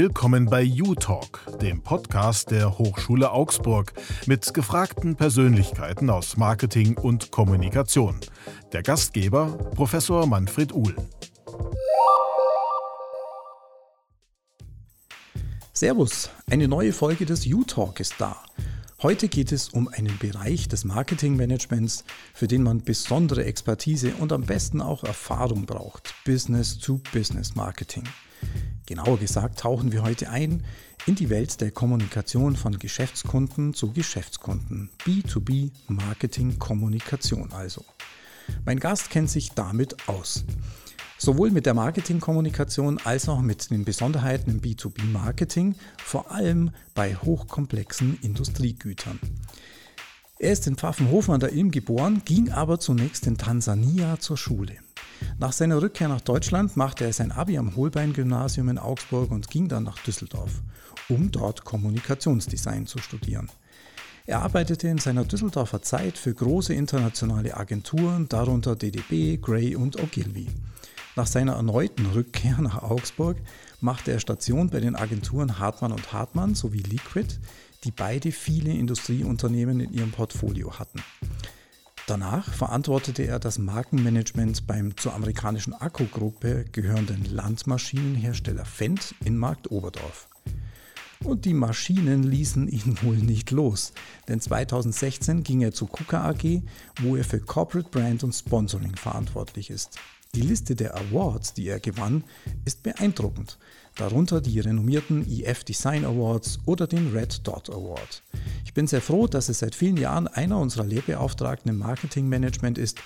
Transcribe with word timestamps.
Willkommen 0.00 0.46
bei 0.46 0.64
U-Talk, 0.64 1.58
dem 1.60 1.82
Podcast 1.82 2.52
der 2.52 2.78
Hochschule 2.78 3.32
Augsburg 3.32 3.92
mit 4.26 4.54
gefragten 4.54 5.16
Persönlichkeiten 5.16 6.08
aus 6.08 6.36
Marketing 6.36 6.96
und 6.96 7.32
Kommunikation. 7.32 8.20
Der 8.72 8.84
Gastgeber 8.84 9.58
Professor 9.74 10.24
Manfred 10.28 10.72
Uhl. 10.72 10.94
Servus, 15.72 16.30
eine 16.48 16.68
neue 16.68 16.92
Folge 16.92 17.26
des 17.26 17.44
U-Talk 17.48 17.98
ist 17.98 18.14
da. 18.18 18.36
Heute 19.02 19.26
geht 19.26 19.50
es 19.50 19.68
um 19.68 19.88
einen 19.88 20.16
Bereich 20.18 20.68
des 20.68 20.84
Marketingmanagements, 20.84 22.04
für 22.34 22.46
den 22.46 22.62
man 22.62 22.84
besondere 22.84 23.44
Expertise 23.44 24.14
und 24.20 24.32
am 24.32 24.42
besten 24.42 24.80
auch 24.80 25.02
Erfahrung 25.02 25.66
braucht. 25.66 26.14
Business-to-Business-Marketing. 26.24 28.04
Genauer 28.88 29.18
gesagt 29.18 29.58
tauchen 29.58 29.92
wir 29.92 30.02
heute 30.02 30.30
ein 30.30 30.64
in 31.04 31.14
die 31.14 31.28
Welt 31.28 31.60
der 31.60 31.70
Kommunikation 31.70 32.56
von 32.56 32.78
Geschäftskunden 32.78 33.74
zu 33.74 33.92
Geschäftskunden. 33.92 34.88
B2B 35.04 35.72
Marketing 35.88 36.58
Kommunikation 36.58 37.52
also. 37.52 37.84
Mein 38.64 38.80
Gast 38.80 39.10
kennt 39.10 39.28
sich 39.28 39.50
damit 39.50 40.08
aus. 40.08 40.46
Sowohl 41.18 41.50
mit 41.50 41.66
der 41.66 41.74
Marketingkommunikation 41.74 42.98
als 43.04 43.28
auch 43.28 43.42
mit 43.42 43.70
den 43.70 43.84
Besonderheiten 43.84 44.52
im 44.52 44.62
B2B-Marketing, 44.62 45.74
vor 46.02 46.30
allem 46.30 46.70
bei 46.94 47.14
hochkomplexen 47.14 48.18
Industriegütern. 48.22 49.20
Er 50.38 50.52
ist 50.52 50.66
in 50.66 50.76
Pfaffenhofen 50.76 51.34
an 51.34 51.40
der 51.40 51.52
Ilm 51.52 51.72
geboren, 51.72 52.22
ging 52.24 52.52
aber 52.52 52.80
zunächst 52.80 53.26
in 53.26 53.36
Tansania 53.36 54.18
zur 54.18 54.38
Schule. 54.38 54.78
Nach 55.38 55.52
seiner 55.52 55.80
Rückkehr 55.80 56.08
nach 56.08 56.20
Deutschland 56.20 56.76
machte 56.76 57.04
er 57.04 57.12
sein 57.12 57.32
Abi 57.32 57.58
am 57.58 57.76
Holbein-Gymnasium 57.76 58.68
in 58.68 58.78
Augsburg 58.78 59.30
und 59.30 59.48
ging 59.48 59.68
dann 59.68 59.84
nach 59.84 59.98
Düsseldorf, 59.98 60.62
um 61.08 61.30
dort 61.30 61.64
Kommunikationsdesign 61.64 62.86
zu 62.86 62.98
studieren. 62.98 63.48
Er 64.26 64.42
arbeitete 64.42 64.88
in 64.88 64.98
seiner 64.98 65.24
Düsseldorfer 65.24 65.80
Zeit 65.80 66.18
für 66.18 66.34
große 66.34 66.74
internationale 66.74 67.56
Agenturen, 67.56 68.28
darunter 68.28 68.76
DDB, 68.76 69.38
Gray 69.38 69.74
und 69.74 70.02
Ogilvy. 70.02 70.48
Nach 71.16 71.26
seiner 71.26 71.54
erneuten 71.54 72.06
Rückkehr 72.06 72.58
nach 72.60 72.82
Augsburg 72.82 73.38
machte 73.80 74.12
er 74.12 74.20
Station 74.20 74.70
bei 74.70 74.80
den 74.80 74.96
Agenturen 74.96 75.58
Hartmann 75.58 75.92
und 75.92 76.12
Hartmann 76.12 76.54
sowie 76.54 76.82
Liquid, 76.82 77.38
die 77.84 77.90
beide 77.90 78.30
viele 78.30 78.70
Industrieunternehmen 78.70 79.80
in 79.80 79.92
ihrem 79.92 80.10
Portfolio 80.10 80.78
hatten. 80.78 81.02
Danach 82.08 82.54
verantwortete 82.54 83.24
er 83.24 83.38
das 83.38 83.58
Markenmanagement 83.58 84.66
beim 84.66 84.96
zur 84.96 85.12
amerikanischen 85.12 85.74
Akkugruppe 85.74 86.64
gehörenden 86.72 87.26
Landmaschinenhersteller 87.26 88.64
Fendt 88.64 89.14
in 89.26 89.36
Marktoberdorf. 89.36 90.30
Und 91.22 91.44
die 91.44 91.52
Maschinen 91.52 92.22
ließen 92.22 92.66
ihn 92.66 92.96
wohl 93.02 93.16
nicht 93.16 93.50
los, 93.50 93.92
denn 94.26 94.40
2016 94.40 95.42
ging 95.42 95.60
er 95.60 95.72
zu 95.72 95.84
KUKA 95.84 96.30
AG, 96.30 96.62
wo 97.02 97.14
er 97.14 97.24
für 97.24 97.40
Corporate 97.40 97.90
Brand 97.90 98.24
und 98.24 98.32
Sponsoring 98.32 98.96
verantwortlich 98.96 99.68
ist. 99.68 99.98
Die 100.34 100.42
Liste 100.42 100.76
der 100.76 100.94
Awards, 100.94 101.54
die 101.54 101.68
er 101.68 101.80
gewann, 101.80 102.22
ist 102.64 102.82
beeindruckend. 102.82 103.58
Darunter 103.96 104.40
die 104.40 104.60
renommierten 104.60 105.26
EF 105.28 105.64
Design 105.64 106.04
Awards 106.04 106.58
oder 106.66 106.86
den 106.86 107.12
Red 107.12 107.46
Dot 107.46 107.70
Award. 107.70 108.22
Ich 108.64 108.74
bin 108.74 108.86
sehr 108.86 109.00
froh, 109.00 109.26
dass 109.26 109.48
er 109.48 109.54
seit 109.54 109.74
vielen 109.74 109.96
Jahren 109.96 110.28
einer 110.28 110.58
unserer 110.58 110.84
Lehrbeauftragten 110.84 111.70
im 111.70 111.78
Marketingmanagement 111.78 112.78
ist 112.78 112.98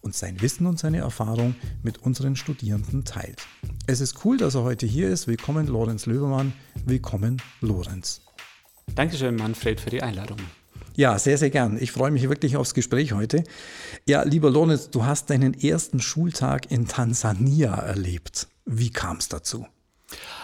und 0.00 0.14
sein 0.14 0.40
Wissen 0.40 0.66
und 0.66 0.78
seine 0.78 0.98
Erfahrung 0.98 1.54
mit 1.82 1.98
unseren 1.98 2.36
Studierenden 2.36 3.04
teilt. 3.04 3.46
Es 3.86 4.00
ist 4.00 4.24
cool, 4.24 4.36
dass 4.36 4.54
er 4.54 4.62
heute 4.62 4.86
hier 4.86 5.08
ist. 5.08 5.26
Willkommen, 5.26 5.66
Lorenz 5.66 6.06
Löbermann. 6.06 6.52
Willkommen, 6.86 7.42
Lorenz. 7.60 8.22
Dankeschön, 8.94 9.36
Manfred, 9.36 9.80
für 9.80 9.90
die 9.90 10.02
Einladung. 10.02 10.38
Ja, 11.00 11.18
sehr, 11.18 11.38
sehr 11.38 11.48
gern. 11.48 11.78
Ich 11.80 11.92
freue 11.92 12.10
mich 12.10 12.28
wirklich 12.28 12.58
aufs 12.58 12.74
Gespräch 12.74 13.14
heute. 13.14 13.42
Ja, 14.06 14.22
lieber 14.22 14.50
Lorenz, 14.50 14.90
du 14.90 15.06
hast 15.06 15.30
deinen 15.30 15.58
ersten 15.58 15.98
Schultag 15.98 16.70
in 16.70 16.88
Tansania 16.88 17.74
erlebt. 17.74 18.48
Wie 18.66 18.90
kam 18.90 19.16
es 19.16 19.30
dazu? 19.30 19.66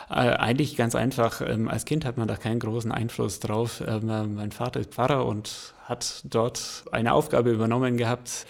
Äh, 0.08 0.14
eigentlich 0.14 0.74
ganz 0.78 0.94
einfach. 0.94 1.42
Ähm, 1.42 1.68
als 1.68 1.84
Kind 1.84 2.06
hat 2.06 2.16
man 2.16 2.26
da 2.26 2.36
keinen 2.36 2.58
großen 2.58 2.90
Einfluss 2.90 3.38
drauf. 3.38 3.82
Ähm, 3.86 4.34
mein 4.34 4.50
Vater 4.50 4.80
ist 4.80 4.94
Pfarrer 4.94 5.26
und 5.26 5.74
hat 5.84 6.22
dort 6.24 6.84
eine 6.90 7.12
Aufgabe 7.12 7.50
übernommen 7.50 7.98
gehabt, 7.98 8.46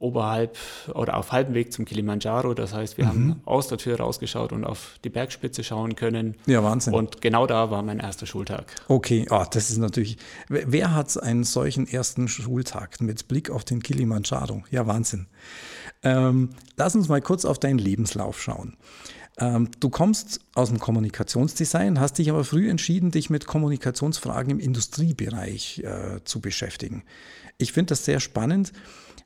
oberhalb 0.00 0.56
oder 0.94 1.16
auf 1.16 1.30
halbem 1.30 1.54
Weg 1.54 1.72
zum 1.72 1.84
Kilimanjaro. 1.84 2.54
Das 2.54 2.74
heißt, 2.74 2.98
wir 2.98 3.04
mhm. 3.04 3.08
haben 3.08 3.40
aus 3.44 3.68
der 3.68 3.78
Tür 3.78 4.00
rausgeschaut 4.00 4.52
und 4.52 4.64
auf 4.64 4.98
die 5.04 5.10
Bergspitze 5.10 5.62
schauen 5.62 5.94
können. 5.94 6.34
Ja, 6.46 6.64
Wahnsinn. 6.64 6.94
Und 6.94 7.20
genau 7.20 7.46
da 7.46 7.70
war 7.70 7.82
mein 7.82 8.00
erster 8.00 8.26
Schultag. 8.26 8.74
Okay, 8.88 9.26
oh, 9.30 9.44
das 9.48 9.70
ist 9.70 9.78
natürlich. 9.78 10.16
Wer 10.48 10.94
hat 10.94 11.22
einen 11.22 11.44
solchen 11.44 11.86
ersten 11.86 12.26
Schultag 12.28 13.00
mit 13.00 13.28
Blick 13.28 13.50
auf 13.50 13.64
den 13.64 13.82
Kilimanjaro? 13.82 14.64
Ja, 14.70 14.86
Wahnsinn. 14.86 15.26
Ähm, 16.02 16.50
lass 16.76 16.94
uns 16.96 17.08
mal 17.08 17.20
kurz 17.20 17.44
auf 17.44 17.58
deinen 17.58 17.78
Lebenslauf 17.78 18.40
schauen. 18.40 18.76
Ähm, 19.38 19.68
du 19.80 19.90
kommst 19.90 20.40
aus 20.54 20.70
dem 20.70 20.78
Kommunikationsdesign, 20.78 22.00
hast 22.00 22.18
dich 22.18 22.30
aber 22.30 22.44
früh 22.44 22.70
entschieden, 22.70 23.10
dich 23.10 23.28
mit 23.28 23.46
Kommunikationsfragen 23.46 24.50
im 24.50 24.60
Industriebereich 24.60 25.82
äh, 25.84 26.24
zu 26.24 26.40
beschäftigen. 26.40 27.02
Ich 27.58 27.72
finde 27.72 27.90
das 27.90 28.06
sehr 28.06 28.20
spannend 28.20 28.72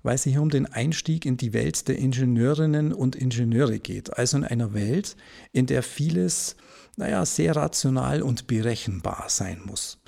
weil 0.04 0.14
es 0.14 0.22
hier 0.22 0.40
um 0.40 0.50
den 0.50 0.66
Einstieg 0.66 1.26
in 1.26 1.36
die 1.36 1.52
Welt 1.52 1.88
der 1.88 1.98
Ingenieurinnen 1.98 2.92
und 2.92 3.16
Ingenieure 3.16 3.80
geht. 3.80 4.16
Also 4.16 4.36
in 4.36 4.44
einer 4.44 4.72
Welt, 4.74 5.16
in 5.50 5.66
der 5.66 5.82
vieles, 5.82 6.54
naja, 6.96 7.26
sehr 7.26 7.56
rational 7.56 8.22
und 8.22 8.46
berechenbar 8.46 9.24
sein 9.28 9.62
muss. 9.64 9.98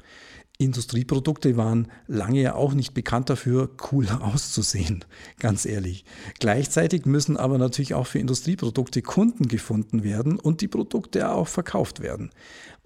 Industrieprodukte 0.59 1.57
waren 1.57 1.89
lange 2.07 2.41
ja 2.41 2.55
auch 2.55 2.73
nicht 2.73 2.95
bekannt 2.95 3.29
dafür, 3.29 3.71
cool 3.91 4.07
auszusehen, 4.21 5.05
ganz 5.39 5.65
ehrlich. 5.67 6.05
Gleichzeitig 6.39 7.07
müssen 7.07 7.37
aber 7.37 7.59
natürlich 7.59 7.95
auch 7.95 8.07
für 8.07 8.19
Industrieprodukte 8.19 9.03
Kunden 9.03 9.49
gefunden 9.49 10.05
werden 10.05 10.39
und 10.39 10.61
die 10.61 10.69
Produkte 10.69 11.31
auch 11.31 11.49
verkauft 11.49 12.01
werden. 12.01 12.31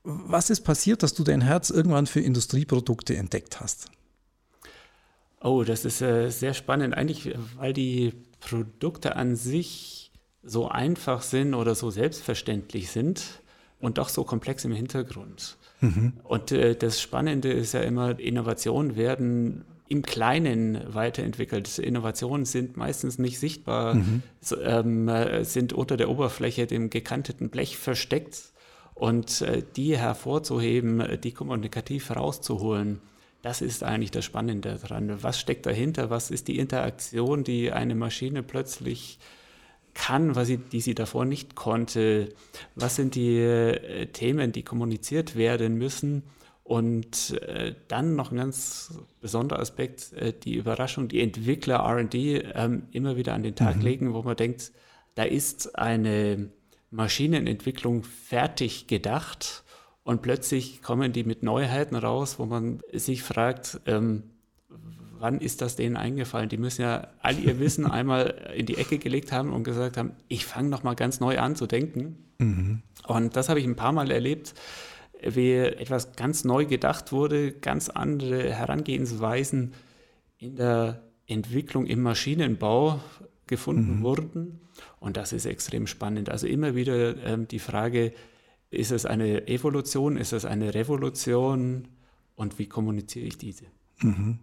Was 0.03 0.49
ist 0.49 0.63
passiert, 0.63 1.03
dass 1.03 1.15
du 1.15 1.25
dein 1.25 1.43
Herz 1.43 1.71
irgendwann 1.71 2.07
für 2.07 2.21
Industrieprodukte 2.21 3.17
entdeckt 3.17 3.61
hast? 3.61 3.91
Oh, 5.43 5.65
das 5.65 5.85
ist 5.85 6.03
äh, 6.03 6.29
sehr 6.31 6.55
spannend. 6.55 6.95
Eigentlich, 6.95 7.35
weil 7.57 7.73
die 7.73 8.13
Produkte 8.41 9.17
an 9.17 9.37
sich 9.37 10.13
so 10.43 10.69
einfach 10.69 11.23
sind 11.23 11.55
oder 11.55 11.75
so 11.75 11.91
selbstverständlich 11.91 12.91
sind 12.91 13.41
und 13.79 13.99
doch 13.99 14.09
so 14.09 14.25
komplex 14.25 14.65
im 14.65 14.73
Hintergrund. 14.73 15.57
Mhm. 15.81 16.15
Und 16.25 16.53
äh, 16.53 16.75
das 16.75 17.01
Spannende 17.01 17.53
ist 17.53 17.73
ja 17.73 17.81
immer, 17.81 18.19
Innovationen 18.19 18.97
werden 18.97 19.65
im 19.89 20.03
Kleinen 20.03 20.81
weiterentwickelt. 20.95 21.79
Innovationen 21.79 22.45
sind 22.45 22.77
meistens 22.77 23.19
nicht 23.19 23.39
sichtbar, 23.39 23.95
mhm. 23.95 24.23
ähm, 24.63 25.09
äh, 25.09 25.45
sind 25.45 25.73
unter 25.73 25.97
der 25.97 26.11
Oberfläche 26.11 26.67
dem 26.67 26.91
gekanteten 26.91 27.51
Blech 27.51 27.77
versteckt. 27.77 28.53
Und 28.95 29.41
äh, 29.41 29.63
die 29.77 29.97
hervorzuheben, 29.97 31.03
die 31.23 31.33
kommunikativ 31.33 32.11
herauszuholen, 32.11 33.01
das 33.43 33.63
ist 33.63 33.83
eigentlich 33.83 34.11
das 34.11 34.25
Spannende 34.25 34.79
daran. 34.81 35.23
Was 35.23 35.41
steckt 35.41 35.67
dahinter? 35.67 36.11
Was 36.11 36.31
ist 36.31 36.49
die 36.49 36.59
Interaktion, 36.59 37.45
die 37.45 37.73
eine 37.73 37.95
Maschine 37.95 38.43
plötzlich 38.43 39.19
kann, 39.95 40.37
was 40.37 40.49
sie, 40.49 40.59
die 40.59 40.81
sie 40.81 40.95
davor 40.95 41.25
nicht 41.25 41.55
konnte? 41.55 42.35
Was 42.75 42.97
sind 42.97 43.15
die 43.15 43.39
äh, 43.39 44.07
Themen, 44.07 44.53
die 44.53 44.63
kommuniziert 44.63 45.37
werden 45.37 45.77
müssen? 45.77 46.25
Und 46.63 47.33
äh, 47.43 47.75
dann 47.89 48.15
noch 48.15 48.31
ein 48.31 48.37
ganz 48.37 48.95
besonderer 49.21 49.59
Aspekt, 49.59 50.13
äh, 50.13 50.33
die 50.33 50.55
Überraschung, 50.55 51.09
die 51.09 51.21
Entwickler 51.21 51.81
RD 51.81 52.15
ähm, 52.15 52.83
immer 52.93 53.17
wieder 53.17 53.35
an 53.35 53.43
den 53.43 53.57
Tag 53.57 53.77
mhm. 53.77 53.83
legen, 53.83 54.15
wo 54.15 54.23
man 54.23 54.37
denkt, 54.37 54.71
da 55.17 55.25
ist 55.25 55.77
eine 55.77 56.51
Maschinenentwicklung 56.91 58.05
fertig 58.05 58.87
gedacht 58.87 59.65
und 60.03 60.23
plötzlich 60.23 60.83
kommen 60.83 61.13
die 61.13 61.25
mit 61.25 61.43
Neuheiten 61.43 61.97
raus, 61.97 62.39
wo 62.39 62.47
man 62.47 62.81
sich 62.93 63.23
fragt, 63.23 63.81
ähm, 63.87 64.25
wann 65.19 65.39
ist 65.39 65.61
das 65.61 65.77
denen 65.77 65.97
eingefallen? 65.97 66.49
Die 66.49 66.57
müssen 66.57 66.83
ja 66.83 67.09
all 67.21 67.39
ihr 67.39 67.61
Wissen 67.61 67.87
einmal 67.91 68.53
in 68.57 68.67
die 68.67 68.79
Ecke 68.79 68.99
gelegt 68.99 69.33
haben 69.33 69.53
und 69.53 69.65
gesagt 69.65 69.97
haben, 69.97 70.13
ich 70.29 70.47
fange 70.47 70.69
nochmal 70.69 70.97
ganz 70.97 71.21
neu 71.21 71.39
an 71.39 71.55
zu 71.55 71.67
denken. 71.67 72.17
Mhm. 72.39 72.83
Und 73.07 73.37
das 73.37 73.49
habe 73.49 73.61
ich 73.61 73.67
ein 73.67 73.77
paar 73.77 73.93
Mal 73.93 74.11
erlebt, 74.11 74.55
wie 75.23 75.53
etwas 75.53 76.17
ganz 76.17 76.45
neu 76.45 76.65
gedacht 76.65 77.13
wurde, 77.13 77.53
ganz 77.53 77.91
andere 77.91 78.53
Herangehensweisen 78.55 79.75
in 80.39 80.57
der 80.57 81.03
Entwicklung 81.27 81.87
im 81.87 82.01
Maschinenbau 82.01 83.01
gefunden 83.47 83.99
mhm. 83.99 84.03
wurden. 84.03 84.61
Und 84.99 85.19
das 85.19 85.35
ist 85.35 85.45
extrem 85.45 85.87
spannend. 85.87 86.31
Also 86.31 86.47
immer 86.47 86.75
wieder 86.75 87.23
ähm, 87.25 87.47
die 87.47 87.59
Frage, 87.59 88.13
ist 88.71 88.93
es 88.93 89.07
eine 89.07 89.49
Evolution? 89.49 90.17
Ist 90.17 90.33
es 90.33 90.45
eine 90.45 90.75
Revolution? 90.75 91.89
Und 92.37 92.59
wie 92.59 92.67
kommuniziere 92.67 93.27
ich 93.27 93.39
diese? 93.39 93.65
Mhm. 94.01 94.39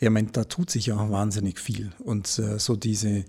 Ja, 0.00 0.08
ich 0.08 0.10
meine, 0.10 0.28
da 0.28 0.44
tut 0.44 0.70
sich 0.70 0.86
ja 0.86 0.96
auch 0.96 1.10
wahnsinnig 1.10 1.58
viel. 1.58 1.92
Und 2.00 2.26
äh, 2.38 2.58
so 2.58 2.76
diese, 2.76 3.24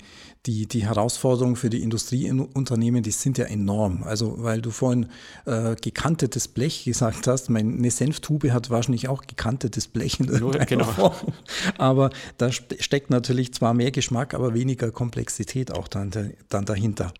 die, 0.46 0.68
die 0.68 0.86
Herausforderungen 0.86 1.56
für 1.56 1.70
die 1.70 1.82
Industrieunternehmen, 1.82 3.04
die 3.04 3.12
sind 3.12 3.38
ja 3.38 3.46
enorm. 3.46 4.04
Also, 4.04 4.36
weil 4.40 4.62
du 4.62 4.72
vorhin 4.72 5.08
äh, 5.46 5.76
gekantetes 5.76 6.48
Blech 6.48 6.84
gesagt 6.84 7.28
hast, 7.28 7.50
meine 7.50 7.92
Senftube 7.92 8.54
hat 8.54 8.70
wahrscheinlich 8.70 9.08
auch 9.08 9.22
gekantetes 9.22 9.88
Blech 9.88 10.20
in 10.20 10.28
irgendeiner 10.28 10.66
genau. 10.66 10.86
Form. 10.86 11.34
Aber 11.78 12.10
da 12.38 12.52
steckt 12.52 13.10
natürlich 13.10 13.54
zwar 13.54 13.74
mehr 13.74 13.92
Geschmack, 13.92 14.34
aber 14.34 14.54
weniger 14.54 14.92
Komplexität 14.92 15.72
auch 15.72 15.88
dann, 15.88 16.12
dann 16.50 16.66
dahinter. 16.66 17.14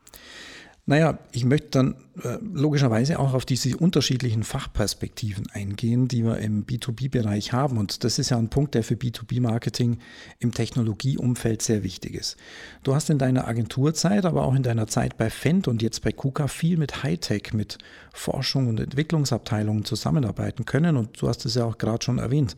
Naja, 0.88 1.20
ich 1.32 1.46
möchte 1.46 1.70
dann 1.70 1.96
äh, 2.24 2.38
logischerweise 2.42 3.20
auch 3.20 3.36
auf 3.36 3.46
diese 3.46 3.78
unterschiedlichen 3.78 4.44
Fachperspektiven 4.44 5.48
eingehen, 5.52 6.08
die 6.08 6.24
wir 6.24 6.40
im 6.40 6.66
B2B-Bereich 6.66 7.54
haben. 7.54 7.78
Und 7.78 8.04
das 8.04 8.18
ist 8.18 8.32
ja 8.32 8.38
ein 8.38 8.50
Punkt, 8.50 8.74
der 8.74 8.84
für 8.84 8.96
B2B-Marketing 8.96 10.00
im 10.40 10.52
Technologieumfeld 10.52 11.62
sehr 11.62 11.84
wichtig 11.84 12.16
ist. 12.16 12.36
Du 12.84 12.96
hast 12.96 13.12
in 13.12 13.20
deiner 13.20 13.48
Agenturzeit, 13.48 14.26
aber 14.26 14.44
auch 14.44 14.56
in 14.56 14.64
deiner 14.64 14.88
Zeit 14.88 15.18
bei 15.18 15.30
Fendt 15.30 15.68
und 15.68 15.84
jetzt 15.84 16.02
bei 16.02 16.12
KUKA 16.12 16.48
viel 16.48 16.78
mit 16.78 17.04
Hightech, 17.04 17.54
mit 17.54 17.78
Forschung 18.12 18.68
und 18.68 18.80
Entwicklungsabteilungen 18.80 19.86
zusammenarbeiten 19.86 20.66
können. 20.66 20.98
Und 20.98 21.22
du 21.22 21.28
hast 21.28 21.46
es 21.46 21.56
ja 21.56 21.66
auch 21.66 21.78
gerade 21.78 22.04
schon 22.04 22.18
erwähnt 22.18 22.56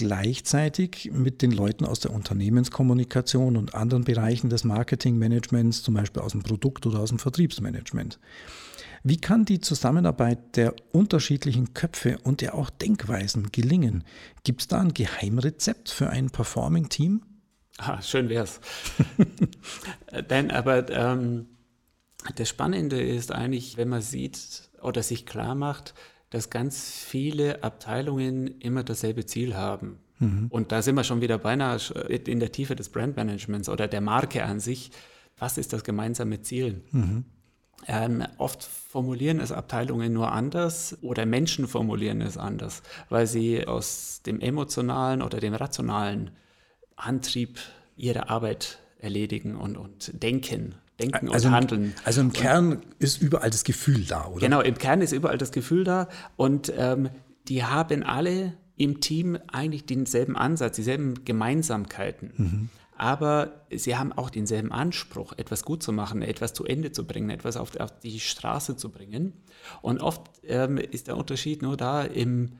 gleichzeitig 0.00 1.10
mit 1.12 1.42
den 1.42 1.50
Leuten 1.50 1.84
aus 1.84 2.00
der 2.00 2.14
Unternehmenskommunikation 2.14 3.58
und 3.58 3.74
anderen 3.74 4.04
Bereichen 4.04 4.48
des 4.48 4.64
Marketingmanagements, 4.64 5.82
zum 5.82 5.92
Beispiel 5.92 6.22
aus 6.22 6.32
dem 6.32 6.42
Produkt- 6.42 6.86
oder 6.86 7.00
aus 7.00 7.10
dem 7.10 7.18
Vertriebsmanagement. 7.18 8.18
Wie 9.02 9.18
kann 9.18 9.44
die 9.44 9.60
Zusammenarbeit 9.60 10.56
der 10.56 10.74
unterschiedlichen 10.92 11.74
Köpfe 11.74 12.16
und 12.24 12.40
der 12.40 12.54
auch 12.54 12.70
Denkweisen 12.70 13.52
gelingen? 13.52 14.04
Gibt 14.42 14.62
es 14.62 14.68
da 14.68 14.80
ein 14.80 14.94
Geheimrezept 14.94 15.90
für 15.90 16.08
ein 16.08 16.30
Performing-Team? 16.30 17.20
Ah, 17.76 18.00
schön 18.00 18.30
wär's. 18.30 18.58
Denn 20.30 20.50
aber 20.50 20.88
ähm, 20.88 21.46
das 22.36 22.48
Spannende 22.48 23.02
ist 23.02 23.32
eigentlich, 23.32 23.76
wenn 23.76 23.90
man 23.90 24.00
sieht 24.00 24.70
oder 24.80 25.02
sich 25.02 25.26
klar 25.26 25.54
macht, 25.54 25.92
dass 26.30 26.50
ganz 26.50 26.90
viele 27.04 27.62
Abteilungen 27.62 28.58
immer 28.60 28.84
dasselbe 28.84 29.26
Ziel 29.26 29.56
haben. 29.56 29.98
Mhm. 30.20 30.46
Und 30.50 30.72
da 30.72 30.80
sind 30.82 30.94
wir 30.94 31.04
schon 31.04 31.20
wieder 31.20 31.38
beinahe 31.38 31.78
in 32.08 32.40
der 32.40 32.52
Tiefe 32.52 32.76
des 32.76 32.88
Brandmanagements 32.88 33.68
oder 33.68 33.88
der 33.88 34.00
Marke 34.00 34.44
an 34.44 34.60
sich. 34.60 34.92
Was 35.38 35.58
ist 35.58 35.72
das 35.72 35.82
gemeinsame 35.84 36.42
Ziel? 36.42 36.82
Mhm. 36.92 37.24
Ähm, 37.86 38.24
oft 38.36 38.62
formulieren 38.62 39.40
es 39.40 39.52
Abteilungen 39.52 40.12
nur 40.12 40.32
anders 40.32 40.98
oder 41.02 41.24
Menschen 41.24 41.66
formulieren 41.66 42.20
es 42.20 42.36
anders, 42.36 42.82
weil 43.08 43.26
sie 43.26 43.66
aus 43.66 44.20
dem 44.24 44.40
emotionalen 44.40 45.22
oder 45.22 45.40
dem 45.40 45.54
rationalen 45.54 46.30
Antrieb 46.96 47.58
ihre 47.96 48.28
Arbeit 48.28 48.78
erledigen 48.98 49.56
und, 49.56 49.78
und 49.78 50.22
denken. 50.22 50.74
Denken 51.00 51.30
also 51.30 51.48
und 51.48 51.54
Handeln. 51.54 51.94
Also 52.04 52.20
im 52.20 52.32
Kern 52.32 52.82
ist 52.98 53.20
überall 53.22 53.50
das 53.50 53.64
Gefühl 53.64 54.04
da, 54.04 54.26
oder? 54.26 54.40
Genau, 54.40 54.60
im 54.60 54.76
Kern 54.76 55.00
ist 55.00 55.12
überall 55.12 55.38
das 55.38 55.52
Gefühl 55.52 55.84
da 55.84 56.08
und 56.36 56.72
ähm, 56.76 57.10
die 57.48 57.64
haben 57.64 58.02
alle 58.02 58.54
im 58.76 59.00
Team 59.00 59.38
eigentlich 59.52 59.86
denselben 59.86 60.36
Ansatz, 60.36 60.76
dieselben 60.76 61.24
Gemeinsamkeiten. 61.24 62.32
Mhm. 62.36 62.68
Aber 62.96 63.64
sie 63.74 63.96
haben 63.96 64.12
auch 64.12 64.28
denselben 64.28 64.72
Anspruch, 64.72 65.32
etwas 65.38 65.64
gut 65.64 65.82
zu 65.82 65.90
machen, 65.90 66.20
etwas 66.20 66.52
zu 66.52 66.64
Ende 66.64 66.92
zu 66.92 67.06
bringen, 67.06 67.30
etwas 67.30 67.56
auf, 67.56 67.74
auf 67.80 67.98
die 68.00 68.20
Straße 68.20 68.76
zu 68.76 68.90
bringen. 68.90 69.32
Und 69.80 70.02
oft 70.02 70.22
ähm, 70.44 70.76
ist 70.76 71.08
der 71.08 71.16
Unterschied 71.16 71.62
nur 71.62 71.78
da 71.78 72.02
im, 72.02 72.58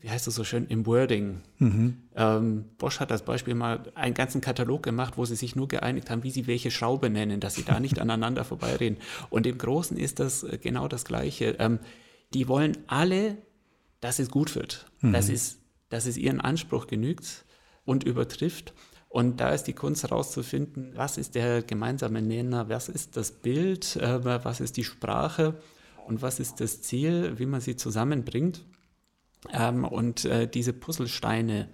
wie 0.00 0.10
heißt 0.10 0.26
das 0.26 0.34
so 0.34 0.44
schön, 0.44 0.66
im 0.66 0.86
Wording. 0.86 1.42
Mhm. 1.58 1.98
Ähm, 2.16 2.64
Bosch 2.78 3.00
hat 3.00 3.10
das 3.10 3.24
Beispiel 3.24 3.54
mal 3.54 3.92
einen 3.94 4.14
ganzen 4.14 4.40
Katalog 4.40 4.82
gemacht, 4.82 5.14
wo 5.16 5.24
sie 5.24 5.36
sich 5.36 5.56
nur 5.56 5.68
geeinigt 5.68 6.10
haben, 6.10 6.22
wie 6.22 6.30
sie 6.30 6.46
welche 6.46 6.70
Schraube 6.70 7.10
nennen, 7.10 7.40
dass 7.40 7.54
sie 7.54 7.64
da 7.64 7.80
nicht 7.80 7.98
aneinander 8.00 8.44
vorbeireden. 8.44 8.98
Und 9.28 9.46
im 9.46 9.58
Großen 9.58 9.96
ist 9.96 10.18
das 10.18 10.42
äh, 10.42 10.58
genau 10.58 10.88
das 10.88 11.04
Gleiche. 11.04 11.56
Ähm, 11.58 11.80
die 12.32 12.48
wollen 12.48 12.78
alle, 12.86 13.36
dass 14.00 14.18
es 14.18 14.30
gut 14.30 14.54
wird, 14.54 14.86
mhm. 15.00 15.12
dass, 15.12 15.28
es, 15.28 15.58
dass 15.90 16.06
es 16.06 16.16
ihren 16.16 16.40
Anspruch 16.40 16.86
genügt 16.86 17.44
und 17.84 18.04
übertrifft. 18.04 18.72
Und 19.10 19.40
da 19.40 19.50
ist 19.50 19.64
die 19.64 19.72
Kunst 19.74 20.04
herauszufinden, 20.04 20.92
was 20.94 21.18
ist 21.18 21.34
der 21.34 21.62
gemeinsame 21.62 22.22
Nenner, 22.22 22.68
was 22.68 22.88
ist 22.88 23.16
das 23.16 23.32
Bild, 23.32 23.96
äh, 23.96 24.24
was 24.24 24.60
ist 24.60 24.76
die 24.78 24.84
Sprache 24.84 25.60
und 26.06 26.22
was 26.22 26.40
ist 26.40 26.60
das 26.60 26.80
Ziel, 26.80 27.38
wie 27.38 27.46
man 27.46 27.60
sie 27.60 27.76
zusammenbringt 27.76 28.64
ähm, 29.52 29.84
und 29.84 30.24
äh, 30.24 30.46
diese 30.46 30.72
Puzzlesteine 30.72 31.68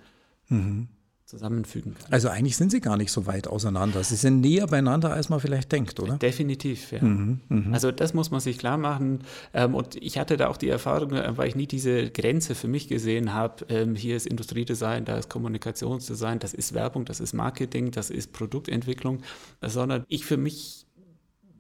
mhm. 0.49 0.89
zusammenfügen 1.25 1.95
kann. 1.95 2.13
Also 2.13 2.29
eigentlich 2.29 2.57
sind 2.57 2.71
sie 2.71 2.81
gar 2.81 2.97
nicht 2.97 3.11
so 3.11 3.27
weit 3.27 3.49
auseinander. 3.49 4.03
Sie 4.05 4.17
sind 4.17 4.41
näher 4.41 4.67
beieinander, 4.67 5.13
als 5.13 5.29
man 5.29 5.41
vielleicht 5.41 5.73
denkt, 5.73 5.99
oder? 5.99 6.17
Definitiv, 6.17 6.93
ja. 6.93 7.03
Mhm. 7.03 7.41
Mhm. 7.49 7.75
Also 7.75 7.91
das 7.91 8.15
muss 8.15 8.31
man 8.31 8.41
sich 8.41 8.59
klar 8.59 8.79
machen. 8.79 9.21
Ähm, 9.53 9.75
und 9.75 9.97
ich 9.97 10.19
hatte 10.19 10.37
da 10.37 10.49
auch 10.49 10.57
die 10.57 10.69
Erfahrung, 10.69 11.13
äh, 11.13 11.37
weil 11.37 11.49
ich 11.49 11.57
nie 11.57 11.67
diese 11.67 12.11
Grenze 12.11 12.55
für 12.55 12.69
mich 12.69 12.89
gesehen 12.89 13.33
habe, 13.33 13.67
ähm, 13.69 13.95
hier 13.95 14.17
ist 14.17 14.27
Industriedesign, 14.27 15.05
da 15.05 15.19
ist 15.19 15.29
Kommunikationsdesign, 15.29 16.39
das 16.39 16.55
ist 16.55 16.75
Werbung, 16.75 17.05
das 17.05 17.21
ist 17.21 17.33
Marketing, 17.33 17.91
das 17.91 18.11
ist 18.11 18.33
Produktentwicklung, 18.33 19.23
sondern 19.61 20.05
ich 20.09 20.25
für 20.25 20.37
mich 20.37 20.87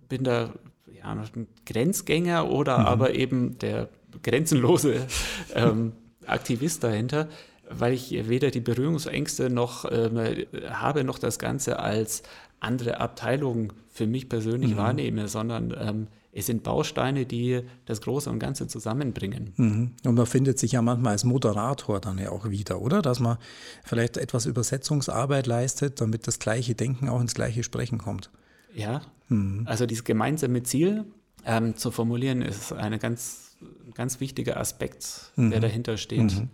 bin 0.08 0.22
da 0.22 0.52
ja, 0.92 1.12
ein 1.12 1.48
Grenzgänger 1.64 2.48
oder 2.50 2.78
mhm. 2.78 2.86
aber 2.86 3.14
eben 3.14 3.58
der 3.58 3.88
grenzenlose 4.22 5.06
ähm, 5.54 5.92
Aktivist 6.26 6.82
dahinter, 6.84 7.28
weil 7.68 7.92
ich 7.92 8.10
weder 8.28 8.50
die 8.50 8.60
Berührungsängste 8.60 9.50
noch 9.50 9.84
äh, 9.84 10.46
habe, 10.70 11.04
noch 11.04 11.18
das 11.18 11.38
Ganze 11.38 11.78
als 11.78 12.22
andere 12.60 13.00
Abteilung 13.00 13.72
für 13.88 14.06
mich 14.06 14.28
persönlich 14.28 14.72
mhm. 14.72 14.76
wahrnehme, 14.76 15.28
sondern 15.28 15.74
ähm, 15.78 16.06
es 16.32 16.46
sind 16.46 16.62
Bausteine, 16.62 17.24
die 17.24 17.62
das 17.86 18.02
Große 18.02 18.28
und 18.28 18.38
Ganze 18.38 18.66
zusammenbringen. 18.66 19.54
Mhm. 19.56 19.92
Und 20.04 20.14
man 20.14 20.26
findet 20.26 20.58
sich 20.58 20.72
ja 20.72 20.82
manchmal 20.82 21.12
als 21.12 21.24
Moderator 21.24 21.98
dann 21.98 22.18
ja 22.18 22.30
auch 22.30 22.50
wieder, 22.50 22.80
oder? 22.82 23.00
Dass 23.00 23.20
man 23.20 23.38
vielleicht 23.84 24.18
etwas 24.18 24.44
Übersetzungsarbeit 24.44 25.46
leistet, 25.46 26.00
damit 26.00 26.26
das 26.26 26.38
gleiche 26.38 26.74
Denken 26.74 27.08
auch 27.08 27.20
ins 27.20 27.34
gleiche 27.34 27.62
Sprechen 27.62 27.96
kommt. 27.96 28.30
Ja, 28.74 29.00
mhm. 29.28 29.62
also 29.64 29.86
dieses 29.86 30.04
gemeinsame 30.04 30.62
Ziel 30.62 31.06
ähm, 31.46 31.74
zu 31.76 31.90
formulieren, 31.90 32.42
ist 32.42 32.70
eine 32.72 32.98
ganz 32.98 33.45
ein 33.60 33.94
ganz 33.94 34.20
wichtiger 34.20 34.58
Aspekt, 34.58 35.32
mhm. 35.36 35.50
der 35.50 35.60
dahinter 35.60 35.96
steht. 35.96 36.20
Mhm. 36.20 36.48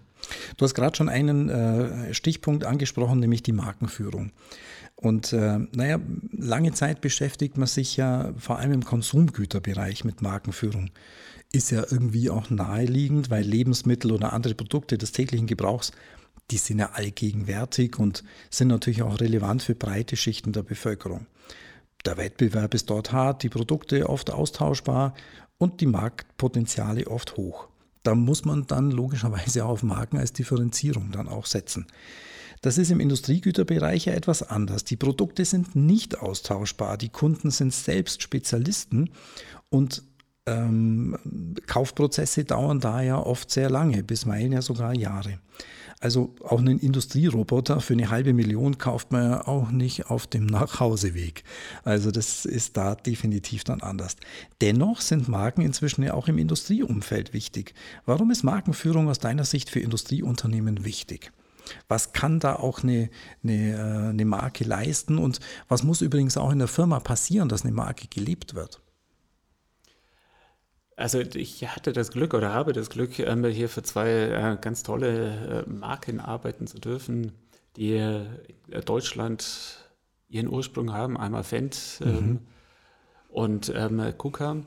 Du 0.56 0.64
hast 0.64 0.74
gerade 0.74 0.96
schon 0.96 1.08
einen 1.08 1.48
äh, 1.48 2.14
Stichpunkt 2.14 2.64
angesprochen, 2.64 3.18
nämlich 3.18 3.42
die 3.42 3.52
Markenführung. 3.52 4.32
Und 4.96 5.32
äh, 5.32 5.58
naja, 5.72 5.98
lange 6.30 6.72
Zeit 6.72 7.00
beschäftigt 7.00 7.58
man 7.58 7.66
sich 7.66 7.96
ja 7.96 8.32
vor 8.38 8.58
allem 8.58 8.72
im 8.72 8.84
Konsumgüterbereich 8.84 10.04
mit 10.04 10.22
Markenführung. 10.22 10.90
Ist 11.52 11.70
ja 11.72 11.84
irgendwie 11.90 12.30
auch 12.30 12.50
naheliegend, 12.50 13.28
weil 13.28 13.42
Lebensmittel 13.42 14.12
oder 14.12 14.32
andere 14.32 14.54
Produkte 14.54 14.96
des 14.98 15.12
täglichen 15.12 15.46
Gebrauchs, 15.46 15.92
die 16.50 16.56
sind 16.56 16.78
ja 16.78 16.90
allgegenwärtig 16.92 17.98
und 17.98 18.22
sind 18.48 18.68
natürlich 18.68 19.02
auch 19.02 19.20
relevant 19.20 19.62
für 19.62 19.74
breite 19.74 20.16
Schichten 20.16 20.52
der 20.52 20.62
Bevölkerung. 20.62 21.26
Der 22.04 22.16
Wettbewerb 22.16 22.74
ist 22.74 22.90
dort 22.90 23.12
hart, 23.12 23.42
die 23.42 23.48
Produkte 23.48 24.08
oft 24.08 24.30
austauschbar 24.30 25.14
und 25.62 25.80
die 25.80 25.86
Marktpotenziale 25.86 27.06
oft 27.06 27.36
hoch. 27.36 27.68
Da 28.02 28.16
muss 28.16 28.44
man 28.44 28.66
dann 28.66 28.90
logischerweise 28.90 29.64
auf 29.64 29.84
Marken 29.84 30.18
als 30.18 30.32
Differenzierung 30.32 31.12
dann 31.12 31.28
auch 31.28 31.46
setzen. 31.46 31.86
Das 32.62 32.78
ist 32.78 32.90
im 32.90 32.98
Industriegüterbereich 32.98 34.06
ja 34.06 34.12
etwas 34.12 34.42
anders. 34.42 34.82
Die 34.82 34.96
Produkte 34.96 35.44
sind 35.44 35.76
nicht 35.76 36.18
austauschbar, 36.18 36.98
die 36.98 37.10
Kunden 37.10 37.52
sind 37.52 37.72
selbst 37.72 38.22
Spezialisten 38.22 39.10
und 39.70 40.02
ähm, 40.46 41.16
Kaufprozesse 41.68 42.44
dauern 42.44 42.80
da 42.80 43.00
ja 43.00 43.18
oft 43.18 43.48
sehr 43.48 43.70
lange, 43.70 44.02
bisweilen 44.02 44.50
ja 44.50 44.62
sogar 44.62 44.96
Jahre. 44.96 45.38
Also 46.02 46.34
auch 46.42 46.58
einen 46.58 46.80
Industrieroboter 46.80 47.80
für 47.80 47.92
eine 47.92 48.10
halbe 48.10 48.32
Million 48.32 48.76
kauft 48.76 49.12
man 49.12 49.30
ja 49.30 49.46
auch 49.46 49.70
nicht 49.70 50.10
auf 50.10 50.26
dem 50.26 50.46
Nachhauseweg. 50.46 51.44
Also 51.84 52.10
das 52.10 52.44
ist 52.44 52.76
da 52.76 52.96
definitiv 52.96 53.62
dann 53.62 53.82
anders. 53.82 54.16
Dennoch 54.60 55.00
sind 55.00 55.28
Marken 55.28 55.62
inzwischen 55.62 56.02
ja 56.02 56.14
auch 56.14 56.26
im 56.26 56.38
Industrieumfeld 56.38 57.32
wichtig. 57.32 57.74
Warum 58.04 58.32
ist 58.32 58.42
Markenführung 58.42 59.08
aus 59.08 59.20
deiner 59.20 59.44
Sicht 59.44 59.70
für 59.70 59.78
Industrieunternehmen 59.78 60.84
wichtig? 60.84 61.30
Was 61.86 62.12
kann 62.12 62.40
da 62.40 62.56
auch 62.56 62.82
eine, 62.82 63.08
eine, 63.44 63.72
äh, 63.72 64.08
eine 64.08 64.24
Marke 64.24 64.64
leisten 64.64 65.18
und 65.18 65.38
was 65.68 65.84
muss 65.84 66.00
übrigens 66.00 66.36
auch 66.36 66.50
in 66.50 66.58
der 66.58 66.66
Firma 66.66 66.98
passieren, 66.98 67.48
dass 67.48 67.62
eine 67.62 67.70
Marke 67.70 68.08
gelebt 68.08 68.56
wird? 68.56 68.81
Also 71.02 71.18
ich 71.18 71.66
hatte 71.66 71.92
das 71.92 72.12
Glück 72.12 72.32
oder 72.32 72.52
habe 72.52 72.72
das 72.72 72.88
Glück, 72.88 73.18
ähm, 73.18 73.44
hier 73.46 73.68
für 73.68 73.82
zwei 73.82 74.08
äh, 74.08 74.56
ganz 74.60 74.84
tolle 74.84 75.64
äh, 75.66 75.68
Marken 75.68 76.20
arbeiten 76.20 76.68
zu 76.68 76.78
dürfen, 76.78 77.32
die 77.76 77.96
in 77.96 78.28
Deutschland 78.84 79.80
ihren 80.28 80.48
Ursprung 80.48 80.92
haben. 80.92 81.16
Einmal 81.16 81.42
Fendt 81.42 82.00
ähm, 82.04 82.14
mhm. 82.14 82.38
und 83.30 83.72
ähm, 83.74 84.14
KUKA. 84.16 84.58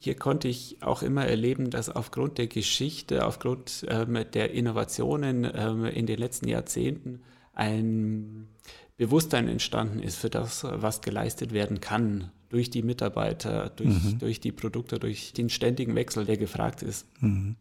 Hier 0.00 0.16
konnte 0.16 0.48
ich 0.48 0.82
auch 0.82 1.04
immer 1.04 1.26
erleben, 1.26 1.70
dass 1.70 1.88
aufgrund 1.88 2.38
der 2.38 2.48
Geschichte, 2.48 3.24
aufgrund 3.24 3.86
der 3.88 4.50
Innovationen 4.50 5.44
in 5.44 6.06
den 6.06 6.18
letzten 6.18 6.48
Jahrzehnten 6.48 7.22
ein 7.54 8.48
Bewusstsein 8.96 9.48
entstanden 9.48 10.00
ist 10.00 10.16
für 10.16 10.28
das, 10.28 10.64
was 10.64 11.02
geleistet 11.02 11.52
werden 11.52 11.80
kann 11.80 12.32
durch 12.52 12.68
die 12.68 12.82
Mitarbeiter, 12.82 13.72
durch, 13.74 13.88
mhm. 13.88 14.18
durch 14.18 14.38
die 14.38 14.52
Produkte, 14.52 14.98
durch 14.98 15.32
den 15.32 15.48
ständigen 15.48 15.94
Wechsel, 15.94 16.26
der 16.26 16.36
gefragt 16.36 16.82
ist. 16.82 17.06
Mhm. 17.20 17.56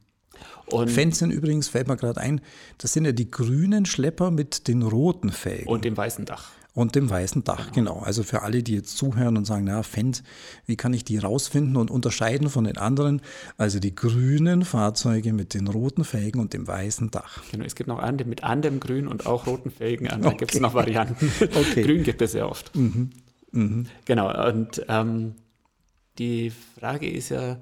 Und 0.65 0.91
Fans 0.91 1.19
sind 1.19 1.31
übrigens, 1.31 1.69
fällt 1.69 1.87
mir 1.87 1.95
gerade 1.95 2.19
ein, 2.19 2.41
das 2.77 2.93
sind 2.93 3.05
ja 3.05 3.13
die 3.13 3.31
grünen 3.31 3.85
Schlepper 3.85 4.31
mit 4.31 4.67
den 4.67 4.81
roten 4.81 5.31
Felgen. 5.31 5.69
Und 5.69 5.85
dem 5.85 5.95
weißen 5.95 6.25
Dach. 6.25 6.51
Und 6.73 6.95
dem 6.95 7.09
weißen 7.09 7.43
Dach, 7.43 7.71
genau. 7.71 7.95
genau. 7.95 8.05
Also 8.05 8.23
für 8.23 8.41
alle, 8.41 8.63
die 8.63 8.75
jetzt 8.75 8.97
zuhören 8.97 9.37
und 9.37 9.45
sagen, 9.45 9.65
na, 9.65 9.83
Fendt, 9.83 10.23
wie 10.65 10.75
kann 10.75 10.93
ich 10.93 11.03
die 11.03 11.17
rausfinden 11.17 11.77
und 11.77 11.89
unterscheiden 11.89 12.49
von 12.49 12.63
den 12.65 12.77
anderen? 12.77 13.21
Also 13.57 13.79
die 13.79 13.93
grünen 13.95 14.63
Fahrzeuge 14.65 15.31
mit 15.31 15.53
den 15.53 15.67
roten 15.67 16.03
Felgen 16.03 16.39
und 16.39 16.53
dem 16.53 16.67
weißen 16.67 17.11
Dach. 17.11 17.43
Genau, 17.51 17.65
es 17.65 17.75
gibt 17.75 17.87
noch 17.87 17.99
andere 17.99 18.27
mit 18.27 18.43
anderem 18.43 18.79
Grün 18.79 19.07
und 19.07 19.25
auch 19.25 19.47
roten 19.47 19.71
Felgen. 19.71 20.07
Da 20.21 20.27
okay. 20.27 20.37
gibt 20.37 20.53
es 20.53 20.59
noch 20.59 20.73
Varianten. 20.73 21.31
Okay. 21.41 21.83
Grün 21.83 22.03
gibt 22.03 22.21
es 22.21 22.33
sehr 22.33 22.49
oft. 22.49 22.75
Mhm. 22.75 23.11
Mhm. 23.51 23.87
Genau, 24.05 24.47
und 24.47 24.85
ähm, 24.87 25.35
die 26.17 26.49
Frage 26.49 27.09
ist 27.09 27.29
ja, 27.29 27.57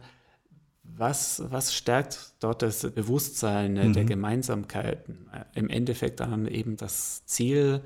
was, 0.84 1.44
was 1.50 1.74
stärkt 1.74 2.34
dort 2.40 2.62
das 2.62 2.82
Bewusstsein 2.92 3.74
mhm. 3.74 3.94
der 3.94 4.06
Gemeinsamkeiten? 4.06 5.30
Im 5.54 5.70
Endeffekt 5.70 6.20
dann 6.20 6.48
eben 6.48 6.78
das 6.78 7.26
Ziel, 7.26 7.82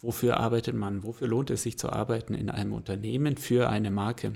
wofür 0.00 0.36
arbeitet 0.38 0.74
man, 0.74 1.02
wofür 1.02 1.26
lohnt 1.26 1.50
es 1.50 1.62
sich 1.62 1.78
zu 1.78 1.90
arbeiten 1.90 2.34
in 2.34 2.50
einem 2.50 2.72
Unternehmen 2.72 3.36
für 3.36 3.68
eine 3.68 3.90
Marke. 3.90 4.34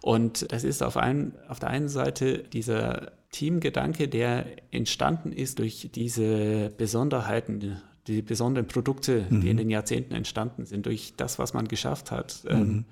Und 0.00 0.50
das 0.52 0.64
ist 0.64 0.82
auf, 0.82 0.96
ein, 0.96 1.34
auf 1.48 1.58
der 1.58 1.70
einen 1.70 1.88
Seite 1.88 2.38
dieser 2.38 3.12
Teamgedanke, 3.32 4.08
der 4.08 4.46
entstanden 4.70 5.32
ist 5.32 5.58
durch 5.58 5.90
diese 5.92 6.70
Besonderheiten, 6.78 7.82
die 8.08 8.22
besonderen 8.22 8.66
Produkte, 8.66 9.26
mhm. 9.28 9.40
die 9.40 9.50
in 9.50 9.56
den 9.58 9.70
Jahrzehnten 9.70 10.14
entstanden 10.14 10.64
sind, 10.64 10.86
durch 10.86 11.14
das, 11.16 11.38
was 11.38 11.54
man 11.54 11.68
geschafft 11.68 12.10
hat. 12.10 12.42
Mhm. 12.44 12.50
Ähm, 12.50 12.84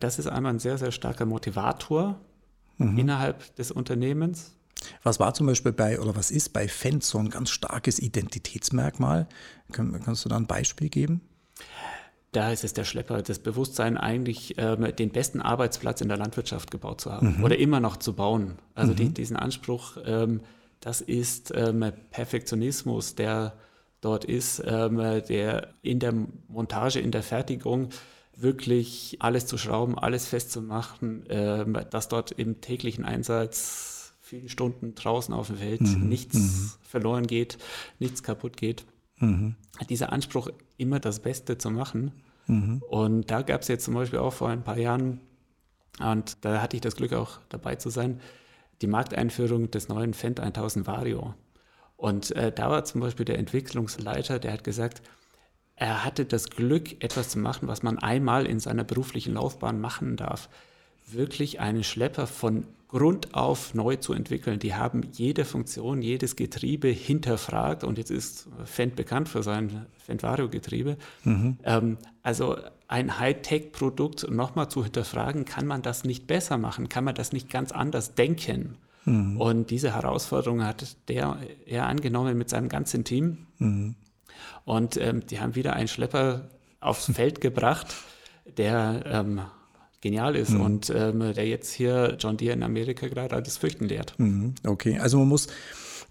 das 0.00 0.18
ist 0.18 0.26
einmal 0.26 0.52
ein 0.52 0.58
sehr, 0.58 0.78
sehr 0.78 0.92
starker 0.92 1.26
Motivator 1.26 2.20
mhm. 2.76 2.98
innerhalb 2.98 3.54
des 3.56 3.70
Unternehmens. 3.70 4.54
Was 5.02 5.18
war 5.18 5.34
zum 5.34 5.46
Beispiel 5.46 5.72
bei, 5.72 5.98
oder 6.00 6.14
was 6.14 6.30
ist 6.30 6.52
bei 6.52 6.68
Fans 6.68 7.08
so 7.08 7.18
ein 7.18 7.30
ganz 7.30 7.50
starkes 7.50 7.98
Identitätsmerkmal? 7.98 9.26
kannst 9.72 10.24
du 10.24 10.28
da 10.28 10.36
ein 10.36 10.46
Beispiel 10.46 10.88
geben? 10.88 11.20
Da 12.32 12.52
ist 12.52 12.62
es 12.62 12.74
der 12.74 12.84
Schlepper, 12.84 13.22
das 13.22 13.38
Bewusstsein, 13.38 13.96
eigentlich 13.96 14.54
ähm, 14.58 14.94
den 14.94 15.10
besten 15.10 15.40
Arbeitsplatz 15.40 16.00
in 16.00 16.08
der 16.08 16.18
Landwirtschaft 16.18 16.70
gebaut 16.70 17.00
zu 17.00 17.10
haben 17.10 17.38
mhm. 17.38 17.44
oder 17.44 17.58
immer 17.58 17.80
noch 17.80 17.96
zu 17.96 18.14
bauen. 18.14 18.58
Also 18.74 18.92
mhm. 18.92 18.96
die, 18.96 19.08
diesen 19.14 19.36
Anspruch, 19.36 19.96
ähm, 20.04 20.42
das 20.80 21.00
ist 21.00 21.52
ähm, 21.56 21.90
Perfektionismus, 22.10 23.14
der 23.14 23.54
dort 24.00 24.24
ist, 24.24 24.62
ähm, 24.64 24.96
der 24.96 25.74
in 25.82 25.98
der 25.98 26.14
Montage, 26.48 27.00
in 27.00 27.10
der 27.10 27.22
Fertigung 27.22 27.88
wirklich 28.36 29.16
alles 29.20 29.46
zu 29.46 29.58
schrauben, 29.58 29.98
alles 29.98 30.26
festzumachen, 30.26 31.24
ähm, 31.28 31.76
dass 31.90 32.08
dort 32.08 32.30
im 32.32 32.60
täglichen 32.60 33.04
Einsatz 33.04 34.14
viele 34.20 34.48
Stunden 34.48 34.94
draußen 34.94 35.34
auf 35.34 35.48
dem 35.48 35.56
Feld 35.56 35.80
mhm. 35.80 36.08
nichts 36.08 36.36
mhm. 36.36 36.70
verloren 36.82 37.26
geht, 37.26 37.58
nichts 37.98 38.22
kaputt 38.22 38.56
geht. 38.56 38.84
Mhm. 39.18 39.56
Dieser 39.88 40.12
Anspruch, 40.12 40.50
immer 40.76 41.00
das 41.00 41.20
Beste 41.20 41.58
zu 41.58 41.70
machen. 41.70 42.12
Mhm. 42.46 42.82
Und 42.88 43.30
da 43.30 43.42
gab 43.42 43.62
es 43.62 43.68
jetzt 43.68 43.84
zum 43.84 43.94
Beispiel 43.94 44.18
auch 44.18 44.32
vor 44.32 44.48
ein 44.48 44.62
paar 44.62 44.78
Jahren, 44.78 45.20
und 45.98 46.44
da 46.44 46.62
hatte 46.62 46.76
ich 46.76 46.80
das 46.80 46.94
Glück 46.94 47.12
auch 47.12 47.40
dabei 47.48 47.74
zu 47.74 47.90
sein, 47.90 48.20
die 48.82 48.86
Markteinführung 48.86 49.70
des 49.70 49.88
neuen 49.88 50.14
Fendt 50.14 50.38
1000 50.38 50.86
Vario. 50.86 51.34
Und 51.98 52.30
äh, 52.36 52.52
da 52.52 52.70
war 52.70 52.84
zum 52.84 53.00
Beispiel 53.00 53.26
der 53.26 53.38
Entwicklungsleiter, 53.38 54.38
der 54.38 54.52
hat 54.52 54.64
gesagt, 54.64 55.02
er 55.74 56.04
hatte 56.04 56.24
das 56.24 56.48
Glück, 56.48 57.02
etwas 57.02 57.28
zu 57.28 57.40
machen, 57.40 57.66
was 57.66 57.82
man 57.82 57.98
einmal 57.98 58.46
in 58.46 58.60
seiner 58.60 58.84
beruflichen 58.84 59.34
Laufbahn 59.34 59.80
machen 59.80 60.16
darf. 60.16 60.48
Wirklich 61.10 61.58
einen 61.58 61.82
Schlepper 61.82 62.28
von 62.28 62.64
Grund 62.86 63.34
auf 63.34 63.74
neu 63.74 63.96
zu 63.96 64.12
entwickeln. 64.12 64.60
Die 64.60 64.74
haben 64.74 65.02
jede 65.12 65.44
Funktion, 65.44 66.00
jedes 66.00 66.36
Getriebe 66.36 66.88
hinterfragt 66.88 67.82
und 67.82 67.98
jetzt 67.98 68.10
ist 68.10 68.46
Fendt 68.64 68.94
bekannt 68.94 69.28
für 69.28 69.42
sein 69.42 69.86
Fendt-Vario-Getriebe. 70.06 70.96
Mhm. 71.24 71.58
Ähm, 71.64 71.98
also 72.22 72.56
ein 72.86 73.18
Hightech-Produkt 73.18 74.30
nochmal 74.30 74.70
zu 74.70 74.84
hinterfragen, 74.84 75.44
kann 75.44 75.66
man 75.66 75.82
das 75.82 76.04
nicht 76.04 76.28
besser 76.28 76.58
machen? 76.58 76.88
Kann 76.88 77.04
man 77.04 77.16
das 77.16 77.32
nicht 77.32 77.50
ganz 77.50 77.72
anders 77.72 78.14
denken? 78.14 78.76
Mhm. 79.08 79.40
Und 79.40 79.70
diese 79.70 79.94
Herausforderung 79.94 80.64
hat 80.64 80.96
der 81.08 81.38
er 81.66 81.86
angenommen 81.86 82.36
mit 82.36 82.48
seinem 82.48 82.68
ganzen 82.68 83.04
Team. 83.04 83.46
Mhm. 83.58 83.94
Und 84.64 84.96
ähm, 84.96 85.26
die 85.26 85.40
haben 85.40 85.54
wieder 85.54 85.72
einen 85.72 85.88
Schlepper 85.88 86.48
aufs 86.80 87.10
Feld 87.12 87.40
gebracht, 87.40 87.94
der 88.56 89.02
ähm, 89.06 89.40
genial 90.00 90.36
ist 90.36 90.50
mhm. 90.50 90.60
und 90.60 90.90
ähm, 90.90 91.32
der 91.34 91.46
jetzt 91.46 91.72
hier 91.72 92.16
John 92.18 92.36
Deere 92.36 92.54
in 92.54 92.62
Amerika 92.62 93.08
gerade 93.08 93.34
alles 93.34 93.56
fürchten 93.56 93.86
lehrt. 93.86 94.14
Mhm. 94.18 94.54
Okay, 94.64 94.98
also 94.98 95.18
man 95.18 95.28
muss, 95.28 95.48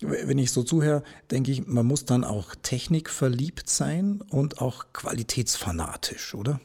wenn 0.02 0.38
ich 0.38 0.52
so 0.52 0.64
zuhöre, 0.64 1.04
denke 1.32 1.52
ich, 1.52 1.68
man 1.68 1.86
muss 1.86 2.06
dann 2.06 2.24
auch 2.24 2.56
technikverliebt 2.56 3.70
sein 3.70 4.22
und 4.30 4.62
auch 4.62 4.88
qualitätsfanatisch, 4.94 6.36
oder? 6.36 6.60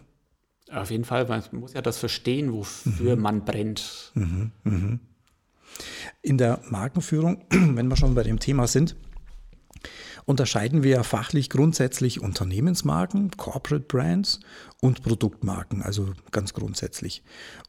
Auf 0.70 0.90
jeden 0.90 1.04
Fall, 1.04 1.26
man 1.26 1.42
muss 1.52 1.74
ja 1.74 1.82
das 1.82 1.98
verstehen, 1.98 2.52
wofür 2.52 3.16
mhm. 3.16 3.22
man 3.22 3.44
brennt. 3.44 4.12
Mhm. 4.14 4.52
Mhm. 4.64 5.00
In 6.22 6.38
der 6.38 6.60
Markenführung, 6.68 7.44
wenn 7.50 7.88
wir 7.88 7.96
schon 7.96 8.14
bei 8.14 8.22
dem 8.22 8.38
Thema 8.38 8.66
sind, 8.66 8.96
unterscheiden 10.24 10.82
wir 10.82 11.02
fachlich 11.04 11.50
grundsätzlich 11.50 12.20
Unternehmensmarken, 12.20 13.30
Corporate 13.36 13.84
Brands 13.86 14.40
und 14.80 15.02
Produktmarken, 15.02 15.82
also 15.82 16.12
ganz 16.30 16.54
grundsätzlich. 16.54 17.22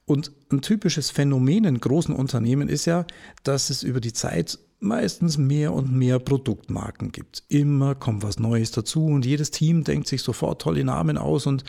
Und 0.06 0.32
ein 0.52 0.62
typisches 0.62 1.10
Phänomen 1.10 1.66
in 1.66 1.80
großen 1.80 2.16
Unternehmen 2.16 2.70
ist 2.70 2.86
ja, 2.86 3.06
dass 3.44 3.70
es 3.70 3.84
über 3.84 4.02
die 4.02 4.14
Zeit 4.14 4.60
meistens 4.84 5.38
mehr 5.38 5.74
und 5.74 5.92
mehr 5.92 6.20
Produktmarken 6.20 7.12
gibt. 7.12 7.44
Immer 7.48 7.96
kommt 7.96 8.24
was 8.24 8.40
Neues 8.40 8.72
dazu 8.72 9.06
und 9.06 9.25
jedes 9.25 9.52
Team 9.52 9.84
denkt 9.84 10.08
sich 10.08 10.22
sofort 10.22 10.62
tolle 10.62 10.84
Namen 10.84 11.18
aus 11.18 11.48
und 11.48 11.63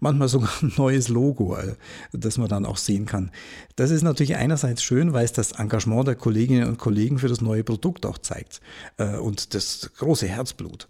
manchmal 0.00 0.28
sogar 0.28 0.50
ein 0.62 0.72
neues 0.76 1.08
Logo, 1.08 1.56
äh, 1.56 1.74
das 2.12 2.38
man 2.38 2.48
dann 2.48 2.64
auch 2.64 2.76
sehen 2.76 3.06
kann. 3.06 3.30
Das 3.76 3.90
ist 3.90 4.02
natürlich 4.02 4.36
einerseits 4.36 4.82
schön, 4.82 5.12
weil 5.12 5.24
es 5.24 5.32
das 5.32 5.52
Engagement 5.52 6.08
der 6.08 6.14
Kolleginnen 6.14 6.68
und 6.68 6.78
Kollegen 6.78 7.18
für 7.18 7.28
das 7.28 7.40
neue 7.40 7.64
Produkt 7.64 8.06
auch 8.06 8.18
zeigt 8.18 8.60
äh, 8.96 9.16
und 9.16 9.54
das 9.54 9.90
große 9.98 10.26
Herzblut. 10.26 10.88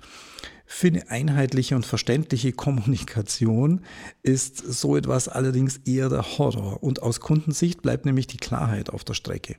Für 0.75 0.87
eine 0.87 1.11
einheitliche 1.11 1.76
und 1.76 1.85
verständliche 1.85 2.52
Kommunikation 2.52 3.83
ist 4.23 4.57
so 4.57 4.97
etwas 4.97 5.29
allerdings 5.29 5.76
eher 5.85 6.09
der 6.09 6.38
Horror 6.38 6.83
und 6.83 7.02
aus 7.02 7.21
Kundensicht 7.21 7.83
bleibt 7.83 8.07
nämlich 8.07 8.26
die 8.26 8.38
Klarheit 8.38 8.88
auf 8.88 9.05
der 9.05 9.12
Strecke. 9.12 9.57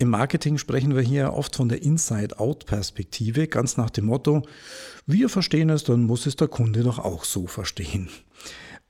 Im 0.00 0.10
Marketing 0.10 0.58
sprechen 0.58 0.94
wir 0.94 1.02
hier 1.02 1.32
oft 1.32 1.56
von 1.56 1.68
der 1.68 1.82
Inside-Out-Perspektive, 1.82 3.48
ganz 3.48 3.76
nach 3.76 3.90
dem 3.90 4.06
Motto, 4.06 4.42
wir 5.06 5.28
verstehen 5.28 5.70
es, 5.70 5.82
dann 5.82 6.04
muss 6.04 6.26
es 6.26 6.36
der 6.36 6.46
Kunde 6.46 6.84
doch 6.84 7.00
auch 7.00 7.24
so 7.24 7.48
verstehen. 7.48 8.08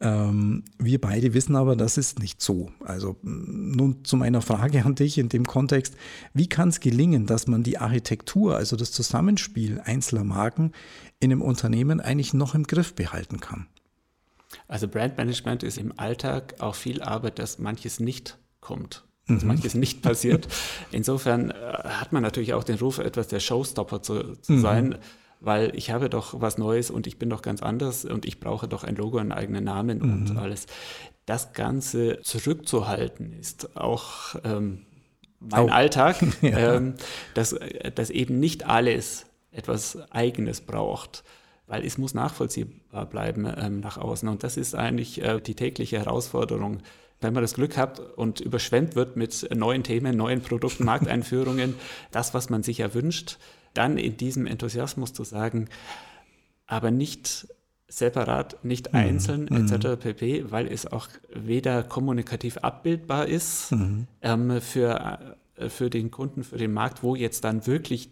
Ähm, 0.01 0.65
wir 0.79 1.01
beide 1.01 1.33
wissen 1.33 1.57
aber, 1.57 1.77
das 1.77 1.97
ist 1.97 2.19
nicht 2.19 2.43
so. 2.43 2.71
Also 2.85 3.17
nun 3.23 4.05
zu 4.05 4.17
meiner 4.17 4.43
Frage 4.43 4.85
an 4.85 4.97
dich 4.97 5.17
in 5.17 5.31
dem 5.31 5.47
Kontext, 5.47 5.97
wie 6.35 6.47
kann 6.47 6.69
es 6.69 6.81
gelingen, 6.81 7.25
dass 7.25 7.47
man 7.47 7.63
die 7.63 7.79
Architektur, 7.79 8.57
also 8.57 8.77
das 8.77 8.93
Zusammenspiel 8.93 9.81
einzelner 9.81 10.25
Marken 10.25 10.73
in 11.21 11.33
einem 11.33 11.41
Unternehmen 11.41 12.01
eigentlich 12.03 12.35
noch 12.35 12.55
im 12.55 12.65
Griff 12.65 12.95
behalten 12.95 13.41
kann? 13.41 13.67
Also 14.69 14.89
Brandmanagement 14.89 15.63
ist 15.63 15.79
im 15.79 15.99
Alltag 15.99 16.57
auch 16.59 16.75
viel 16.75 17.01
Arbeit, 17.01 17.39
dass 17.39 17.59
manches 17.59 17.99
nicht 17.99 18.39
kommt. 18.61 19.08
Dass 19.29 19.43
mhm. 19.43 19.49
manches 19.49 19.75
nicht 19.75 20.03
passiert. 20.03 20.49
Insofern 20.91 21.51
äh, 21.51 21.55
hat 21.55 22.13
man 22.13 22.23
natürlich 22.23 22.55
auch 22.55 22.65
den 22.65 22.79
Ruf, 22.79 22.99
etwas 22.99 23.29
der 23.29 23.41
Showstopper 23.41 24.03
zu, 24.03 24.35
zu 24.37 24.55
mhm. 24.55 24.61
sein 24.61 24.99
weil 25.41 25.75
ich 25.77 25.91
habe 25.91 26.11
doch 26.11 26.41
was 26.41 26.59
Neues 26.59 26.91
und 26.91 27.07
ich 27.07 27.19
bin 27.19 27.31
doch 27.31 27.43
ganz 27.43 27.63
anders 27.63 28.05
und 28.05 28.27
ich 28.27 28.41
brauche 28.41 28.69
doch 28.69 28.85
ein 28.85 28.97
Logo, 28.97 29.19
einen 29.19 29.33
eigenen 29.33 29.65
Namen 29.65 29.99
mhm. 29.99 30.13
und 30.13 30.37
alles. 30.37 30.67
Das 31.27 31.53
Ganze 31.53 32.21
zurückzuhalten 32.23 33.33
ist 33.39 33.77
auch 33.77 34.35
ähm, 34.45 34.87
mein 35.41 35.69
oh. 35.69 35.69
Alltag, 35.69 36.17
ja. 36.43 36.77
ähm, 36.77 36.95
dass, 37.35 37.55
dass 37.95 38.11
eben 38.11 38.41
nicht 38.41 38.67
alles 38.67 39.27
etwas 39.51 39.99
Eigenes 40.11 40.61
braucht, 40.61 41.25
weil 41.67 41.85
es 41.85 41.99
muss 41.99 42.15
nachvollziehbar 42.15 43.07
bleiben 43.07 43.47
ähm, 43.59 43.81
nach 43.81 43.99
außen. 43.99 44.29
Und 44.29 44.43
das 44.43 44.57
ist 44.57 44.75
eigentlich 44.75 45.23
äh, 45.23 45.41
die 45.41 45.55
tägliche 45.55 45.99
Herausforderung. 45.99 46.79
Wenn 47.21 47.35
man 47.35 47.43
das 47.43 47.55
Glück 47.55 47.77
hat 47.77 47.99
und 47.99 48.41
überschwemmt 48.41 48.95
wird 48.95 49.17
mit 49.17 49.49
neuen 49.55 49.83
Themen, 49.83 50.17
neuen 50.17 50.41
Produkten, 50.41 50.85
Markteinführungen, 50.85 51.75
das, 52.11 52.35
was 52.35 52.49
man 52.51 52.63
sich 52.63 52.81
erwünscht, 52.81 53.39
dann 53.75 53.99
in 53.99 54.17
diesem 54.17 54.47
Enthusiasmus 54.47 55.13
zu 55.13 55.25
sagen, 55.25 55.69
aber 56.67 56.91
nicht 56.91 57.49
separat, 57.89 58.65
nicht 58.65 58.93
mhm. 58.93 58.99
einzeln 58.99 59.49
mhm. 59.51 59.67
etc. 59.67 60.01
pp., 60.01 60.51
weil 60.51 60.67
es 60.67 60.87
auch 60.87 61.09
weder 61.33 61.83
kommunikativ 61.83 62.59
abbildbar 62.59 63.27
ist 63.27 63.73
mhm. 63.73 64.07
ähm, 64.23 64.61
für, 64.61 65.37
äh, 65.57 65.69
für 65.71 65.91
den 65.91 66.11
Kunden, 66.11 66.45
für 66.45 66.59
den 66.59 66.73
Markt, 66.73 67.03
wo 67.03 67.17
jetzt 67.17 67.45
dann 67.45 67.67
wirklich 67.67 68.11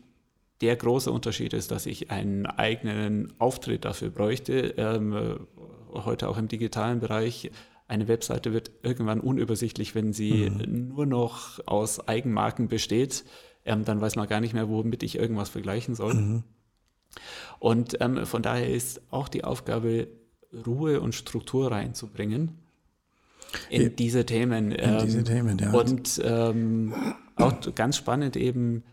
der 0.63 0.77
große 0.77 1.13
Unterschied 1.13 1.53
ist, 1.53 1.71
dass 1.71 1.85
ich 1.85 2.11
einen 2.11 2.47
eigenen 2.47 3.33
Auftritt 3.39 3.85
dafür 3.85 4.09
bräuchte. 4.09 4.75
Ähm, 4.79 5.47
heute 5.93 6.29
auch 6.29 6.39
im 6.39 6.49
digitalen 6.49 7.01
Bereich. 7.01 7.51
Eine 7.89 8.09
Webseite 8.09 8.53
wird 8.53 8.71
irgendwann 8.83 9.21
unübersichtlich, 9.21 9.95
wenn 9.95 10.13
sie 10.13 10.51
mhm. 10.51 10.89
nur 10.89 11.07
noch 11.07 11.61
aus 11.67 12.07
Eigenmarken 12.09 12.69
besteht. 12.69 13.25
Ähm, 13.65 13.85
dann 13.85 14.01
weiß 14.01 14.17
man 14.17 14.29
gar 14.29 14.41
nicht 14.41 14.55
mehr, 14.55 14.69
womit 14.69 15.03
ich 15.03 15.19
irgendwas 15.19 15.49
vergleichen 15.49 15.95
soll. 15.95 16.15
Mhm. 16.15 16.43
Und 17.59 17.97
ähm, 18.01 18.27
von 18.27 18.43
daher 18.43 18.69
ist 18.69 19.01
auch 19.11 19.29
die 19.29 19.45
Aufgabe, 19.45 20.09
Ruhe 20.67 21.01
und 21.01 21.15
Struktur 21.15 21.71
reinzubringen 21.71 22.59
in 23.71 23.83
ja. 23.83 23.89
diese 23.89 24.27
Themen. 24.27 24.73
In 24.73 24.99
diese 25.05 25.19
ähm, 25.19 25.25
Themen, 25.25 25.59
ja. 25.59 25.73
Und 25.73 26.21
ähm, 26.25 26.95
auch 27.37 27.75
ganz 27.75 27.97
spannend 27.97 28.37
eben 28.37 28.85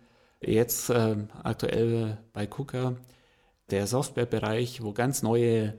jetzt 0.42 0.90
äh, 0.90 1.16
aktuell 1.44 2.18
bei 2.34 2.48
KUKA, 2.48 2.96
der 3.70 3.88
Softwarebereich, 3.88 4.84
wo 4.84 4.94
ganz 4.94 5.24
neue 5.24 5.78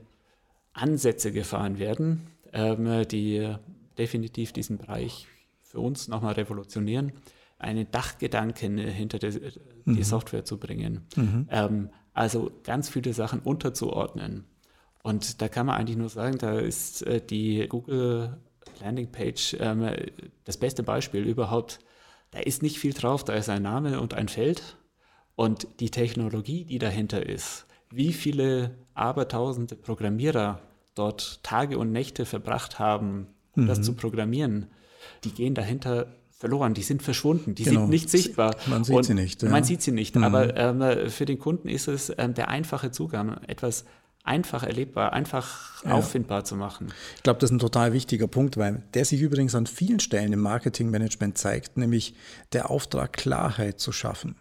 Ansätze 0.73 1.31
gefahren 1.31 1.79
werden, 1.79 2.27
ähm, 2.55 3.07
die 3.07 3.55
definitiv 3.97 4.51
diesen 4.51 4.77
Bereich 4.77 5.27
für 5.61 5.79
uns 5.79 6.07
nochmal 6.07 6.33
revolutionieren, 6.33 7.11
einen 7.59 7.89
Dachgedanken 7.91 8.79
hinter 8.79 9.19
die, 9.19 9.39
mhm. 9.85 9.95
die 9.95 10.03
Software 10.03 10.43
zu 10.43 10.57
bringen. 10.57 11.05
Mhm. 11.15 11.47
Ähm, 11.51 11.89
also 12.13 12.51
ganz 12.63 12.89
viele 12.89 13.13
Sachen 13.13 13.41
unterzuordnen. 13.41 14.45
Und 15.03 15.41
da 15.41 15.49
kann 15.49 15.67
man 15.67 15.75
eigentlich 15.75 15.97
nur 15.97 16.09
sagen, 16.09 16.39
da 16.39 16.57
ist 16.57 17.03
äh, 17.03 17.21
die 17.21 17.67
Google 17.69 18.37
Landingpage 18.81 19.57
ähm, 19.59 19.87
das 20.43 20.57
beste 20.57 20.81
Beispiel 20.81 21.23
überhaupt 21.23 21.79
da 22.35 22.41
ist 22.41 22.61
nicht 22.61 22.79
viel 22.79 22.91
drauf, 22.91 23.23
da 23.23 23.33
ist 23.33 23.47
ein 23.47 23.61
Name 23.61 24.01
und 24.01 24.13
ein 24.13 24.27
Feld 24.27 24.77
und 25.35 25.67
die 25.79 25.89
Technologie, 25.89 26.65
die 26.65 26.79
dahinter 26.79 27.25
ist, 27.25 27.65
wie 27.89 28.11
viele 28.11 28.75
abertausende 28.93 29.77
Programmierer 29.77 30.59
dort 30.95 31.43
Tage 31.43 31.77
und 31.77 31.91
Nächte 31.91 32.25
verbracht 32.25 32.79
haben, 32.79 33.27
um 33.55 33.63
mhm. 33.63 33.67
das 33.67 33.81
zu 33.81 33.93
programmieren, 33.93 34.67
die 35.23 35.31
gehen 35.31 35.53
dahinter 35.53 36.07
verloren, 36.37 36.73
die 36.73 36.81
sind 36.81 37.01
verschwunden, 37.01 37.55
die 37.55 37.63
genau. 37.63 37.81
sind 37.81 37.89
nicht 37.89 38.09
sichtbar. 38.09 38.55
Man 38.67 38.83
sieht 38.83 38.95
und 38.95 39.03
sie 39.03 39.13
nicht. 39.13 39.41
Ja. 39.41 39.49
Man 39.49 39.63
sieht 39.63 39.81
sie 39.81 39.91
nicht, 39.91 40.15
mhm. 40.15 40.23
aber 40.23 40.55
ähm, 40.57 41.09
für 41.09 41.25
den 41.25 41.39
Kunden 41.39 41.69
ist 41.69 41.87
es 41.87 42.11
ähm, 42.17 42.33
der 42.33 42.49
einfache 42.49 42.91
Zugang, 42.91 43.37
etwas 43.47 43.85
einfach 44.23 44.63
erlebbar, 44.63 45.13
einfach 45.13 45.83
ja. 45.83 45.91
auffindbar 45.91 46.43
zu 46.43 46.55
machen. 46.55 46.91
Ich 47.15 47.23
glaube, 47.23 47.39
das 47.39 47.51
ist 47.51 47.55
ein 47.55 47.59
total 47.59 47.93
wichtiger 47.93 48.27
Punkt, 48.27 48.57
weil 48.57 48.83
der 48.93 49.05
sich 49.05 49.21
übrigens 49.21 49.55
an 49.55 49.67
vielen 49.67 49.99
Stellen 49.99 50.33
im 50.33 50.41
Marketingmanagement 50.41 51.37
zeigt, 51.37 51.77
nämlich 51.77 52.15
der 52.51 52.69
Auftrag, 52.69 53.13
Klarheit 53.13 53.79
zu 53.79 53.91
schaffen. 53.91 54.35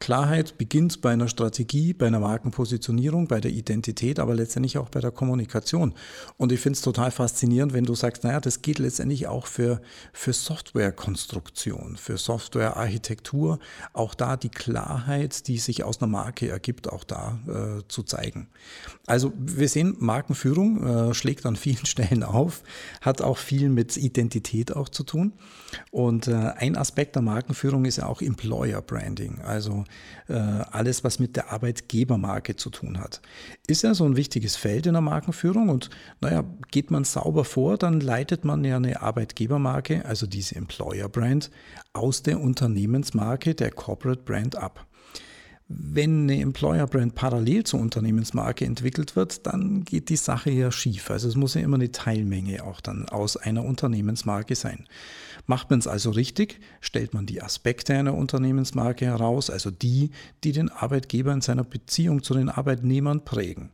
Klarheit 0.00 0.58
beginnt 0.58 1.00
bei 1.00 1.12
einer 1.12 1.28
Strategie, 1.28 1.92
bei 1.92 2.08
einer 2.08 2.20
Markenpositionierung, 2.20 3.28
bei 3.28 3.40
der 3.40 3.52
Identität, 3.52 4.18
aber 4.18 4.34
letztendlich 4.34 4.78
auch 4.78 4.88
bei 4.88 5.00
der 5.00 5.12
Kommunikation. 5.12 5.94
Und 6.36 6.50
ich 6.50 6.60
finde 6.60 6.76
es 6.76 6.82
total 6.82 7.10
faszinierend, 7.10 7.72
wenn 7.72 7.84
du 7.84 7.94
sagst, 7.94 8.24
naja, 8.24 8.40
das 8.40 8.62
geht 8.62 8.78
letztendlich 8.78 9.28
auch 9.28 9.46
für, 9.46 9.80
für 10.12 10.32
Softwarekonstruktion, 10.32 11.96
für 11.96 12.18
Softwarearchitektur, 12.18 13.60
auch 13.92 14.14
da 14.14 14.36
die 14.36 14.48
Klarheit, 14.48 15.46
die 15.46 15.58
sich 15.58 15.84
aus 15.84 16.02
einer 16.02 16.10
Marke 16.10 16.48
ergibt, 16.48 16.90
auch 16.90 17.04
da 17.04 17.38
äh, 17.46 17.82
zu 17.88 18.02
zeigen. 18.02 18.48
Also 19.06 19.32
wir 19.38 19.68
sehen, 19.68 19.96
Markenführung 20.00 21.10
äh, 21.10 21.14
schlägt 21.14 21.46
an 21.46 21.56
vielen 21.56 21.86
Stellen 21.86 22.24
auf, 22.24 22.62
hat 23.00 23.22
auch 23.22 23.38
viel 23.38 23.68
mit 23.68 23.96
Identität 23.96 24.74
auch 24.74 24.88
zu 24.88 25.04
tun. 25.04 25.32
Und 25.90 26.28
äh, 26.28 26.34
ein 26.34 26.76
Aspekt 26.76 27.14
der 27.14 27.22
Markenführung 27.22 27.84
ist 27.84 27.98
ja 27.98 28.06
auch 28.06 28.20
Employer 28.20 28.82
Branding. 28.82 29.40
Also 29.40 29.61
also 29.62 29.84
äh, 30.28 30.34
alles, 30.34 31.04
was 31.04 31.18
mit 31.18 31.36
der 31.36 31.52
Arbeitgebermarke 31.52 32.56
zu 32.56 32.70
tun 32.70 32.98
hat. 32.98 33.22
Ist 33.66 33.82
ja 33.82 33.94
so 33.94 34.04
ein 34.04 34.16
wichtiges 34.16 34.56
Feld 34.56 34.86
in 34.86 34.94
der 34.94 35.02
Markenführung 35.02 35.68
und 35.68 35.90
naja, 36.20 36.44
geht 36.70 36.90
man 36.90 37.04
sauber 37.04 37.44
vor, 37.44 37.78
dann 37.78 38.00
leitet 38.00 38.44
man 38.44 38.64
ja 38.64 38.76
eine 38.76 39.00
Arbeitgebermarke, 39.00 40.04
also 40.04 40.26
diese 40.26 40.56
Employer 40.56 41.08
Brand, 41.08 41.50
aus 41.92 42.22
der 42.22 42.40
Unternehmensmarke, 42.40 43.54
der 43.54 43.70
Corporate 43.70 44.22
Brand 44.22 44.56
ab. 44.56 44.86
Wenn 45.74 46.24
eine 46.24 46.40
Employer 46.40 46.86
Brand 46.86 47.14
parallel 47.14 47.64
zur 47.64 47.80
Unternehmensmarke 47.80 48.64
entwickelt 48.64 49.16
wird, 49.16 49.46
dann 49.46 49.84
geht 49.84 50.10
die 50.10 50.16
Sache 50.16 50.50
ja 50.50 50.70
schief. 50.70 51.10
Also 51.10 51.28
es 51.28 51.36
muss 51.36 51.54
ja 51.54 51.62
immer 51.62 51.76
eine 51.76 51.92
Teilmenge 51.92 52.64
auch 52.64 52.80
dann 52.80 53.08
aus 53.08 53.36
einer 53.36 53.64
Unternehmensmarke 53.64 54.54
sein. 54.54 54.86
Macht 55.46 55.70
man 55.70 55.78
es 55.78 55.86
also 55.86 56.10
richtig, 56.10 56.60
stellt 56.80 57.14
man 57.14 57.26
die 57.26 57.42
Aspekte 57.42 57.94
einer 57.94 58.14
Unternehmensmarke 58.14 59.06
heraus, 59.06 59.50
also 59.50 59.70
die, 59.70 60.10
die 60.44 60.52
den 60.52 60.68
Arbeitgeber 60.68 61.32
in 61.32 61.40
seiner 61.40 61.64
Beziehung 61.64 62.22
zu 62.22 62.34
den 62.34 62.48
Arbeitnehmern 62.48 63.24
prägen. 63.24 63.70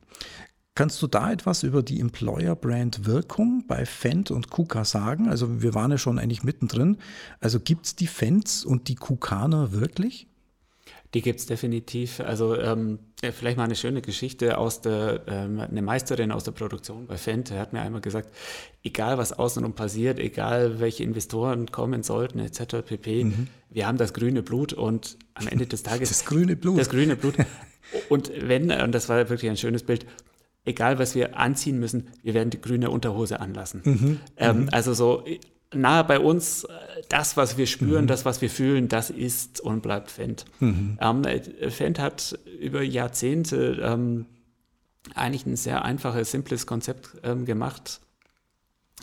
Kannst 0.75 1.03
du 1.03 1.09
da 1.09 1.33
etwas 1.33 1.65
über 1.65 1.83
die 1.83 1.99
Employer 1.99 2.55
Brand 2.55 3.05
Wirkung 3.05 3.65
bei 3.67 3.85
Fendt 3.85 4.31
und 4.31 4.49
KUKA 4.49 4.85
sagen? 4.85 5.29
Also 5.29 5.61
wir 5.61 5.75
waren 5.75 5.91
ja 5.91 5.99
schon 5.99 6.21
eigentlich 6.21 6.45
mittendrin. 6.45 6.99
Also 7.41 7.59
gibt 7.59 7.87
es 7.87 7.97
die 7.97 8.07
Fends 8.07 8.65
und 8.65 8.87
die 8.87 8.95
KUKaner 8.95 9.73
wirklich? 9.73 10.29
Die 11.14 11.23
gibt 11.23 11.40
es 11.40 11.47
definitiv. 11.47 12.21
Also 12.21 12.55
ähm, 12.59 12.99
vielleicht 13.23 13.57
mal 13.57 13.64
eine 13.64 13.77
schöne 13.77 14.03
Geschichte 14.03 14.59
aus 14.59 14.83
der, 14.83 15.23
ähm, 15.27 15.61
eine 15.61 15.81
Meisterin 15.81 16.31
aus 16.31 16.44
der 16.44 16.53
Produktion 16.53 17.07
bei 17.07 17.16
Fendt 17.16 17.51
hat 17.51 17.73
mir 17.73 17.81
einmal 17.81 18.03
gesagt, 18.03 18.31
egal 18.83 19.16
was 19.16 19.33
außenrum 19.33 19.75
passiert, 19.75 20.18
egal 20.18 20.81
welche 20.81 21.05
Investoren 21.05 21.71
kommen 21.71 22.03
sollten, 22.03 22.40
etc. 22.40 22.83
pp, 22.85 23.25
mhm. 23.25 23.47
wir 23.71 23.87
haben 23.87 23.97
das 23.97 24.12
grüne 24.12 24.42
Blut 24.42 24.75
und 24.75 25.16
am 25.35 25.49
Ende 25.49 25.66
des 25.66 25.83
Tages... 25.85 26.11
das 26.11 26.27
grüne 26.27 26.57
Blut. 26.57 26.79
Das 26.79 26.90
grüne 26.90 27.16
Blut. 27.16 27.37
Und 28.11 28.31
wenn, 28.37 28.71
und 28.71 28.94
das 28.94 29.09
war 29.09 29.31
wirklich 29.31 29.51
ein 29.51 29.57
schönes 29.57 29.83
Bild, 29.85 30.05
egal 30.66 30.99
was 30.99 31.14
wir 31.14 31.38
anziehen 31.38 31.79
müssen, 31.79 32.09
wir 32.23 32.35
werden 32.35 32.51
die 32.51 32.61
grüne 32.61 32.90
Unterhose 32.90 33.40
anlassen. 33.40 33.81
Mhm. 33.85 34.21
Ähm, 34.37 34.61
mhm. 34.61 34.68
Also 34.73 34.92
so 34.92 35.25
nahe 35.74 36.04
bei 36.04 36.18
uns, 36.18 36.64
äh, 36.64 36.68
das, 37.09 37.37
was 37.37 37.59
wir 37.59 37.66
spüren, 37.66 38.04
mhm. 38.04 38.09
das, 38.09 38.24
was 38.24 38.40
wir 38.40 38.50
fühlen, 38.50 38.88
das 38.88 39.11
ist 39.11 39.61
und 39.61 39.83
bleibt 39.83 40.11
Fendt. 40.11 40.44
Mhm. 40.61 40.98
Ähm, 41.00 41.24
äh, 41.24 41.70
Fendt 41.70 41.98
hat 41.98 42.38
über 42.61 42.83
Jahrzehnte 42.83 43.81
ähm, 43.83 44.26
eigentlich 45.14 45.46
ein 45.46 45.57
sehr 45.57 45.85
einfaches, 45.85 46.31
simples 46.31 46.66
Konzept 46.66 47.16
ähm, 47.22 47.44
gemacht, 47.44 48.00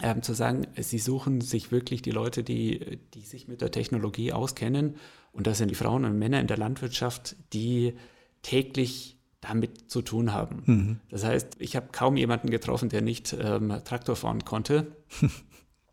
ähm, 0.01 0.21
zu 0.21 0.33
sagen, 0.33 0.67
sie 0.77 0.99
suchen 0.99 1.41
sich 1.41 1.71
wirklich 1.71 2.01
die 2.01 2.11
Leute, 2.11 2.43
die, 2.43 2.99
die 3.13 3.21
sich 3.21 3.47
mit 3.47 3.61
der 3.61 3.71
Technologie 3.71 4.33
auskennen. 4.33 4.95
Und 5.31 5.47
das 5.47 5.57
sind 5.57 5.69
die 5.69 5.75
Frauen 5.75 6.05
und 6.05 6.17
Männer 6.19 6.39
in 6.39 6.47
der 6.47 6.57
Landwirtschaft, 6.57 7.35
die 7.53 7.93
täglich 8.41 9.17
damit 9.41 9.89
zu 9.89 10.01
tun 10.01 10.33
haben. 10.33 10.63
Mhm. 10.65 10.99
Das 11.09 11.23
heißt, 11.23 11.57
ich 11.59 11.75
habe 11.75 11.87
kaum 11.91 12.17
jemanden 12.17 12.49
getroffen, 12.49 12.89
der 12.89 13.01
nicht 13.01 13.35
ähm, 13.39 13.73
Traktor 13.83 14.15
fahren 14.15 14.43
konnte. 14.43 14.95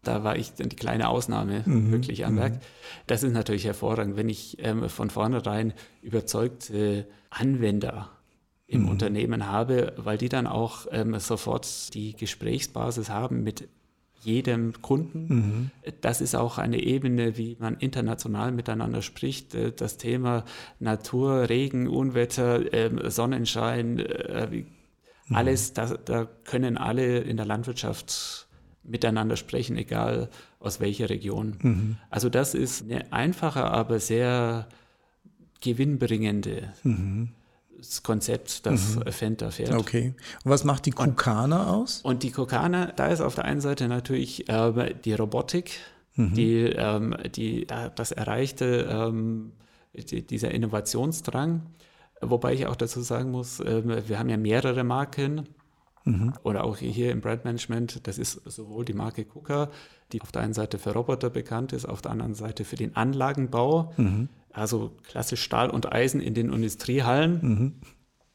Da 0.02 0.24
war 0.24 0.36
ich 0.36 0.52
dann 0.54 0.68
die 0.68 0.76
kleine 0.76 1.08
Ausnahme 1.08 1.62
mhm. 1.64 1.92
wirklich 1.92 2.26
am 2.26 2.36
Werk. 2.36 2.54
Mhm. 2.54 2.60
Das 3.06 3.22
ist 3.22 3.32
natürlich 3.32 3.64
hervorragend, 3.64 4.16
wenn 4.16 4.28
ich 4.28 4.56
ähm, 4.60 4.88
von 4.88 5.10
vornherein 5.10 5.72
überzeugte 6.02 7.06
Anwender 7.30 8.10
im 8.66 8.82
mhm. 8.82 8.88
Unternehmen 8.88 9.46
habe, 9.46 9.92
weil 9.96 10.18
die 10.18 10.28
dann 10.28 10.46
auch 10.46 10.86
ähm, 10.90 11.18
sofort 11.18 11.94
die 11.94 12.14
Gesprächsbasis 12.16 13.10
haben 13.10 13.44
mit 13.44 13.68
jedem 14.22 14.80
Kunden. 14.82 15.26
Mhm. 15.28 15.70
Das 16.00 16.20
ist 16.20 16.34
auch 16.34 16.58
eine 16.58 16.82
Ebene, 16.82 17.36
wie 17.36 17.56
man 17.58 17.76
international 17.76 18.52
miteinander 18.52 19.02
spricht. 19.02 19.54
Äh, 19.54 19.72
das 19.72 19.98
Thema 19.98 20.44
Natur, 20.80 21.48
Regen, 21.48 21.88
Unwetter, 21.88 22.72
ähm, 22.72 23.00
Sonnenschein, 23.10 23.98
äh, 23.98 24.48
mhm. 24.48 24.66
alles, 25.36 25.74
da, 25.74 25.96
da 25.96 26.28
können 26.44 26.76
alle 26.76 27.18
in 27.18 27.36
der 27.36 27.46
Landwirtschaft 27.46 28.48
miteinander 28.84 29.36
sprechen, 29.36 29.76
egal 29.76 30.28
aus 30.58 30.80
welcher 30.80 31.10
Region. 31.10 31.56
Mhm. 31.60 31.96
Also 32.10 32.28
das 32.28 32.54
ist 32.54 32.84
eine 32.84 33.12
einfache, 33.12 33.64
aber 33.64 34.00
sehr 34.00 34.66
gewinnbringende 35.60 36.72
mhm. 36.82 37.30
Konzept, 38.02 38.66
das 38.66 38.96
mhm. 38.96 39.12
Fenta 39.12 39.50
fährt. 39.50 39.74
Okay. 39.74 40.14
Und 40.44 40.50
was 40.50 40.64
macht 40.64 40.86
die 40.86 40.92
Kukana 40.92 41.68
aus? 41.68 42.00
Und 42.02 42.22
die 42.22 42.30
Kukana, 42.30 42.86
da 42.86 43.08
ist 43.08 43.20
auf 43.20 43.34
der 43.34 43.44
einen 43.44 43.60
Seite 43.60 43.88
natürlich 43.88 44.48
äh, 44.48 44.94
die 45.04 45.14
Robotik, 45.14 45.78
mhm. 46.14 46.34
die, 46.34 46.64
ähm, 46.64 47.16
die 47.34 47.66
das 47.66 48.12
erreichte, 48.12 48.88
ähm, 48.90 49.52
die, 49.94 50.26
dieser 50.26 50.52
Innovationsdrang. 50.52 51.62
Wobei 52.20 52.54
ich 52.54 52.66
auch 52.66 52.76
dazu 52.76 53.00
sagen 53.00 53.30
muss, 53.32 53.58
äh, 53.60 54.08
wir 54.08 54.18
haben 54.18 54.28
ja 54.28 54.36
mehrere 54.36 54.84
Marken 54.84 55.48
Mhm. 56.04 56.32
Oder 56.42 56.64
auch 56.64 56.78
hier 56.78 57.10
im 57.12 57.20
Brandmanagement, 57.20 58.06
das 58.06 58.18
ist 58.18 58.32
sowohl 58.44 58.84
die 58.84 58.92
Marke 58.92 59.24
KUKA, 59.24 59.70
die 60.12 60.20
auf 60.20 60.32
der 60.32 60.42
einen 60.42 60.54
Seite 60.54 60.78
für 60.78 60.92
Roboter 60.92 61.30
bekannt 61.30 61.72
ist, 61.72 61.84
auf 61.84 62.02
der 62.02 62.10
anderen 62.10 62.34
Seite 62.34 62.64
für 62.64 62.76
den 62.76 62.96
Anlagenbau, 62.96 63.92
mhm. 63.96 64.28
also 64.52 64.92
klassisch 65.04 65.42
Stahl 65.42 65.70
und 65.70 65.92
Eisen 65.92 66.20
in 66.20 66.34
den 66.34 66.52
Industriehallen. 66.52 67.38
Mhm. 67.40 67.72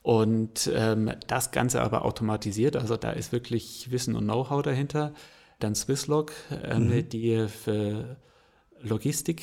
Und 0.02 0.70
ähm, 0.74 1.12
das 1.26 1.50
Ganze 1.50 1.82
aber 1.82 2.04
automatisiert, 2.04 2.76
also 2.76 2.96
da 2.96 3.10
ist 3.10 3.32
wirklich 3.32 3.90
Wissen 3.90 4.14
und 4.14 4.24
Know-how 4.24 4.62
dahinter. 4.62 5.12
Dann 5.58 5.74
Swisslog, 5.74 6.32
ähm, 6.62 6.88
mhm. 6.88 7.08
die 7.08 7.46
für 7.48 8.16
Logistik 8.80 9.42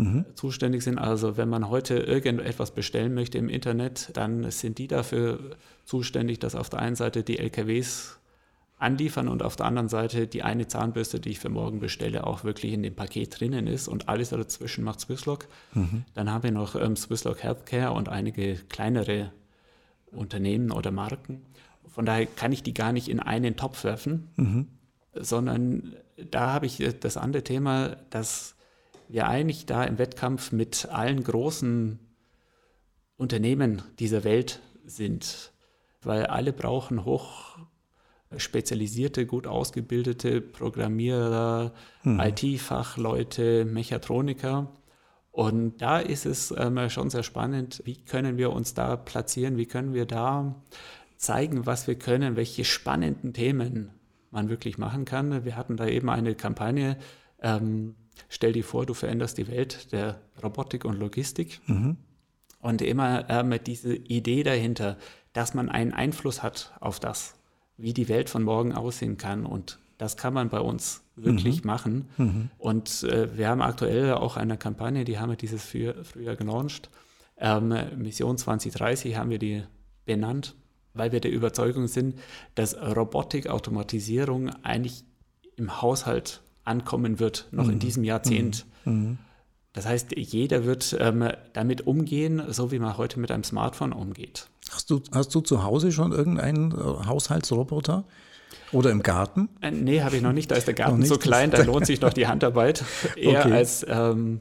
mhm. 0.00 0.24
zuständig 0.34 0.82
sind. 0.82 0.98
Also 0.98 1.36
wenn 1.36 1.48
man 1.48 1.68
heute 1.68 1.98
irgendetwas 1.98 2.72
bestellen 2.72 3.14
möchte 3.14 3.38
im 3.38 3.48
Internet, 3.48 4.10
dann 4.14 4.50
sind 4.50 4.78
die 4.78 4.88
dafür 4.88 5.56
zuständig, 5.84 6.38
dass 6.38 6.54
auf 6.54 6.70
der 6.70 6.80
einen 6.80 6.96
Seite 6.96 7.22
die 7.22 7.38
LKWs 7.38 8.20
anliefern 8.78 9.28
und 9.28 9.42
auf 9.42 9.56
der 9.56 9.66
anderen 9.66 9.88
Seite 9.88 10.26
die 10.26 10.42
eine 10.42 10.66
Zahnbürste, 10.66 11.20
die 11.20 11.30
ich 11.30 11.38
für 11.38 11.50
morgen 11.50 11.80
bestelle, 11.80 12.26
auch 12.26 12.44
wirklich 12.44 12.72
in 12.72 12.82
dem 12.82 12.96
Paket 12.96 13.38
drinnen 13.38 13.66
ist 13.66 13.88
und 13.88 14.08
alles 14.08 14.30
dazwischen 14.30 14.84
macht 14.84 15.00
Swisslock. 15.00 15.46
Mhm. 15.74 16.04
Dann 16.14 16.30
haben 16.30 16.42
wir 16.42 16.50
noch 16.50 16.74
ähm, 16.76 16.96
Swisslock 16.96 17.42
Healthcare 17.42 17.92
und 17.92 18.08
einige 18.08 18.54
kleinere 18.54 19.32
Unternehmen 20.10 20.70
oder 20.70 20.90
Marken. 20.90 21.42
Von 21.88 22.06
daher 22.06 22.26
kann 22.26 22.52
ich 22.52 22.62
die 22.62 22.74
gar 22.74 22.92
nicht 22.92 23.08
in 23.08 23.20
einen 23.20 23.56
Topf 23.56 23.84
werfen, 23.84 24.28
mhm. 24.36 24.66
sondern 25.14 25.94
da 26.30 26.52
habe 26.52 26.66
ich 26.66 26.82
das 27.00 27.16
andere 27.16 27.44
Thema, 27.44 27.96
dass 28.08 28.54
wir 29.10 29.28
eigentlich 29.28 29.66
da 29.66 29.84
im 29.84 29.98
Wettkampf 29.98 30.52
mit 30.52 30.88
allen 30.90 31.22
großen 31.22 31.98
Unternehmen 33.16 33.82
dieser 33.98 34.24
Welt 34.24 34.60
sind, 34.84 35.52
weil 36.02 36.26
alle 36.26 36.52
brauchen 36.52 37.04
hoch 37.04 37.58
spezialisierte, 38.36 39.26
gut 39.26 39.46
ausgebildete 39.46 40.40
Programmierer, 40.40 41.72
mhm. 42.04 42.20
IT-Fachleute, 42.20 43.64
Mechatroniker. 43.64 44.72
Und 45.32 45.78
da 45.78 45.98
ist 45.98 46.26
es 46.26 46.54
ähm, 46.56 46.88
schon 46.90 47.10
sehr 47.10 47.22
spannend, 47.22 47.82
wie 47.84 47.96
können 47.96 48.36
wir 48.36 48.52
uns 48.52 48.74
da 48.74 48.96
platzieren, 48.96 49.56
wie 49.56 49.66
können 49.66 49.94
wir 49.94 50.06
da 50.06 50.62
zeigen, 51.16 51.66
was 51.66 51.86
wir 51.86 51.96
können, 51.96 52.36
welche 52.36 52.64
spannenden 52.64 53.32
Themen 53.32 53.90
man 54.30 54.48
wirklich 54.48 54.78
machen 54.78 55.04
kann. 55.04 55.44
Wir 55.44 55.56
hatten 55.56 55.76
da 55.76 55.86
eben 55.86 56.08
eine 56.08 56.34
Kampagne, 56.34 56.96
ähm, 57.42 57.94
stell 58.28 58.52
dir 58.52 58.64
vor, 58.64 58.86
du 58.86 58.94
veränderst 58.94 59.38
die 59.38 59.48
Welt 59.48 59.92
der 59.92 60.20
Robotik 60.42 60.84
und 60.84 60.98
Logistik. 60.98 61.60
Mhm. 61.66 61.96
Und 62.60 62.82
immer 62.82 63.28
äh, 63.30 63.42
mit 63.42 63.66
dieser 63.66 63.92
Idee 63.92 64.42
dahinter, 64.42 64.98
dass 65.32 65.54
man 65.54 65.68
einen 65.68 65.92
Einfluss 65.92 66.42
hat 66.42 66.74
auf 66.80 67.00
das, 67.00 67.34
wie 67.76 67.94
die 67.94 68.08
Welt 68.08 68.28
von 68.28 68.42
morgen 68.42 68.74
aussehen 68.74 69.16
kann. 69.16 69.46
Und 69.46 69.78
das 69.96 70.16
kann 70.16 70.34
man 70.34 70.50
bei 70.50 70.60
uns 70.60 71.02
wirklich 71.16 71.62
mhm. 71.62 71.66
machen. 71.66 72.08
Mhm. 72.16 72.50
Und 72.58 73.02
äh, 73.04 73.36
wir 73.36 73.48
haben 73.48 73.62
aktuell 73.62 74.14
auch 74.14 74.36
eine 74.36 74.56
Kampagne, 74.56 75.04
die 75.04 75.18
haben 75.18 75.30
wir 75.30 75.36
dieses 75.36 75.64
Frühjahr, 75.64 76.04
Frühjahr 76.04 76.36
gelauncht. 76.36 76.90
Ähm, 77.38 77.74
Mission 77.96 78.36
2030 78.36 79.16
haben 79.16 79.30
wir 79.30 79.38
die 79.38 79.62
benannt, 80.04 80.54
weil 80.92 81.12
wir 81.12 81.20
der 81.20 81.30
Überzeugung 81.30 81.86
sind, 81.86 82.18
dass 82.54 82.76
Robotik, 82.76 83.46
Automatisierung 83.48 84.50
eigentlich 84.62 85.04
im 85.56 85.80
Haushalt 85.80 86.42
ankommen 86.70 87.18
wird, 87.18 87.48
noch 87.50 87.66
mhm. 87.66 87.72
in 87.72 87.78
diesem 87.80 88.04
Jahrzehnt. 88.04 88.64
Mhm. 88.84 89.18
Das 89.72 89.86
heißt, 89.86 90.16
jeder 90.16 90.64
wird 90.64 90.96
ähm, 90.98 91.28
damit 91.52 91.86
umgehen, 91.86 92.42
so 92.48 92.72
wie 92.72 92.78
man 92.78 92.96
heute 92.96 93.20
mit 93.20 93.30
einem 93.30 93.44
Smartphone 93.44 93.92
umgeht. 93.92 94.48
Hast 94.70 94.90
du, 94.90 95.00
hast 95.12 95.34
du 95.34 95.40
zu 95.40 95.62
Hause 95.62 95.92
schon 95.92 96.12
irgendeinen 96.12 96.72
äh, 96.72 97.06
Haushaltsroboter? 97.06 98.04
Oder 98.72 98.90
im 98.90 99.02
Garten? 99.02 99.48
Äh, 99.60 99.70
nee, 99.70 100.02
habe 100.02 100.16
ich 100.16 100.22
noch 100.22 100.32
nicht. 100.32 100.50
Da 100.50 100.56
ist 100.56 100.66
der 100.66 100.74
Garten 100.74 101.04
so 101.04 101.18
klein, 101.18 101.50
da 101.50 101.62
lohnt 101.62 101.86
sich 101.86 102.00
noch 102.00 102.12
die 102.12 102.26
Handarbeit 102.26 102.84
eher 103.16 103.40
okay. 103.40 103.52
als 103.52 103.86
ähm, 103.88 104.40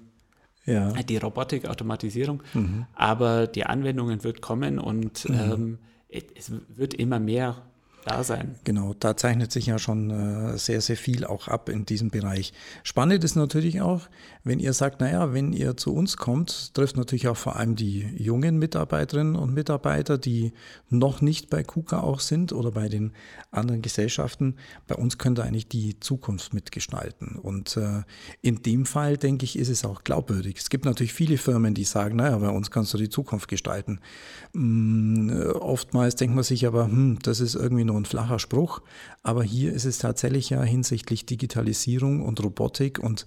ja. 0.65 0.91
die 0.93 1.17
Robotik-Automatisierung. 1.17 2.41
Mhm. 2.53 2.85
Aber 2.93 3.47
die 3.47 3.65
Anwendungen 3.65 4.23
wird 4.23 4.41
kommen 4.41 4.79
und 4.79 5.27
mhm. 5.29 5.35
ähm, 5.35 5.79
es 6.09 6.51
wird 6.69 6.95
immer 6.95 7.19
mehr 7.19 7.68
da 8.05 8.23
sein. 8.23 8.55
Genau, 8.63 8.93
da 8.99 9.15
zeichnet 9.15 9.51
sich 9.51 9.67
ja 9.67 9.79
schon 9.79 10.09
äh, 10.09 10.57
sehr, 10.57 10.81
sehr 10.81 10.97
viel 10.97 11.25
auch 11.25 11.47
ab 11.47 11.69
in 11.69 11.85
diesem 11.85 12.09
Bereich. 12.09 12.53
Spannend 12.83 13.23
ist 13.23 13.35
natürlich 13.35 13.81
auch, 13.81 14.07
wenn 14.43 14.59
ihr 14.59 14.73
sagt, 14.73 15.01
naja, 15.01 15.33
wenn 15.33 15.51
ihr 15.51 15.75
zu 15.75 15.93
uns 15.93 16.15
kommt, 16.15 16.73
trifft 16.73 16.95
natürlich 16.95 17.27
auch 17.27 17.37
vor 17.37 17.57
allem 17.57 17.75
die 17.75 18.07
jungen 18.17 18.57
Mitarbeiterinnen 18.57 19.35
und 19.35 19.53
Mitarbeiter, 19.53 20.17
die 20.17 20.53
noch 20.89 21.21
nicht 21.21 21.49
bei 21.49 21.63
KUKA 21.63 21.99
auch 21.99 22.21
sind 22.21 22.53
oder 22.53 22.71
bei 22.71 22.87
den 22.87 23.11
anderen 23.51 23.81
Gesellschaften. 23.81 24.55
Bei 24.87 24.95
uns 24.95 25.17
könnt 25.17 25.39
ihr 25.39 25.43
eigentlich 25.43 25.67
die 25.67 25.99
Zukunft 25.99 26.53
mitgestalten. 26.53 27.35
Und 27.35 27.75
äh, 27.75 28.03
in 28.41 28.63
dem 28.63 28.85
Fall, 28.85 29.17
denke 29.17 29.43
ich, 29.43 29.59
ist 29.59 29.69
es 29.69 29.83
auch 29.83 30.05
glaubwürdig. 30.05 30.57
Es 30.57 30.69
gibt 30.69 30.85
natürlich 30.85 31.13
viele 31.13 31.37
Firmen, 31.37 31.73
die 31.73 31.83
sagen, 31.83 32.15
naja, 32.15 32.37
bei 32.37 32.49
uns 32.49 32.71
kannst 32.71 32.93
du 32.93 32.97
die 32.97 33.09
Zukunft 33.09 33.49
gestalten. 33.49 33.99
Mm, 34.53 35.29
äh, 35.29 35.47
oftmals 35.47 36.15
denkt 36.15 36.35
man 36.35 36.45
sich 36.45 36.65
aber, 36.65 36.85
hm, 36.85 37.19
das 37.21 37.41
ist 37.41 37.55
irgendwie 37.55 37.83
nur 37.83 37.97
ein 37.97 38.05
flacher 38.05 38.39
Spruch, 38.39 38.81
aber 39.21 39.43
hier 39.43 39.73
ist 39.73 39.85
es 39.85 39.97
tatsächlich 39.97 40.49
ja 40.49 40.63
hinsichtlich 40.63 41.25
Digitalisierung 41.25 42.25
und 42.25 42.41
Robotik 42.41 42.99
und 42.99 43.25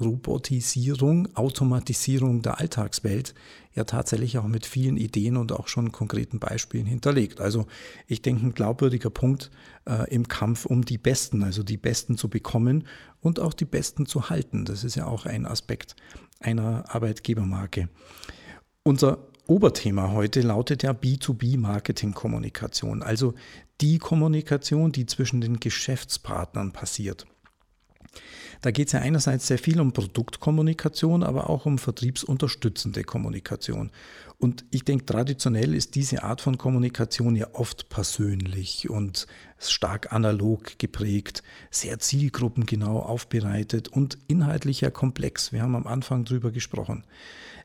Robotisierung, 0.00 1.34
Automatisierung 1.34 2.42
der 2.42 2.60
Alltagswelt 2.60 3.34
ja 3.74 3.84
tatsächlich 3.84 4.38
auch 4.38 4.46
mit 4.46 4.66
vielen 4.66 4.96
Ideen 4.96 5.36
und 5.36 5.52
auch 5.52 5.68
schon 5.68 5.92
konkreten 5.92 6.38
Beispielen 6.38 6.86
hinterlegt. 6.86 7.40
Also 7.40 7.66
ich 8.06 8.22
denke, 8.22 8.46
ein 8.46 8.54
glaubwürdiger 8.54 9.10
Punkt 9.10 9.50
äh, 9.88 10.12
im 10.12 10.28
Kampf 10.28 10.66
um 10.66 10.84
die 10.84 10.98
Besten, 10.98 11.42
also 11.42 11.62
die 11.62 11.76
Besten 11.76 12.18
zu 12.18 12.28
bekommen 12.28 12.84
und 13.20 13.40
auch 13.40 13.54
die 13.54 13.64
Besten 13.64 14.06
zu 14.06 14.30
halten. 14.30 14.64
Das 14.64 14.84
ist 14.84 14.94
ja 14.96 15.06
auch 15.06 15.26
ein 15.26 15.46
Aspekt 15.46 15.96
einer 16.40 16.84
Arbeitgebermarke. 16.88 17.88
Unser 18.82 19.28
Oberthema 19.46 20.10
heute 20.12 20.40
lautet 20.42 20.82
ja 20.82 20.90
B2B-Marketing-Kommunikation, 20.92 23.02
also 23.02 23.34
die 23.80 23.98
Kommunikation, 23.98 24.92
die 24.92 25.06
zwischen 25.06 25.40
den 25.40 25.58
Geschäftspartnern 25.60 26.72
passiert. 26.72 27.26
Da 28.60 28.70
geht 28.70 28.88
es 28.88 28.92
ja 28.92 29.00
einerseits 29.00 29.46
sehr 29.46 29.58
viel 29.58 29.80
um 29.80 29.92
Produktkommunikation, 29.92 31.22
aber 31.22 31.48
auch 31.48 31.66
um 31.66 31.78
vertriebsunterstützende 31.78 33.04
Kommunikation. 33.04 33.90
Und 34.38 34.64
ich 34.70 34.84
denke, 34.84 35.04
traditionell 35.04 35.74
ist 35.74 35.96
diese 35.96 36.22
Art 36.22 36.40
von 36.40 36.58
Kommunikation 36.58 37.34
ja 37.34 37.48
oft 37.54 37.88
persönlich 37.88 38.88
und 38.88 39.26
stark 39.58 40.12
analog 40.12 40.78
geprägt, 40.78 41.42
sehr 41.70 41.98
zielgruppengenau 41.98 43.00
aufbereitet 43.00 43.88
und 43.88 44.16
inhaltlich 44.28 44.80
ja 44.80 44.90
komplex. 44.90 45.52
Wir 45.52 45.62
haben 45.62 45.74
am 45.74 45.88
Anfang 45.88 46.24
drüber 46.24 46.52
gesprochen. 46.52 47.04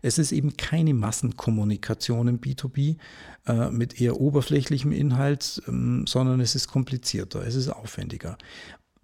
Es 0.01 0.17
ist 0.17 0.31
eben 0.31 0.57
keine 0.57 0.93
Massenkommunikation 0.93 2.27
im 2.27 2.39
B2B 2.41 2.97
äh, 3.45 3.69
mit 3.69 4.01
eher 4.01 4.19
oberflächlichem 4.19 4.91
Inhalt, 4.91 5.61
ähm, 5.67 6.05
sondern 6.07 6.41
es 6.41 6.55
ist 6.55 6.67
komplizierter, 6.67 7.45
es 7.45 7.55
ist 7.55 7.69
aufwendiger. 7.69 8.37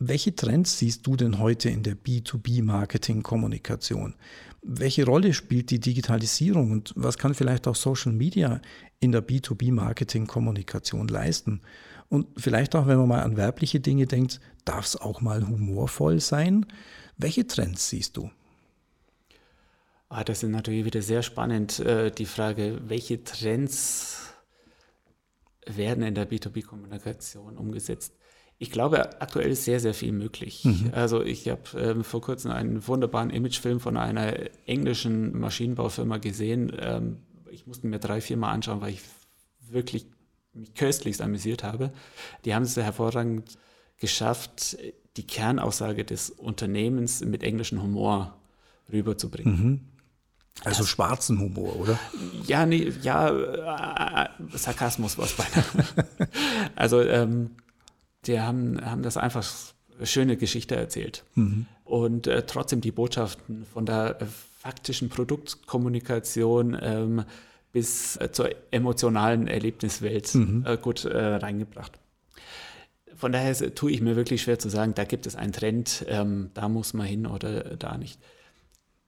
Welche 0.02 0.34
Trends 0.34 0.80
siehst 0.80 1.06
du 1.06 1.18
denn 1.18 1.40
heute 1.40 1.70
in 1.70 1.84
der 1.84 1.98
B2B-Marketing-Kommunikation? 1.98 4.16
Welche 4.62 5.06
Rolle 5.06 5.34
spielt 5.34 5.72
die 5.72 5.82
Digitalisierung 5.82 6.72
und 6.72 6.94
was 6.96 7.18
kann 7.18 7.34
vielleicht 7.34 7.68
auch 7.68 7.76
Social 7.76 8.14
Media 8.14 8.62
in 9.02 9.12
der 9.12 9.28
B2B-Marketing-Kommunikation 9.28 11.10
leisten? 11.10 11.60
Und 12.08 12.28
vielleicht 12.38 12.78
auch, 12.78 12.88
wenn 12.88 12.98
man 12.98 13.10
mal 13.10 13.24
an 13.24 13.36
werbliche 13.36 13.82
Dinge 13.82 14.08
denkt, 14.08 14.40
darf 14.64 14.86
es 14.86 14.96
auch 14.96 15.20
mal 15.20 15.46
humorvoll 15.46 16.22
sein? 16.22 16.66
Welche 17.18 17.46
Trends 17.46 17.90
siehst 17.90 18.16
du? 18.16 18.32
Ah, 20.08 20.24
das 20.24 20.44
ist 20.44 20.50
natürlich 20.50 20.86
wieder 20.86 21.02
sehr 21.02 21.24
spannend, 21.24 21.80
äh, 21.80 22.10
die 22.10 22.26
Frage, 22.26 22.80
welche 22.88 23.26
Trends 23.26 24.30
werden 25.66 26.06
in 26.06 26.16
der 26.16 26.30
B2B-Kommunikation 26.30 27.58
umgesetzt? 27.58 28.14
Ich 28.62 28.72
glaube, 28.72 29.22
aktuell 29.22 29.52
ist 29.52 29.64
sehr, 29.64 29.80
sehr 29.80 29.94
viel 29.94 30.12
möglich. 30.12 30.66
Mhm. 30.66 30.92
Also 30.94 31.24
ich 31.24 31.48
habe 31.48 31.62
ähm, 31.78 32.04
vor 32.04 32.20
kurzem 32.20 32.52
einen 32.52 32.86
wunderbaren 32.86 33.30
Imagefilm 33.30 33.80
von 33.80 33.96
einer 33.96 34.34
englischen 34.66 35.40
Maschinenbaufirma 35.40 36.18
gesehen. 36.18 36.74
Ähm, 36.78 37.18
ich 37.50 37.66
musste 37.68 37.88
mir 37.88 38.00
drei, 38.00 38.20
vier 38.20 38.36
Mal 38.36 38.52
anschauen, 38.52 38.82
weil 38.82 38.92
ich 38.92 39.02
wirklich 39.62 40.08
mich 40.54 40.74
köstlichst 40.74 41.22
amüsiert 41.22 41.64
habe. 41.64 41.94
Die 42.44 42.54
haben 42.54 42.64
es 42.64 42.76
hervorragend 42.76 43.58
geschafft, 43.98 44.78
die 45.16 45.26
Kernaussage 45.26 46.04
des 46.04 46.30
Unternehmens 46.30 47.24
mit 47.24 47.44
englischem 47.44 47.82
Humor 47.82 48.38
rüberzubringen. 48.92 49.54
Mhm. 49.54 49.80
Also 50.66 50.80
das, 50.80 50.90
schwarzen 50.90 51.40
Humor, 51.40 51.78
oder? 51.78 51.98
Ja, 52.46 52.66
nee, 52.66 52.92
ja, 53.02 53.30
äh, 53.30 54.26
äh 54.26 54.58
Sarkasmus 54.58 55.18
war 55.18 55.26
es 55.26 55.34
beinahe. 55.34 55.86
also 56.76 57.02
ähm, 57.02 57.52
die 58.26 58.40
haben, 58.40 58.84
haben 58.84 59.04
das 59.04 59.18
einfach 59.18 59.46
schöne 60.04 60.38
Geschichte 60.38 60.76
erzählt. 60.76 61.24
Mhm. 61.36 61.66
Und 61.84 62.28
äh, 62.28 62.46
trotzdem 62.46 62.82
die 62.82 62.92
Botschaften 62.92 63.66
von 63.66 63.86
der 63.86 64.22
äh, 64.22 64.26
faktischen 64.60 65.10
Produktkommunikation 65.10 66.78
ähm, 66.82 67.24
bis 67.72 68.18
äh, 68.18 68.32
zur 68.32 68.50
emotionalen 68.72 69.48
Erlebniswelt 69.48 70.34
mhm. 70.36 70.64
Äh, 70.66 70.78
gut 70.78 71.06
äh, 71.06 71.18
reingebracht. 71.18 72.00
Von 73.16 73.32
daher 73.32 73.54
tue 73.76 73.92
ich 73.92 74.02
mir 74.02 74.16
wirklich 74.16 74.44
schwer 74.44 74.60
zu 74.60 74.70
sagen, 74.70 74.94
da 74.96 75.04
gibt 75.04 75.28
es 75.28 75.36
einen 75.36 75.52
Trend, 75.52 76.06
ähm, 76.08 76.52
da 76.54 76.70
muss 76.70 76.94
man 76.94 77.06
hin 77.06 77.28
oder 77.28 77.76
da 77.76 77.98
nicht. 77.98 78.20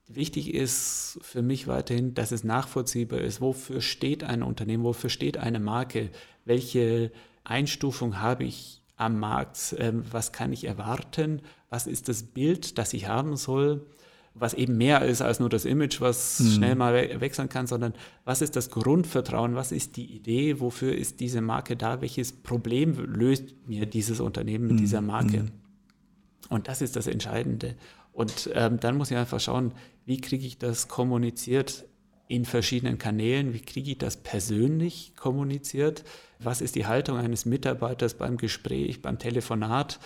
Wichtig 0.06 0.52
ist 0.52 1.18
für 1.22 1.40
mich 1.40 1.66
weiterhin, 1.66 2.12
dass 2.12 2.32
es 2.32 2.44
nachvollziehbar 2.44 3.20
ist, 3.20 3.40
wofür 3.40 3.80
steht 3.80 4.24
ein 4.24 4.42
Unternehmen, 4.42 4.84
wofür 4.84 5.08
steht 5.08 5.38
eine 5.38 5.60
Marke, 5.60 6.10
welche 6.44 7.10
Einstufung 7.44 8.20
habe 8.20 8.44
ich 8.44 8.81
am 9.02 9.18
Markt, 9.18 9.74
ähm, 9.78 10.04
was 10.10 10.32
kann 10.32 10.52
ich 10.52 10.64
erwarten, 10.64 11.42
was 11.70 11.86
ist 11.86 12.08
das 12.08 12.22
Bild, 12.22 12.78
das 12.78 12.92
ich 12.92 13.08
haben 13.08 13.36
soll, 13.36 13.86
was 14.34 14.54
eben 14.54 14.78
mehr 14.78 15.04
ist 15.04 15.20
als 15.20 15.40
nur 15.40 15.48
das 15.48 15.64
Image, 15.64 16.00
was 16.00 16.40
mhm. 16.40 16.50
schnell 16.50 16.74
mal 16.74 16.94
we 16.94 17.20
wechseln 17.20 17.48
kann, 17.48 17.66
sondern 17.66 17.92
was 18.24 18.40
ist 18.40 18.56
das 18.56 18.70
Grundvertrauen, 18.70 19.54
was 19.54 19.72
ist 19.72 19.96
die 19.96 20.06
Idee, 20.06 20.60
wofür 20.60 20.94
ist 20.94 21.20
diese 21.20 21.40
Marke 21.40 21.76
da, 21.76 22.00
welches 22.00 22.32
Problem 22.32 22.96
löst 22.98 23.54
mir 23.66 23.86
dieses 23.86 24.20
Unternehmen 24.20 24.68
mit 24.68 24.76
mhm. 24.76 24.80
dieser 24.80 25.00
Marke. 25.00 25.42
Mhm. 25.42 25.50
Und 26.48 26.68
das 26.68 26.80
ist 26.80 26.96
das 26.96 27.06
Entscheidende. 27.06 27.74
Und 28.12 28.50
ähm, 28.54 28.78
dann 28.80 28.96
muss 28.96 29.10
ich 29.10 29.16
einfach 29.16 29.40
schauen, 29.40 29.72
wie 30.04 30.20
kriege 30.20 30.46
ich 30.46 30.58
das 30.58 30.88
kommuniziert 30.88 31.84
in 32.32 32.46
verschiedenen 32.46 32.96
Kanälen, 32.96 33.52
wie 33.52 33.60
kriege 33.60 33.90
ich 33.90 33.98
das 33.98 34.16
persönlich 34.16 35.12
kommuniziert, 35.16 36.02
was 36.38 36.62
ist 36.62 36.76
die 36.76 36.86
Haltung 36.86 37.18
eines 37.18 37.44
Mitarbeiters 37.44 38.14
beim 38.14 38.38
Gespräch, 38.38 39.02
beim 39.02 39.18
Telefonat, 39.18 40.00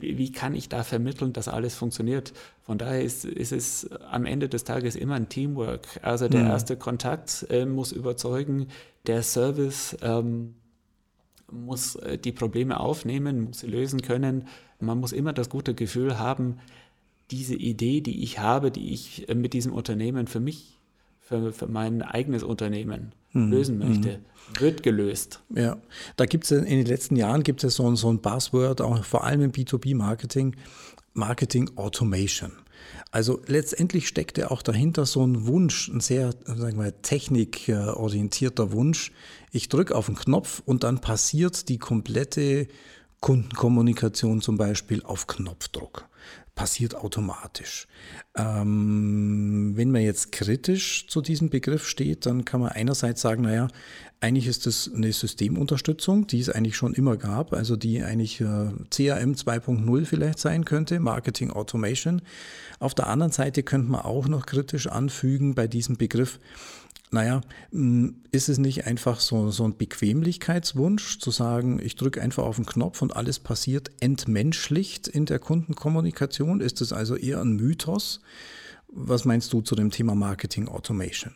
wie, 0.00 0.18
wie 0.18 0.32
kann 0.32 0.56
ich 0.56 0.68
da 0.68 0.82
vermitteln, 0.82 1.32
dass 1.32 1.46
alles 1.46 1.76
funktioniert. 1.76 2.32
Von 2.64 2.76
daher 2.76 3.02
ist, 3.02 3.24
ist, 3.24 3.52
es 3.52 3.88
am 3.92 4.26
Ende 4.26 4.48
des 4.48 4.64
Tages 4.64 4.96
immer 4.96 5.14
ein 5.14 5.28
Teamwork. 5.28 5.86
Also 6.02 6.28
der 6.28 6.40
mhm. 6.40 6.48
erste 6.48 6.76
Kontakt 6.76 7.46
äh, 7.50 7.64
muss 7.66 7.92
überzeugen, 7.92 8.66
der 9.06 9.22
Service 9.22 9.96
ähm, 10.02 10.56
muss 11.52 11.94
äh, 11.94 12.18
die 12.18 12.32
Probleme 12.32 12.80
aufnehmen, 12.80 13.42
muss 13.42 13.60
sie 13.60 13.68
lösen 13.68 14.02
können. 14.02 14.48
Man 14.80 14.98
muss 14.98 15.12
immer 15.12 15.32
das 15.32 15.48
gute 15.48 15.74
Gefühl 15.74 16.18
haben, 16.18 16.58
diese 17.30 17.54
Idee, 17.54 18.00
die 18.00 18.24
ich 18.24 18.40
habe, 18.40 18.72
die 18.72 18.92
ich 18.92 19.28
äh, 19.28 19.36
mit 19.36 19.52
diesem 19.52 19.72
Unternehmen 19.72 20.26
für 20.26 20.40
mich, 20.40 20.79
für, 21.30 21.52
für 21.52 21.68
mein 21.68 22.02
eigenes 22.02 22.42
Unternehmen 22.42 23.12
mhm. 23.32 23.50
lösen 23.50 23.78
möchte, 23.78 24.18
mhm. 24.18 24.60
wird 24.60 24.82
gelöst. 24.82 25.40
Ja, 25.54 25.76
da 26.16 26.26
gibt 26.26 26.44
es 26.44 26.50
in 26.50 26.64
den 26.64 26.86
letzten 26.86 27.14
Jahren 27.14 27.44
gibt 27.44 27.62
es 27.62 27.76
so, 27.76 27.94
so 27.94 28.12
ein 28.12 28.18
Buzzword, 28.18 28.80
auch 28.80 29.04
vor 29.04 29.24
allem 29.24 29.40
im 29.42 29.52
B2B-Marketing, 29.52 30.56
Marketing 31.14 31.70
Automation. 31.76 32.50
Also 33.12 33.40
letztendlich 33.46 34.08
steckt 34.08 34.38
ja 34.38 34.50
auch 34.50 34.62
dahinter 34.62 35.06
so 35.06 35.24
ein 35.24 35.46
Wunsch, 35.46 35.88
ein 35.88 36.00
sehr 36.00 36.32
sagen 36.44 36.78
wir, 36.78 37.00
technikorientierter 37.02 38.72
Wunsch. 38.72 39.12
Ich 39.52 39.68
drücke 39.68 39.94
auf 39.94 40.06
den 40.06 40.16
Knopf 40.16 40.62
und 40.66 40.82
dann 40.82 41.00
passiert 41.00 41.68
die 41.68 41.78
komplette 41.78 42.66
Kundenkommunikation 43.20 44.40
zum 44.40 44.56
Beispiel 44.56 45.02
auf 45.04 45.26
Knopfdruck 45.26 46.09
passiert 46.54 46.94
automatisch. 46.94 47.86
Ähm, 48.36 49.72
wenn 49.76 49.90
man 49.90 50.02
jetzt 50.02 50.32
kritisch 50.32 51.06
zu 51.08 51.22
diesem 51.22 51.48
Begriff 51.50 51.86
steht, 51.86 52.26
dann 52.26 52.44
kann 52.44 52.60
man 52.60 52.70
einerseits 52.70 53.20
sagen, 53.20 53.42
naja, 53.42 53.68
eigentlich 54.20 54.46
ist 54.46 54.66
das 54.66 54.90
eine 54.94 55.12
Systemunterstützung, 55.12 56.26
die 56.26 56.40
es 56.40 56.50
eigentlich 56.50 56.76
schon 56.76 56.92
immer 56.92 57.16
gab, 57.16 57.54
also 57.54 57.76
die 57.76 58.02
eigentlich 58.02 58.40
äh, 58.40 58.68
CRM 58.90 59.32
2.0 59.32 60.04
vielleicht 60.04 60.38
sein 60.38 60.66
könnte, 60.66 61.00
Marketing 61.00 61.50
Automation. 61.50 62.20
Auf 62.78 62.94
der 62.94 63.06
anderen 63.06 63.32
Seite 63.32 63.62
könnte 63.62 63.90
man 63.90 64.02
auch 64.02 64.28
noch 64.28 64.44
kritisch 64.44 64.86
anfügen 64.86 65.54
bei 65.54 65.66
diesem 65.66 65.96
Begriff, 65.96 66.38
naja, 67.12 67.40
hm, 67.72 68.22
ist 68.30 68.48
es 68.48 68.58
nicht 68.58 68.86
einfach 68.86 69.20
so, 69.20 69.50
so 69.50 69.64
ein 69.64 69.76
Bequemlichkeitswunsch, 69.76 71.18
zu 71.18 71.30
sagen, 71.30 71.80
ich 71.82 71.96
drücke 71.96 72.22
einfach 72.22 72.44
auf 72.44 72.56
den 72.56 72.66
Knopf 72.66 73.02
und 73.02 73.16
alles 73.16 73.40
passiert 73.40 73.90
entmenschlicht 74.00 75.08
in 75.08 75.26
der 75.26 75.40
Kundenkommunikation? 75.40 76.09
Ist 76.60 76.80
es 76.80 76.92
also 76.92 77.16
eher 77.16 77.40
ein 77.40 77.56
Mythos? 77.56 78.20
Was 78.88 79.24
meinst 79.24 79.52
du 79.52 79.60
zu 79.60 79.74
dem 79.74 79.90
Thema 79.90 80.14
Marketing 80.14 80.68
Automation? 80.68 81.34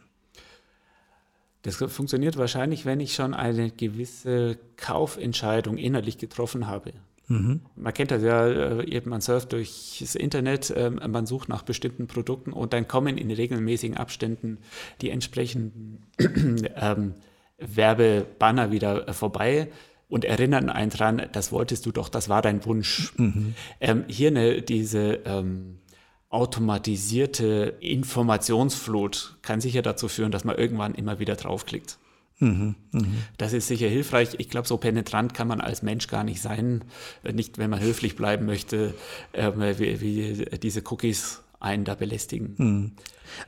Das 1.62 1.76
funktioniert 1.76 2.36
wahrscheinlich, 2.36 2.84
wenn 2.84 3.00
ich 3.00 3.14
schon 3.14 3.32
eine 3.32 3.70
gewisse 3.70 4.58
Kaufentscheidung 4.76 5.78
innerlich 5.78 6.18
getroffen 6.18 6.66
habe. 6.66 6.92
Mhm. 7.28 7.62
Man 7.74 7.94
kennt 7.94 8.10
das 8.10 8.22
ja, 8.22 8.46
äh, 8.46 9.02
man 9.06 9.22
surft 9.22 9.52
durch 9.52 9.96
das 10.00 10.14
Internet, 10.14 10.72
ähm, 10.76 11.00
man 11.08 11.24
sucht 11.26 11.48
nach 11.48 11.62
bestimmten 11.62 12.06
Produkten 12.06 12.52
und 12.52 12.74
dann 12.74 12.86
kommen 12.86 13.16
in 13.16 13.30
regelmäßigen 13.30 13.96
Abständen 13.96 14.58
die 15.00 15.08
entsprechenden 15.08 16.02
ähm, 16.76 17.14
Werbebanner 17.56 18.70
wieder 18.70 19.12
vorbei 19.14 19.68
und 20.08 20.24
erinnern 20.24 20.68
einen 20.68 20.90
dran, 20.90 21.22
das 21.32 21.52
wolltest 21.52 21.86
du 21.86 21.92
doch, 21.92 22.08
das 22.08 22.28
war 22.28 22.42
dein 22.42 22.64
Wunsch. 22.64 23.12
Mhm. 23.16 23.54
Ähm, 23.80 24.04
hier 24.08 24.28
eine, 24.28 24.62
diese 24.62 25.20
ähm, 25.24 25.78
automatisierte 26.30 27.76
Informationsflut 27.80 29.36
kann 29.42 29.60
sicher 29.60 29.82
dazu 29.82 30.08
führen, 30.08 30.32
dass 30.32 30.44
man 30.44 30.56
irgendwann 30.56 30.94
immer 30.94 31.18
wieder 31.18 31.36
draufklickt. 31.36 31.98
Mhm, 32.40 32.74
mh. 32.90 33.06
Das 33.38 33.52
ist 33.52 33.68
sicher 33.68 33.88
hilfreich. 33.88 34.30
Ich 34.38 34.48
glaube, 34.48 34.66
so 34.66 34.76
penetrant 34.76 35.34
kann 35.34 35.46
man 35.46 35.60
als 35.60 35.82
Mensch 35.82 36.08
gar 36.08 36.24
nicht 36.24 36.42
sein, 36.42 36.84
nicht 37.32 37.58
wenn 37.58 37.70
man 37.70 37.80
höflich 37.80 38.16
bleiben 38.16 38.46
möchte, 38.46 38.94
äh, 39.32 39.52
wie, 39.78 40.00
wie, 40.00 40.58
diese 40.58 40.82
Cookies 40.90 41.42
einen 41.60 41.84
da 41.84 41.94
belästigen. 41.94 42.54
Mhm. 42.58 42.92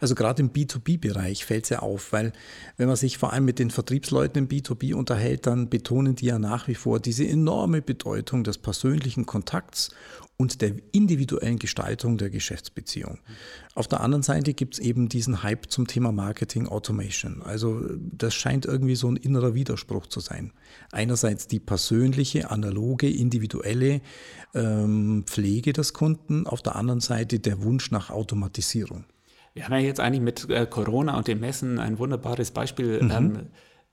Also 0.00 0.14
gerade 0.14 0.42
im 0.42 0.50
B2B-Bereich 0.50 1.44
fällt 1.44 1.64
es 1.64 1.70
ja 1.70 1.80
auf, 1.80 2.12
weil 2.12 2.32
wenn 2.76 2.88
man 2.88 2.96
sich 2.96 3.18
vor 3.18 3.32
allem 3.32 3.44
mit 3.44 3.58
den 3.58 3.70
Vertriebsleuten 3.70 4.44
im 4.44 4.48
B2B 4.48 4.94
unterhält, 4.94 5.46
dann 5.46 5.68
betonen 5.68 6.16
die 6.16 6.26
ja 6.26 6.38
nach 6.38 6.68
wie 6.68 6.74
vor 6.74 7.00
diese 7.00 7.26
enorme 7.26 7.82
Bedeutung 7.82 8.44
des 8.44 8.58
persönlichen 8.58 9.26
Kontakts 9.26 9.90
und 10.38 10.60
der 10.60 10.72
individuellen 10.92 11.58
Gestaltung 11.58 12.18
der 12.18 12.30
Geschäftsbeziehung. 12.30 13.18
Auf 13.74 13.88
der 13.88 14.00
anderen 14.00 14.22
Seite 14.22 14.52
gibt 14.52 14.74
es 14.74 14.80
eben 14.80 15.08
diesen 15.08 15.42
Hype 15.42 15.70
zum 15.70 15.86
Thema 15.86 16.12
Marketing 16.12 16.66
Automation. 16.68 17.42
Also 17.42 17.82
das 17.98 18.34
scheint 18.34 18.66
irgendwie 18.66 18.96
so 18.96 19.08
ein 19.08 19.16
innerer 19.16 19.54
Widerspruch 19.54 20.06
zu 20.06 20.20
sein. 20.20 20.52
Einerseits 20.92 21.46
die 21.46 21.60
persönliche, 21.60 22.50
analoge, 22.50 23.08
individuelle 23.08 24.02
ähm, 24.54 25.24
Pflege 25.26 25.72
des 25.72 25.94
Kunden, 25.94 26.46
auf 26.46 26.62
der 26.62 26.76
anderen 26.76 27.00
Seite 27.00 27.38
der 27.38 27.62
Wunsch 27.62 27.90
nach 27.90 28.10
Automatisierung. 28.10 29.04
Wir 29.56 29.64
haben 29.64 29.72
ja 29.72 29.80
jetzt 29.80 30.00
eigentlich 30.00 30.20
mit 30.20 30.50
äh, 30.50 30.66
Corona 30.66 31.16
und 31.16 31.28
dem 31.28 31.40
Messen 31.40 31.78
ein 31.78 31.98
wunderbares 31.98 32.50
Beispiel 32.50 33.02
mhm. 33.02 33.10
ähm, 33.10 33.46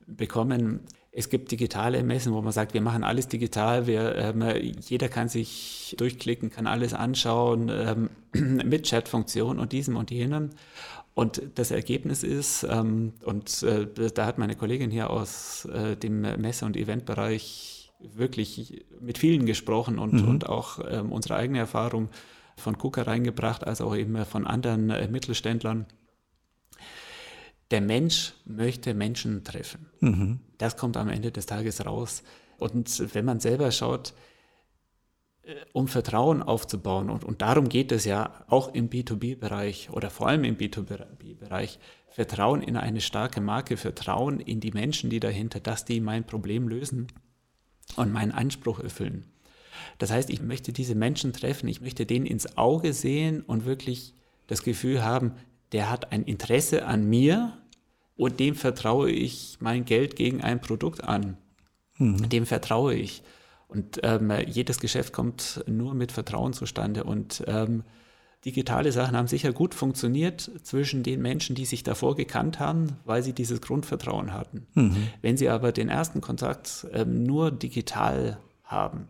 bekommen. 0.06 0.82
Es 1.10 1.30
gibt 1.30 1.52
digitale 1.52 2.04
Messen, 2.04 2.34
wo 2.34 2.42
man 2.42 2.52
sagt, 2.52 2.74
wir 2.74 2.82
machen 2.82 3.06
alles 3.06 3.30
digital, 3.30 3.88
wir, 3.88 4.14
ähm, 4.16 4.44
jeder 4.82 5.08
kann 5.08 5.30
sich 5.30 5.96
durchklicken, 5.98 6.50
kann 6.50 6.68
alles 6.68 6.94
anschauen 6.94 7.72
ähm, 7.72 8.10
mit 8.68 8.90
Chatfunktion 8.90 9.58
und 9.58 9.72
diesem 9.72 9.96
und 9.96 10.12
jenem. 10.12 10.50
Und 11.14 11.42
das 11.56 11.72
Ergebnis 11.72 12.24
ist, 12.24 12.68
ähm, 12.70 13.14
und 13.24 13.64
äh, 13.64 13.88
da 14.14 14.26
hat 14.26 14.38
meine 14.38 14.56
Kollegin 14.56 14.92
hier 14.92 15.12
aus 15.12 15.64
äh, 15.64 15.96
dem 15.96 16.22
Messe- 16.42 16.66
und 16.66 16.76
Eventbereich 16.76 17.94
wirklich 18.02 18.84
mit 19.00 19.18
vielen 19.18 19.46
gesprochen 19.46 19.98
und, 19.98 20.12
mhm. 20.12 20.28
und 20.28 20.50
auch 20.50 20.80
ähm, 20.90 21.14
unsere 21.14 21.38
eigene 21.38 21.60
Erfahrung 21.60 22.10
von 22.56 22.78
KUKA 22.78 23.04
reingebracht, 23.04 23.66
als 23.66 23.82
auch 23.82 23.96
eben 23.96 24.26
von 24.26 24.48
anderen 24.48 24.90
äh, 24.90 25.08
Mittelständlern. 25.08 25.86
Der 27.72 27.82
Mensch 27.82 28.34
möchte 28.46 28.94
Menschen 28.94 29.44
treffen. 29.44 29.90
Mhm. 30.00 30.40
Das 30.58 30.78
kommt 30.78 30.98
am 30.98 31.10
Ende 31.10 31.32
des 31.32 31.46
Tages 31.46 31.86
raus. 31.86 32.24
Und 32.58 33.14
wenn 33.16 33.26
man 33.26 33.40
selber 33.40 33.72
schaut, 33.72 34.14
äh, 35.44 35.56
um 35.74 35.88
Vertrauen 35.88 36.44
aufzubauen, 36.44 37.10
und, 37.10 37.24
und 37.24 37.42
darum 37.42 37.70
geht 37.70 37.92
es 37.92 38.06
ja 38.06 38.46
auch 38.48 38.74
im 38.74 38.90
B2B-Bereich 38.90 39.90
oder 39.92 40.10
vor 40.10 40.28
allem 40.28 40.44
im 40.44 40.58
B2B-Bereich, 40.58 41.80
Vertrauen 42.10 42.62
in 42.62 42.78
eine 42.78 43.02
starke 43.02 43.42
Marke, 43.42 43.76
Vertrauen 43.76 44.40
in 44.40 44.60
die 44.60 44.72
Menschen, 44.72 45.10
die 45.10 45.20
dahinter, 45.20 45.60
dass 45.60 45.84
die 45.84 46.00
mein 46.00 46.26
Problem 46.26 46.68
lösen 46.68 47.08
und 47.96 48.14
meinen 48.14 48.32
Anspruch 48.32 48.80
erfüllen. 48.80 49.33
Das 49.98 50.12
heißt, 50.12 50.30
ich 50.30 50.42
möchte 50.42 50.74
diese 50.74 50.96
Menschen 50.96 51.34
treffen, 51.34 51.68
ich 51.68 51.82
möchte 51.82 52.06
denen 52.06 52.26
ins 52.26 52.58
Auge 52.58 52.94
sehen 52.94 53.42
und 53.42 53.66
wirklich 53.66 54.14
das 54.48 54.64
Gefühl 54.64 55.04
haben, 55.04 55.34
der 55.72 55.90
hat 55.90 56.12
ein 56.12 56.24
Interesse 56.24 56.86
an 56.86 57.10
mir 57.10 57.58
und 58.16 58.40
dem 58.40 58.56
vertraue 58.56 59.12
ich 59.12 59.58
mein 59.60 59.86
Geld 59.86 60.16
gegen 60.16 60.42
ein 60.42 60.62
Produkt 60.62 61.04
an. 61.04 61.38
Mhm. 61.98 62.30
Dem 62.30 62.46
vertraue 62.46 62.94
ich. 62.94 63.24
Und 63.68 64.02
ähm, 64.04 64.32
jedes 64.48 64.80
Geschäft 64.80 65.14
kommt 65.14 65.64
nur 65.68 65.96
mit 65.96 66.12
Vertrauen 66.12 66.54
zustande. 66.54 67.06
Und 67.06 67.44
ähm, 67.48 67.84
digitale 68.46 68.92
Sachen 68.92 69.18
haben 69.18 69.28
sicher 69.28 69.52
gut 69.52 69.74
funktioniert 69.74 70.52
zwischen 70.62 71.02
den 71.02 71.22
Menschen, 71.22 71.56
die 71.56 71.66
sich 71.66 71.82
davor 71.82 72.16
gekannt 72.16 72.60
haben, 72.60 72.98
weil 73.06 73.24
sie 73.24 73.34
dieses 73.34 73.62
Grundvertrauen 73.62 74.32
hatten. 74.32 74.68
Mhm. 74.76 75.08
Wenn 75.22 75.38
sie 75.38 75.50
aber 75.50 75.72
den 75.72 75.90
ersten 75.90 76.22
Kontakt 76.22 76.86
ähm, 76.94 77.24
nur 77.24 77.50
digital 77.50 78.38
haben, 78.64 79.08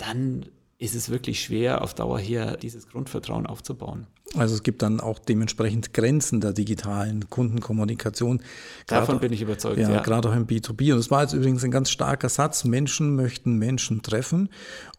dann 0.00 0.46
ist 0.78 0.94
es 0.94 1.10
wirklich 1.10 1.42
schwer, 1.42 1.82
auf 1.82 1.94
Dauer 1.94 2.18
hier 2.18 2.56
dieses 2.56 2.88
Grundvertrauen 2.88 3.46
aufzubauen. 3.46 4.06
Also 4.36 4.54
es 4.54 4.62
gibt 4.62 4.82
dann 4.82 5.00
auch 5.00 5.18
dementsprechend 5.18 5.92
Grenzen 5.92 6.40
der 6.40 6.52
digitalen 6.52 7.28
Kundenkommunikation. 7.30 8.40
Davon 8.86 9.18
bin 9.18 9.32
ich 9.32 9.42
überzeugt. 9.42 9.78
Ja, 9.78 9.90
ja, 9.90 10.02
gerade 10.02 10.28
auch 10.28 10.36
im 10.36 10.46
B2B. 10.46 10.92
Und 10.92 10.98
das 10.98 11.10
war 11.10 11.22
jetzt 11.22 11.32
übrigens 11.32 11.64
ein 11.64 11.72
ganz 11.72 11.90
starker 11.90 12.28
Satz. 12.28 12.62
Menschen 12.62 13.16
möchten 13.16 13.56
Menschen 13.56 14.02
treffen. 14.02 14.48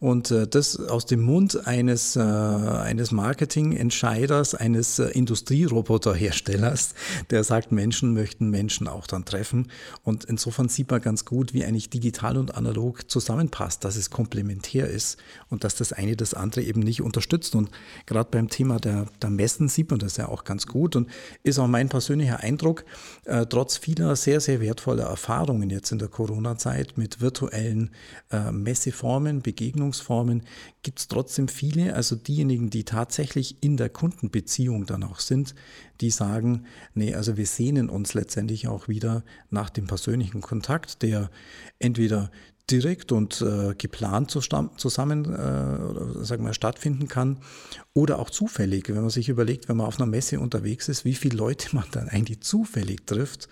Und 0.00 0.30
äh, 0.30 0.46
das 0.46 0.78
aus 0.78 1.06
dem 1.06 1.22
Mund 1.22 1.66
eines, 1.66 2.14
äh, 2.14 2.20
eines 2.20 3.10
Marketingentscheiders, 3.10 4.54
eines 4.54 4.98
äh, 4.98 5.06
Industrieroboterherstellers, 5.06 6.94
der 7.30 7.42
sagt, 7.42 7.72
Menschen 7.72 8.12
möchten 8.12 8.50
Menschen 8.50 8.86
auch 8.86 9.06
dann 9.06 9.24
treffen. 9.24 9.68
Und 10.02 10.24
insofern 10.24 10.68
sieht 10.68 10.90
man 10.90 11.00
ganz 11.00 11.24
gut, 11.24 11.54
wie 11.54 11.64
eigentlich 11.64 11.88
digital 11.88 12.36
und 12.36 12.54
analog 12.54 13.10
zusammenpasst, 13.10 13.82
dass 13.82 13.96
es 13.96 14.10
komplementär 14.10 14.88
ist 14.88 15.16
und 15.48 15.64
dass 15.64 15.74
das 15.74 15.94
eine 15.94 16.16
das 16.16 16.34
andere 16.34 16.60
eben 16.64 16.80
nicht 16.80 17.00
unterstützt. 17.00 17.54
Und 17.54 17.70
gerade 18.04 18.28
beim 18.30 18.50
Thema 18.50 18.78
der 18.78 19.06
der 19.22 19.30
Messen 19.30 19.68
sieht 19.68 19.90
man 19.90 19.98
das 19.98 20.16
ja 20.16 20.28
auch 20.28 20.44
ganz 20.44 20.66
gut 20.66 20.96
und 20.96 21.08
ist 21.42 21.58
auch 21.58 21.66
mein 21.66 21.88
persönlicher 21.88 22.40
Eindruck, 22.40 22.84
äh, 23.24 23.46
trotz 23.46 23.76
vieler 23.76 24.16
sehr, 24.16 24.40
sehr 24.40 24.60
wertvoller 24.60 25.04
Erfahrungen 25.04 25.70
jetzt 25.70 25.92
in 25.92 25.98
der 25.98 26.08
Corona-Zeit 26.08 26.98
mit 26.98 27.20
virtuellen 27.20 27.90
äh, 28.30 28.52
Messeformen, 28.52 29.42
Begegnungsformen, 29.42 30.42
gibt 30.82 30.98
es 30.98 31.08
trotzdem 31.08 31.48
viele, 31.48 31.94
also 31.94 32.16
diejenigen, 32.16 32.70
die 32.70 32.84
tatsächlich 32.84 33.62
in 33.62 33.76
der 33.76 33.88
Kundenbeziehung 33.88 34.86
dann 34.86 35.04
auch 35.04 35.20
sind, 35.20 35.54
die 36.00 36.10
sagen, 36.10 36.64
nee, 36.94 37.14
also 37.14 37.36
wir 37.36 37.46
sehnen 37.46 37.88
uns 37.88 38.14
letztendlich 38.14 38.66
auch 38.66 38.88
wieder 38.88 39.22
nach 39.50 39.70
dem 39.70 39.86
persönlichen 39.86 40.40
Kontakt, 40.40 41.02
der 41.02 41.30
entweder 41.78 42.30
direkt 42.70 43.12
und 43.12 43.42
äh, 43.42 43.74
geplant 43.76 44.30
zusammen 44.30 45.24
äh, 45.24 46.24
sagen 46.24 46.44
wir, 46.44 46.54
stattfinden 46.54 47.08
kann 47.08 47.38
oder 47.92 48.18
auch 48.18 48.30
zufällig, 48.30 48.88
wenn 48.88 49.00
man 49.00 49.10
sich 49.10 49.28
überlegt, 49.28 49.68
wenn 49.68 49.76
man 49.76 49.86
auf 49.86 49.98
einer 49.98 50.06
Messe 50.06 50.40
unterwegs 50.40 50.88
ist, 50.88 51.04
wie 51.04 51.14
viele 51.14 51.36
Leute 51.36 51.74
man 51.74 51.84
dann 51.90 52.08
eigentlich 52.08 52.40
zufällig 52.40 53.06
trifft 53.06 53.48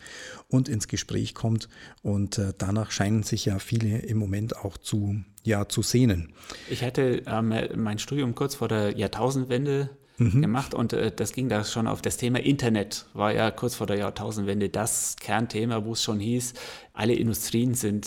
und 0.49 0.69
ins 0.69 0.89
Gespräch 0.89 1.35
kommt 1.35 1.69
und 2.03 2.39
äh, 2.39 2.53
danach 2.57 2.91
scheinen 2.91 3.23
sich 3.23 3.45
ja 3.45 3.59
viele 3.59 3.99
im 3.99 4.19
Moment 4.19 4.57
auch 4.57 4.79
zu, 4.79 5.21
ja, 5.45 5.69
zu 5.69 5.83
sehnen. 5.83 6.33
Ich 6.71 6.83
hatte 6.83 7.23
ähm, 7.27 7.53
mein 7.77 7.99
Studium 7.99 8.35
kurz 8.35 8.55
vor 8.55 8.69
der 8.69 8.97
Jahrtausendwende 8.97 9.91
mhm. 10.21 10.41
gemacht 10.41 10.75
und 10.75 10.93
äh, 10.93 11.11
das 11.15 11.33
ging 11.33 11.49
da 11.49 11.65
schon 11.65 11.87
auf 11.87 12.03
das 12.03 12.17
Thema 12.17 12.41
Internet, 12.41 13.07
war 13.15 13.33
ja 13.35 13.51
kurz 13.51 13.75
vor 13.75 13.87
der 13.87 13.99
Jahrtausendwende 13.99 14.69
das 14.69 15.17
Kernthema, 15.17 15.85
wo 15.85 15.93
es 15.93 16.03
schon 16.03 16.21
hieß, 16.21 16.55
alle 16.93 17.15
Industrien 17.15 17.75
sind 17.75 18.07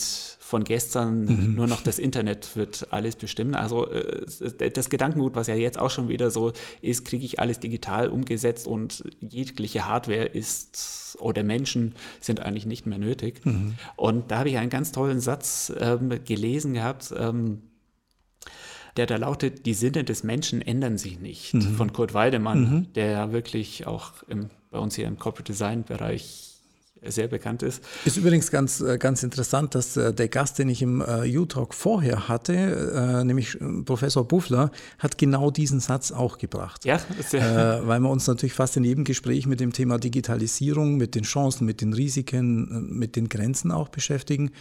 von 0.53 0.65
gestern, 0.65 1.25
mhm. 1.25 1.55
nur 1.55 1.65
noch 1.65 1.81
das 1.81 1.97
Internet 1.97 2.55
wird 2.55 2.89
alles 2.91 3.15
bestimmen. 3.15 3.55
Also 3.55 3.89
äh, 3.89 4.71
das 4.71 4.91
Gedankengut, 4.91 5.35
was 5.35 5.47
ja 5.47 5.55
jetzt 5.55 5.79
auch 5.79 5.89
schon 5.89 6.09
wieder 6.09 6.29
so 6.29 6.53
ist, 6.79 7.05
kriege 7.05 7.25
ich 7.25 7.39
alles 7.39 7.59
digital 7.59 8.09
umgesetzt 8.09 8.67
und 8.67 9.03
jegliche 9.19 9.87
Hardware 9.87 10.25
ist 10.25 11.17
oder 11.19 11.41
Menschen 11.41 11.95
sind 12.19 12.39
eigentlich 12.39 12.67
nicht 12.67 12.85
mehr 12.85 12.99
nötig. 12.99 13.43
Mhm. 13.43 13.73
Und 13.95 14.29
da 14.29 14.37
habe 14.37 14.49
ich 14.49 14.59
einen 14.59 14.69
ganz 14.69 14.91
tollen 14.91 15.19
Satz 15.21 15.73
ähm, 15.79 16.19
gelesen 16.23 16.75
gehabt. 16.75 17.11
Ähm, 17.17 17.63
der 18.95 19.07
da 19.07 19.15
lautet, 19.15 19.65
die 19.65 19.73
Sinne 19.73 20.03
des 20.03 20.23
Menschen 20.23 20.61
ändern 20.61 20.99
sich 20.99 21.19
nicht, 21.19 21.55
mhm. 21.55 21.73
von 21.73 21.93
Kurt 21.93 22.13
Weidemann, 22.13 22.59
mhm. 22.59 22.93
der 22.93 23.07
ja 23.07 23.31
wirklich 23.31 23.87
auch 23.87 24.11
im, 24.27 24.51
bei 24.69 24.77
uns 24.77 24.93
hier 24.93 25.07
im 25.07 25.17
Corporate 25.17 25.51
Design 25.51 25.83
Bereich 25.83 26.52
sehr 27.07 27.27
bekannt 27.27 27.63
ist. 27.63 27.83
Ist 28.05 28.17
übrigens 28.17 28.51
ganz, 28.51 28.81
äh, 28.81 28.97
ganz 28.97 29.23
interessant, 29.23 29.75
dass 29.75 29.97
äh, 29.97 30.13
der 30.13 30.27
Gast, 30.27 30.59
den 30.59 30.69
ich 30.69 30.81
im 30.81 31.01
äh, 31.01 31.37
U-Talk 31.37 31.73
vorher 31.73 32.27
hatte, 32.27 33.23
nämlich 33.25 33.57
Professor 33.85 34.27
Buffler, 34.27 34.71
hat 34.99 35.17
genau 35.17 35.51
diesen 35.51 35.79
Satz 35.79 36.11
auch 36.11 36.37
gebracht. 36.37 36.85
Ja, 36.85 36.95
äh, 36.95 37.87
weil 37.87 37.99
wir 37.99 38.09
uns 38.09 38.27
natürlich 38.27 38.53
fast 38.53 38.77
in 38.77 38.83
jedem 38.83 39.03
Gespräch 39.03 39.45
mit 39.45 39.59
dem 39.59 39.73
Thema 39.73 39.97
Digitalisierung, 39.97 40.97
mit 40.97 41.15
den 41.15 41.23
Chancen, 41.23 41.65
mit 41.65 41.81
den 41.81 41.93
Risiken, 41.93 42.89
mit 42.97 43.15
den 43.15 43.29
Grenzen 43.29 43.71
auch 43.71 43.89
beschäftigen. 43.89 44.51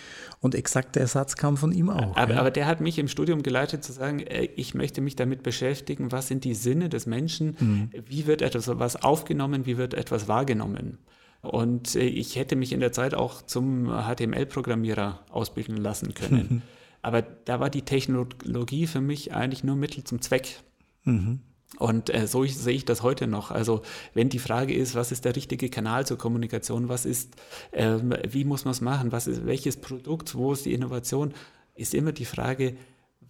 Und 0.40 0.54
exakt 0.54 0.96
der 0.96 1.06
Satz 1.06 1.36
kam 1.36 1.56
von 1.56 1.72
ihm 1.72 1.90
auch. 1.90 2.16
Aber, 2.16 2.34
ja. 2.34 2.40
aber 2.40 2.50
der 2.50 2.66
hat 2.66 2.80
mich 2.80 2.98
im 2.98 3.08
Studium 3.08 3.42
geleitet 3.42 3.84
zu 3.84 3.92
sagen, 3.92 4.24
ich 4.56 4.74
möchte 4.74 5.00
mich 5.00 5.16
damit 5.16 5.42
beschäftigen, 5.42 6.12
was 6.12 6.28
sind 6.28 6.44
die 6.44 6.54
Sinne 6.54 6.88
des 6.88 7.06
Menschen, 7.06 7.56
mhm. 7.58 7.90
wie 8.06 8.26
wird 8.26 8.42
etwas 8.42 8.96
aufgenommen, 9.02 9.66
wie 9.66 9.76
wird 9.76 9.94
etwas 9.94 10.28
wahrgenommen. 10.28 10.98
Und 11.42 11.96
äh, 11.96 12.04
ich 12.04 12.36
hätte 12.36 12.56
mich 12.56 12.72
in 12.72 12.80
der 12.80 12.92
Zeit 12.92 13.14
auch 13.14 13.42
zum 13.42 13.88
HTML-Programmierer 13.88 15.20
ausbilden 15.30 15.76
lassen 15.76 16.14
können. 16.14 16.62
Aber 17.02 17.22
da 17.22 17.58
war 17.58 17.68
die 17.68 17.82
Technologie 17.82 18.86
für 18.86 19.00
mich 19.00 19.34
eigentlich 19.34 19.64
nur 19.64 19.74
Mittel 19.74 20.04
zum 20.04 20.20
Zweck. 20.20 20.60
Mhm. 21.04 21.40
Und 21.78 22.14
äh, 22.14 22.26
so 22.26 22.44
ich, 22.44 22.56
sehe 22.56 22.74
ich 22.74 22.84
das 22.84 23.02
heute 23.02 23.26
noch. 23.26 23.50
Also 23.50 23.82
wenn 24.14 24.28
die 24.28 24.38
Frage 24.38 24.74
ist, 24.74 24.94
was 24.94 25.10
ist 25.10 25.24
der 25.24 25.34
richtige 25.34 25.68
Kanal 25.68 26.06
zur 26.06 26.18
Kommunikation, 26.18 26.88
was 26.88 27.04
ist, 27.04 27.34
ähm, 27.72 28.14
wie 28.28 28.44
muss 28.44 28.64
man 28.64 28.72
es 28.72 28.80
machen, 28.80 29.10
was 29.10 29.26
ist, 29.26 29.46
welches 29.46 29.78
Produkt, 29.78 30.34
wo 30.34 30.52
ist 30.52 30.64
die 30.64 30.74
Innovation, 30.74 31.32
ist 31.74 31.94
immer 31.94 32.12
die 32.12 32.26
Frage, 32.26 32.76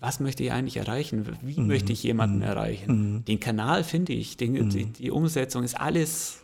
was 0.01 0.19
möchte 0.19 0.43
ich 0.43 0.53
eigentlich 0.53 0.77
erreichen? 0.77 1.39
Wie 1.43 1.61
mhm. 1.61 1.69
möchte 1.69 1.93
ich 1.93 2.03
jemanden 2.03 2.39
mhm. 2.39 2.43
erreichen? 2.43 3.15
Mhm. 3.15 3.25
Den 3.25 3.41
Kanal 3.41 3.85
finde 3.85 4.13
ich, 4.13 4.37
den, 4.37 4.53
mhm. 4.53 4.71
die, 4.71 4.87
die, 4.87 5.11
Umsetzung 5.13 5.63
ist 5.63 5.81
alles 5.81 6.42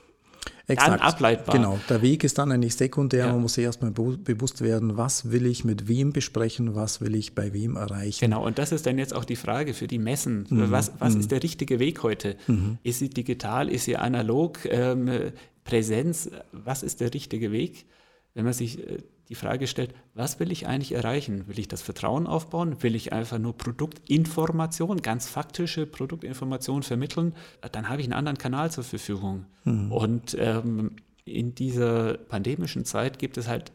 Exakt. 0.68 0.90
dann 0.90 1.00
ableitbar. 1.00 1.56
Genau, 1.56 1.80
der 1.88 2.02
Weg 2.02 2.24
ist 2.24 2.36
dann 2.36 2.52
eigentlich 2.52 2.76
sekundär. 2.76 3.26
Ja. 3.26 3.32
Man 3.32 3.42
muss 3.42 3.54
sich 3.54 3.64
erstmal 3.64 3.90
bewusst 3.90 4.60
werden, 4.60 4.98
was 4.98 5.30
will 5.30 5.46
ich 5.46 5.64
mit 5.64 5.88
wem 5.88 6.12
besprechen, 6.12 6.74
was 6.74 7.00
will 7.00 7.14
ich 7.16 7.34
bei 7.34 7.54
wem 7.54 7.76
erreichen. 7.76 8.20
Genau, 8.20 8.46
und 8.46 8.58
das 8.58 8.70
ist 8.72 8.84
dann 8.84 8.98
jetzt 8.98 9.14
auch 9.14 9.24
die 9.24 9.36
Frage 9.36 9.72
für 9.72 9.86
die 9.86 9.98
Messen. 9.98 10.46
Mhm. 10.50 10.70
Was, 10.70 10.92
was 10.98 11.14
mhm. 11.14 11.20
ist 11.20 11.30
der 11.30 11.42
richtige 11.42 11.78
Weg 11.78 12.02
heute? 12.02 12.36
Mhm. 12.46 12.78
Ist 12.82 12.98
sie 12.98 13.08
digital, 13.08 13.70
ist 13.70 13.86
sie 13.86 13.96
analog, 13.96 14.58
ähm, 14.66 15.32
Präsenz? 15.64 16.30
Was 16.52 16.82
ist 16.82 17.00
der 17.00 17.14
richtige 17.14 17.50
Weg? 17.50 17.86
Wenn 18.34 18.44
man 18.44 18.52
sich 18.52 18.78
äh, 18.78 18.98
die 19.28 19.34
Frage 19.34 19.66
stellt, 19.66 19.94
was 20.14 20.40
will 20.40 20.50
ich 20.50 20.66
eigentlich 20.66 20.92
erreichen? 20.92 21.46
Will 21.48 21.58
ich 21.58 21.68
das 21.68 21.82
Vertrauen 21.82 22.26
aufbauen? 22.26 22.82
Will 22.82 22.94
ich 22.94 23.12
einfach 23.12 23.38
nur 23.38 23.56
Produktinformation, 23.56 25.02
ganz 25.02 25.28
faktische 25.28 25.86
Produktinformation 25.86 26.82
vermitteln? 26.82 27.34
Dann 27.72 27.88
habe 27.88 28.00
ich 28.00 28.06
einen 28.06 28.14
anderen 28.14 28.38
Kanal 28.38 28.70
zur 28.70 28.84
Verfügung. 28.84 29.44
Mhm. 29.64 29.92
Und 29.92 30.36
ähm, 30.38 30.96
in 31.26 31.54
dieser 31.54 32.14
pandemischen 32.14 32.86
Zeit 32.86 33.18
gibt 33.18 33.36
es 33.36 33.48
halt 33.48 33.72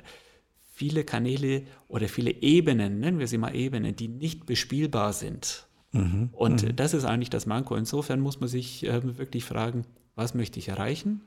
viele 0.72 1.04
Kanäle 1.04 1.64
oder 1.88 2.08
viele 2.08 2.32
Ebenen, 2.42 3.00
nennen 3.00 3.20
wir 3.20 3.28
sie 3.28 3.38
mal 3.38 3.56
Ebenen, 3.56 3.96
die 3.96 4.08
nicht 4.08 4.48
bespielbar 4.48 5.14
sind. 5.14 5.68
Mhm. 5.92 6.30
Und 6.32 6.64
mhm. 6.64 6.76
das 6.76 6.96
ist 6.96 7.06
eigentlich 7.06 7.30
das 7.30 7.46
Manko. 7.46 7.76
Insofern 7.76 8.20
muss 8.20 8.40
man 8.40 8.50
sich 8.50 8.86
äh, 8.88 9.18
wirklich 9.18 9.46
fragen, 9.46 9.86
was 10.16 10.34
möchte 10.34 10.58
ich 10.58 10.70
erreichen? 10.70 11.22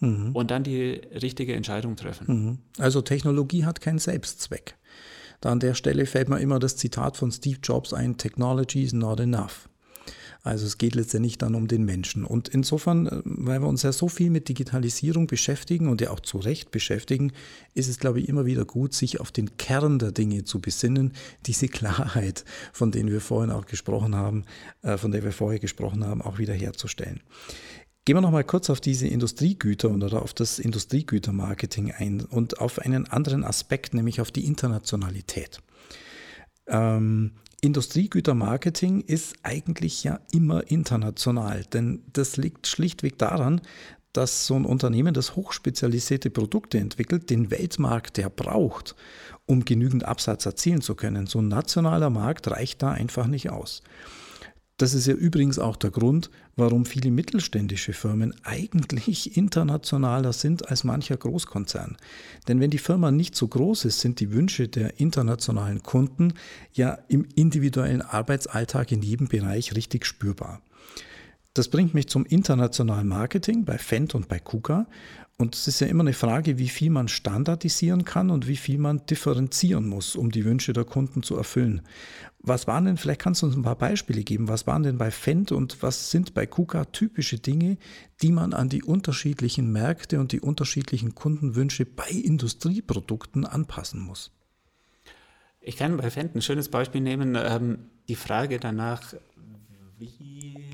Mhm. 0.00 0.32
und 0.32 0.50
dann 0.50 0.64
die 0.64 1.00
richtige 1.22 1.54
Entscheidung 1.54 1.96
treffen. 1.96 2.26
Mhm. 2.26 2.58
Also 2.78 3.00
Technologie 3.02 3.64
hat 3.64 3.80
keinen 3.80 3.98
Selbstzweck. 3.98 4.76
Da 5.40 5.50
an 5.50 5.60
der 5.60 5.74
Stelle 5.74 6.04
fällt 6.04 6.28
mir 6.28 6.40
immer 6.40 6.58
das 6.58 6.76
Zitat 6.76 7.16
von 7.16 7.32
Steve 7.32 7.58
Jobs 7.62 7.94
ein, 7.94 8.18
Technology 8.18 8.82
is 8.82 8.92
not 8.92 9.20
enough. 9.20 9.70
Also 10.42 10.66
es 10.66 10.78
geht 10.78 10.94
letztendlich 10.94 11.36
dann 11.36 11.54
um 11.54 11.68
den 11.68 11.84
Menschen. 11.84 12.24
Und 12.24 12.48
insofern, 12.48 13.06
äh, 13.06 13.20
weil 13.24 13.60
wir 13.60 13.68
uns 13.68 13.82
ja 13.82 13.92
so 13.92 14.08
viel 14.08 14.30
mit 14.30 14.48
Digitalisierung 14.48 15.26
beschäftigen 15.26 15.88
und 15.88 16.00
ja 16.00 16.10
auch 16.10 16.20
zu 16.20 16.38
Recht 16.38 16.70
beschäftigen, 16.70 17.32
ist 17.74 17.88
es, 17.88 17.98
glaube 17.98 18.20
ich, 18.20 18.28
immer 18.28 18.46
wieder 18.46 18.64
gut, 18.64 18.94
sich 18.94 19.20
auf 19.20 19.32
den 19.32 19.58
Kern 19.58 19.98
der 19.98 20.12
Dinge 20.12 20.44
zu 20.44 20.60
besinnen, 20.60 21.12
diese 21.46 21.68
Klarheit, 21.68 22.44
von 22.72 22.90
denen 22.90 23.10
wir 23.10 23.20
vorhin 23.20 23.50
auch 23.50 23.66
gesprochen 23.66 24.14
haben, 24.14 24.44
äh, 24.82 24.96
von 24.96 25.12
der 25.12 25.24
wir 25.24 25.32
vorher 25.32 25.60
gesprochen 25.60 26.04
haben, 26.04 26.22
auch 26.22 26.38
wieder 26.38 26.54
herzustellen. 26.54 27.20
Gehen 28.04 28.16
wir 28.16 28.22
noch 28.22 28.30
mal 28.30 28.44
kurz 28.44 28.70
auf 28.70 28.80
diese 28.80 29.06
Industriegüter 29.06 29.90
oder 29.90 30.22
auf 30.22 30.32
das 30.32 30.58
Industriegütermarketing 30.58 31.92
ein 31.92 32.22
und 32.22 32.58
auf 32.60 32.78
einen 32.78 33.06
anderen 33.06 33.44
Aspekt, 33.44 33.92
nämlich 33.92 34.20
auf 34.20 34.30
die 34.30 34.46
Internationalität. 34.46 35.60
Ähm, 36.66 37.32
Industriegütermarketing 37.60 39.02
ist 39.02 39.36
eigentlich 39.42 40.02
ja 40.02 40.20
immer 40.32 40.70
international, 40.70 41.64
denn 41.64 42.02
das 42.12 42.38
liegt 42.38 42.66
schlichtweg 42.66 43.18
daran, 43.18 43.60
dass 44.14 44.46
so 44.46 44.54
ein 44.54 44.64
Unternehmen, 44.64 45.14
das 45.14 45.36
hochspezialisierte 45.36 46.30
Produkte 46.30 46.78
entwickelt, 46.78 47.30
den 47.30 47.50
Weltmarkt, 47.50 48.16
der 48.16 48.30
braucht, 48.30 48.96
um 49.46 49.64
genügend 49.64 50.04
Absatz 50.04 50.46
erzielen 50.46 50.80
zu 50.80 50.94
können. 50.94 51.26
So 51.26 51.40
ein 51.40 51.48
nationaler 51.48 52.10
Markt 52.10 52.50
reicht 52.50 52.82
da 52.82 52.90
einfach 52.90 53.26
nicht 53.26 53.50
aus. 53.50 53.82
Das 54.80 54.94
ist 54.94 55.06
ja 55.06 55.12
übrigens 55.12 55.58
auch 55.58 55.76
der 55.76 55.90
Grund, 55.90 56.30
warum 56.56 56.86
viele 56.86 57.10
mittelständische 57.10 57.92
Firmen 57.92 58.34
eigentlich 58.44 59.36
internationaler 59.36 60.32
sind 60.32 60.70
als 60.70 60.84
mancher 60.84 61.18
Großkonzern. 61.18 61.98
Denn 62.48 62.60
wenn 62.60 62.70
die 62.70 62.78
Firma 62.78 63.10
nicht 63.10 63.36
so 63.36 63.46
groß 63.46 63.84
ist, 63.84 64.00
sind 64.00 64.20
die 64.20 64.32
Wünsche 64.32 64.68
der 64.68 64.98
internationalen 64.98 65.82
Kunden 65.82 66.32
ja 66.72 66.98
im 67.08 67.26
individuellen 67.34 68.00
Arbeitsalltag 68.00 68.90
in 68.90 69.02
jedem 69.02 69.28
Bereich 69.28 69.76
richtig 69.76 70.06
spürbar. 70.06 70.62
Das 71.52 71.68
bringt 71.68 71.92
mich 71.92 72.08
zum 72.08 72.24
internationalen 72.24 73.06
Marketing 73.08 73.66
bei 73.66 73.76
Fendt 73.76 74.14
und 74.14 74.28
bei 74.28 74.38
KUKA. 74.38 74.86
Und 75.40 75.54
es 75.54 75.66
ist 75.66 75.80
ja 75.80 75.86
immer 75.86 76.02
eine 76.02 76.12
Frage, 76.12 76.58
wie 76.58 76.68
viel 76.68 76.90
man 76.90 77.08
standardisieren 77.08 78.04
kann 78.04 78.28
und 78.28 78.46
wie 78.46 78.56
viel 78.56 78.76
man 78.76 79.06
differenzieren 79.06 79.88
muss, 79.88 80.14
um 80.14 80.30
die 80.30 80.44
Wünsche 80.44 80.74
der 80.74 80.84
Kunden 80.84 81.22
zu 81.22 81.34
erfüllen. 81.34 81.80
Was 82.40 82.66
waren 82.66 82.84
denn, 82.84 82.98
vielleicht 82.98 83.22
kannst 83.22 83.40
du 83.40 83.46
uns 83.46 83.56
ein 83.56 83.62
paar 83.62 83.78
Beispiele 83.78 84.22
geben, 84.22 84.48
was 84.48 84.66
waren 84.66 84.82
denn 84.82 84.98
bei 84.98 85.10
Fendt 85.10 85.50
und 85.50 85.82
was 85.82 86.10
sind 86.10 86.34
bei 86.34 86.44
KUKA 86.44 86.84
typische 86.84 87.38
Dinge, 87.38 87.78
die 88.20 88.32
man 88.32 88.52
an 88.52 88.68
die 88.68 88.82
unterschiedlichen 88.82 89.72
Märkte 89.72 90.20
und 90.20 90.32
die 90.32 90.40
unterschiedlichen 90.40 91.14
Kundenwünsche 91.14 91.86
bei 91.86 92.10
Industrieprodukten 92.10 93.46
anpassen 93.46 94.00
muss? 94.00 94.32
Ich 95.62 95.78
kann 95.78 95.96
bei 95.96 96.10
Fendt 96.10 96.34
ein 96.34 96.42
schönes 96.42 96.68
Beispiel 96.68 97.00
nehmen, 97.00 97.34
ähm, 97.40 97.78
die 98.08 98.14
Frage 98.14 98.60
danach, 98.60 99.14
wie 99.96 100.66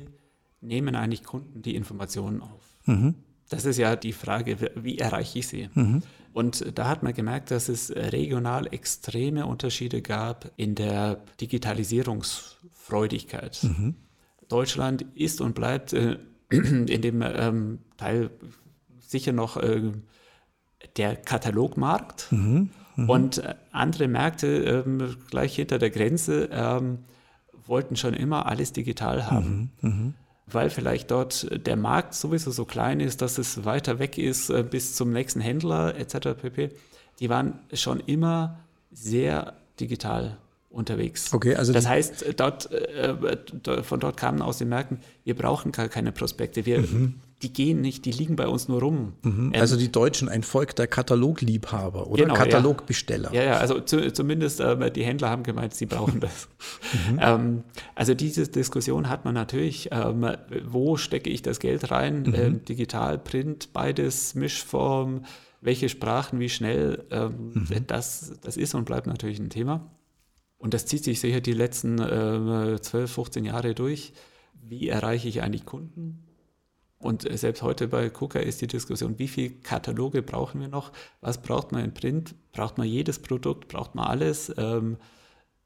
nehmen 0.59 0.95
eigentlich 0.95 1.23
Kunden 1.23 1.61
die 1.61 1.75
Informationen 1.77 2.41
auf? 2.41 2.61
Mhm. 2.85 3.15
Das 3.49 3.65
ist 3.65 3.77
ja 3.77 3.95
die 3.95 4.13
Frage, 4.13 4.71
wie 4.75 4.97
erreiche 4.97 5.37
ich 5.39 5.47
sie? 5.47 5.69
Mhm. 5.73 6.03
Und 6.33 6.77
da 6.77 6.87
hat 6.87 7.01
man 7.01 7.13
gemerkt, 7.13 7.49
dass 7.51 7.69
es 7.69 7.95
regional 7.95 8.67
extreme 8.71 9.45
Unterschiede 9.45 10.01
gab 10.01 10.51
in 10.57 10.75
der 10.75 11.21
Digitalisierungsfreudigkeit. 11.39 13.63
Mhm. 13.63 13.95
Deutschland 14.47 15.05
ist 15.15 15.41
und 15.41 15.55
bleibt 15.55 15.93
äh, 15.93 16.17
in 16.49 17.01
dem 17.01 17.21
ähm, 17.21 17.79
Teil 17.97 18.29
sicher 18.99 19.31
noch 19.31 19.57
äh, 19.57 19.91
der 20.97 21.15
Katalogmarkt 21.15 22.31
mhm, 22.31 22.69
mh. 22.95 23.13
und 23.13 23.39
äh, 23.39 23.55
andere 23.71 24.07
Märkte 24.07 24.47
ähm, 24.47 25.15
gleich 25.29 25.55
hinter 25.55 25.79
der 25.79 25.89
Grenze 25.89 26.49
ähm, 26.51 26.99
wollten 27.65 27.95
schon 27.95 28.13
immer 28.13 28.45
alles 28.45 28.73
digital 28.73 29.29
haben. 29.29 29.71
Weil 30.49 30.69
vielleicht 30.69 31.11
dort 31.11 31.47
der 31.65 31.75
Markt 31.75 32.13
sowieso 32.13 32.51
so 32.51 32.63
klein 32.63 33.01
ist, 33.01 33.21
dass 33.21 33.37
es 33.37 33.65
weiter 33.65 33.99
weg 33.99 34.17
ist 34.17 34.49
äh, 34.49 34.63
bis 34.63 34.95
zum 34.95 35.11
nächsten 35.11 35.41
Händler 35.41 35.95
etc. 35.97 36.39
pp. 36.41 36.69
Die 37.19 37.29
waren 37.29 37.59
schon 37.73 37.99
immer 37.99 38.59
sehr 38.91 39.55
digital 39.79 40.37
unterwegs. 40.69 41.33
Okay, 41.33 41.55
also 41.55 41.73
das 41.73 41.87
heißt, 41.87 42.25
dort, 42.37 42.71
äh, 42.71 43.83
von 43.83 43.99
dort 43.99 44.17
kamen 44.17 44.41
aus 44.41 44.59
den 44.59 44.69
Märkten, 44.69 44.99
wir 45.23 45.35
brauchen 45.35 45.71
gar 45.71 45.89
keine 45.89 46.11
Prospekte, 46.11 46.65
wir, 46.65 46.79
mhm. 46.79 47.15
Die 47.43 47.53
gehen 47.53 47.81
nicht, 47.81 48.05
die 48.05 48.11
liegen 48.11 48.35
bei 48.35 48.47
uns 48.47 48.67
nur 48.67 48.81
rum. 48.81 49.13
Mhm. 49.21 49.51
Ähm, 49.53 49.61
also 49.61 49.77
die 49.77 49.91
Deutschen 49.91 50.27
ein 50.27 50.41
Volk 50.41 50.75
der 50.75 50.87
Katalogliebhaber 50.87 52.07
oder 52.07 52.23
genau, 52.23 52.33
Katalogbesteller. 52.33 53.31
Ja, 53.31 53.43
ja, 53.43 53.57
also 53.57 53.79
zu, 53.79 54.11
zumindest 54.11 54.59
äh, 54.59 54.91
die 54.91 55.03
Händler 55.03 55.29
haben 55.29 55.43
gemeint, 55.43 55.75
sie 55.75 55.85
brauchen 55.85 56.19
das. 56.19 56.49
mhm. 57.11 57.19
ähm, 57.21 57.63
also 57.93 58.15
diese 58.15 58.47
Diskussion 58.47 59.07
hat 59.07 59.23
man 59.23 59.35
natürlich, 59.35 59.89
ähm, 59.91 60.25
wo 60.65 60.97
stecke 60.97 61.29
ich 61.29 61.43
das 61.43 61.59
Geld 61.59 61.91
rein, 61.91 62.23
mhm. 62.23 62.35
ähm, 62.35 62.65
digital, 62.65 63.19
Print, 63.19 63.69
beides, 63.71 64.33
Mischform, 64.33 65.23
welche 65.61 65.89
Sprachen, 65.89 66.39
wie 66.39 66.49
schnell, 66.49 67.05
ähm, 67.11 67.51
mhm. 67.53 67.85
das, 67.85 68.33
das 68.41 68.57
ist 68.57 68.73
und 68.73 68.85
bleibt 68.85 69.05
natürlich 69.05 69.37
ein 69.37 69.51
Thema. 69.51 69.91
Und 70.57 70.73
das 70.73 70.87
zieht 70.87 71.03
sich 71.03 71.19
sicher 71.19 71.39
die 71.39 71.53
letzten 71.53 71.99
äh, 71.99 72.81
12, 72.81 73.11
15 73.11 73.45
Jahre 73.45 73.75
durch. 73.75 74.13
Wie 74.59 74.89
erreiche 74.89 75.27
ich 75.27 75.43
eigentlich 75.43 75.65
Kunden? 75.65 76.26
Und 76.99 77.29
äh, 77.29 77.37
selbst 77.37 77.61
heute 77.61 77.87
bei 77.87 78.09
KUKA 78.09 78.39
ist 78.39 78.61
die 78.61 78.67
Diskussion, 78.67 79.19
wie 79.19 79.27
viele 79.27 79.51
Kataloge 79.51 80.21
brauchen 80.21 80.61
wir 80.61 80.67
noch? 80.67 80.91
Was 81.21 81.41
braucht 81.41 81.71
man 81.71 81.83
in 81.83 81.93
Print? 81.93 82.35
Braucht 82.51 82.77
man 82.77 82.87
jedes 82.87 83.19
Produkt? 83.19 83.67
Braucht 83.67 83.95
man 83.95 84.07
alles? 84.07 84.53
Ähm, 84.57 84.97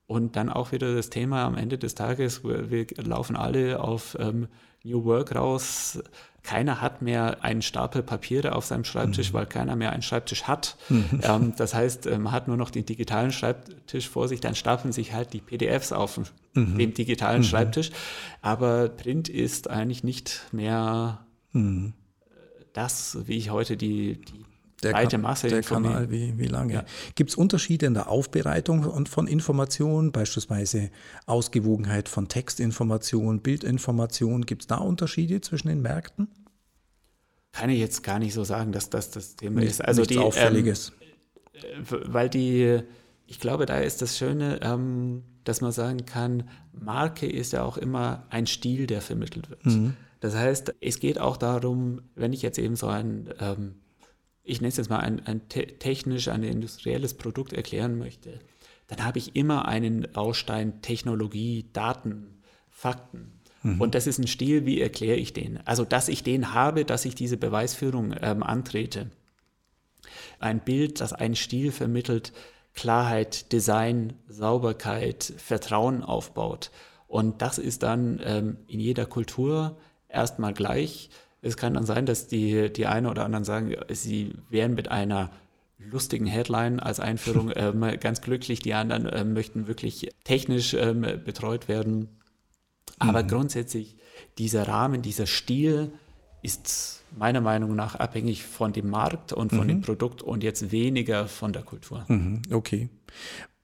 und 0.07 0.35
dann 0.35 0.49
auch 0.49 0.73
wieder 0.73 0.93
das 0.93 1.09
Thema 1.09 1.45
am 1.45 1.55
Ende 1.55 1.77
des 1.77 1.95
Tages, 1.95 2.43
wir, 2.43 2.85
laufen 2.97 3.37
alle 3.37 3.79
auf 3.81 4.17
ähm, 4.19 4.49
New 4.83 5.05
Work 5.05 5.35
raus. 5.35 5.99
Keiner 6.43 6.81
hat 6.81 7.03
mehr 7.03 7.43
einen 7.43 7.61
Stapel 7.61 8.01
Papiere 8.01 8.55
auf 8.55 8.65
seinem 8.65 8.83
Schreibtisch, 8.83 9.31
mhm. 9.31 9.33
weil 9.35 9.45
keiner 9.45 9.75
mehr 9.75 9.91
einen 9.91 10.01
Schreibtisch 10.01 10.43
hat. 10.43 10.75
Mhm. 10.89 11.05
Ähm, 11.23 11.53
das 11.55 11.75
heißt, 11.75 12.07
äh, 12.07 12.17
man 12.17 12.31
hat 12.31 12.47
nur 12.47 12.57
noch 12.57 12.71
den 12.71 12.85
digitalen 12.85 13.31
Schreibtisch 13.31 14.09
vor 14.09 14.27
sich, 14.27 14.39
dann 14.41 14.55
stapeln 14.55 14.91
sich 14.91 15.13
halt 15.13 15.33
die 15.33 15.41
PDFs 15.41 15.91
auf 15.91 16.19
mhm. 16.53 16.77
dem 16.77 16.93
digitalen 16.95 17.41
mhm. 17.41 17.45
Schreibtisch. 17.45 17.91
Aber 18.41 18.89
Print 18.89 19.29
ist 19.29 19.69
eigentlich 19.69 20.03
nicht 20.03 20.47
mehr 20.51 21.25
mhm. 21.51 21.93
das, 22.73 23.19
wie 23.25 23.37
ich 23.37 23.51
heute 23.51 23.77
die, 23.77 24.19
die 24.19 24.45
der 24.83 24.91
breite 24.91 25.17
Masse 25.17 25.47
der 25.47 25.61
Kanal, 25.61 26.09
wie, 26.09 26.37
wie 26.37 26.47
lange. 26.47 26.73
Ja. 26.73 26.85
Gibt 27.15 27.29
es 27.29 27.35
Unterschiede 27.35 27.85
in 27.85 27.93
der 27.93 28.09
Aufbereitung 28.09 29.05
von 29.05 29.27
Informationen, 29.27 30.11
beispielsweise 30.11 30.89
Ausgewogenheit 31.25 32.09
von 32.09 32.27
Textinformationen, 32.27 33.41
Bildinformationen? 33.41 34.45
Gibt 34.45 34.63
es 34.63 34.67
da 34.67 34.77
Unterschiede 34.77 35.41
zwischen 35.41 35.67
den 35.67 35.81
Märkten? 35.81 36.29
Kann 37.51 37.69
ich 37.69 37.79
jetzt 37.79 38.03
gar 38.03 38.19
nicht 38.19 38.33
so 38.33 38.43
sagen, 38.43 38.71
dass 38.71 38.89
das 38.89 39.11
das 39.11 39.35
Thema 39.35 39.59
nicht, 39.59 39.71
ist. 39.71 39.85
Also 39.85 40.01
nichts 40.01 40.13
die, 40.13 40.19
Auffälliges. 40.19 40.93
Ähm, 41.53 41.85
weil 42.05 42.29
die, 42.29 42.79
ich 43.27 43.39
glaube, 43.39 43.65
da 43.65 43.79
ist 43.79 44.01
das 44.01 44.17
Schöne, 44.17 44.59
ähm, 44.63 45.23
dass 45.43 45.61
man 45.61 45.71
sagen 45.71 46.05
kann, 46.05 46.49
Marke 46.71 47.27
ist 47.27 47.53
ja 47.53 47.63
auch 47.63 47.77
immer 47.77 48.25
ein 48.29 48.47
Stil, 48.47 48.87
der 48.87 49.01
vermittelt 49.01 49.49
wird. 49.49 49.65
Mhm. 49.65 49.95
Das 50.21 50.35
heißt, 50.35 50.75
es 50.81 50.99
geht 50.99 51.19
auch 51.19 51.35
darum, 51.35 52.01
wenn 52.15 52.31
ich 52.31 52.41
jetzt 52.41 52.59
eben 52.59 52.75
so 52.75 52.87
ein 52.87 53.33
ähm, 53.39 53.75
ich 54.43 54.61
nenne 54.61 54.69
es 54.69 54.77
jetzt 54.77 54.89
mal 54.89 54.99
ein, 54.99 55.25
ein 55.25 55.47
technisch, 55.49 56.27
ein 56.27 56.43
industrielles 56.43 57.13
Produkt 57.13 57.53
erklären 57.53 57.97
möchte, 57.97 58.39
dann 58.87 59.05
habe 59.05 59.19
ich 59.19 59.35
immer 59.35 59.67
einen 59.67 60.07
Baustein 60.11 60.81
Technologie, 60.81 61.69
Daten, 61.73 62.41
Fakten. 62.69 63.39
Mhm. 63.63 63.79
Und 63.79 63.95
das 63.95 64.07
ist 64.07 64.17
ein 64.17 64.27
Stil, 64.27 64.65
wie 64.65 64.81
erkläre 64.81 65.17
ich 65.17 65.33
den? 65.33 65.59
Also, 65.65 65.85
dass 65.85 66.09
ich 66.09 66.23
den 66.23 66.53
habe, 66.53 66.83
dass 66.83 67.05
ich 67.05 67.15
diese 67.15 67.37
Beweisführung 67.37 68.13
ähm, 68.21 68.43
antrete. 68.43 69.11
Ein 70.39 70.59
Bild, 70.59 70.99
das 70.99 71.13
einen 71.13 71.35
Stil 71.35 71.71
vermittelt, 71.71 72.33
Klarheit, 72.73 73.51
Design, 73.51 74.13
Sauberkeit, 74.27 75.33
Vertrauen 75.37 76.03
aufbaut. 76.03 76.71
Und 77.07 77.41
das 77.41 77.57
ist 77.57 77.83
dann 77.83 78.19
ähm, 78.23 78.57
in 78.67 78.79
jeder 78.79 79.05
Kultur 79.05 79.77
erstmal 80.07 80.53
gleich. 80.53 81.09
Es 81.41 81.57
kann 81.57 81.73
dann 81.73 81.85
sein, 81.85 82.05
dass 82.05 82.27
die, 82.27 82.71
die 82.71 82.85
eine 82.85 83.09
oder 83.09 83.25
anderen 83.25 83.43
sagen, 83.43 83.75
sie 83.89 84.33
wären 84.49 84.75
mit 84.75 84.89
einer 84.89 85.31
lustigen 85.79 86.27
Headline 86.27 86.79
als 86.79 86.99
Einführung 86.99 87.51
ähm, 87.55 87.81
ganz 87.99 88.21
glücklich. 88.21 88.59
Die 88.59 88.73
anderen 88.73 89.09
ähm, 89.11 89.33
möchten 89.33 89.67
wirklich 89.67 90.09
technisch 90.23 90.73
ähm, 90.73 91.01
betreut 91.01 91.67
werden. 91.67 92.09
Aber 92.99 93.23
mhm. 93.23 93.27
grundsätzlich 93.27 93.97
dieser 94.37 94.67
Rahmen, 94.67 95.01
dieser 95.01 95.25
Stil 95.25 95.91
ist 96.43 97.03
meiner 97.15 97.41
Meinung 97.41 97.75
nach 97.75 97.95
abhängig 97.95 98.43
von 98.43 98.73
dem 98.73 98.89
Markt 98.89 99.33
und 99.33 99.49
von 99.49 99.63
mhm. 99.63 99.67
dem 99.67 99.81
Produkt 99.81 100.21
und 100.21 100.43
jetzt 100.43 100.71
weniger 100.71 101.27
von 101.27 101.53
der 101.53 101.63
Kultur. 101.63 102.05
Mhm. 102.07 102.41
Okay. 102.51 102.89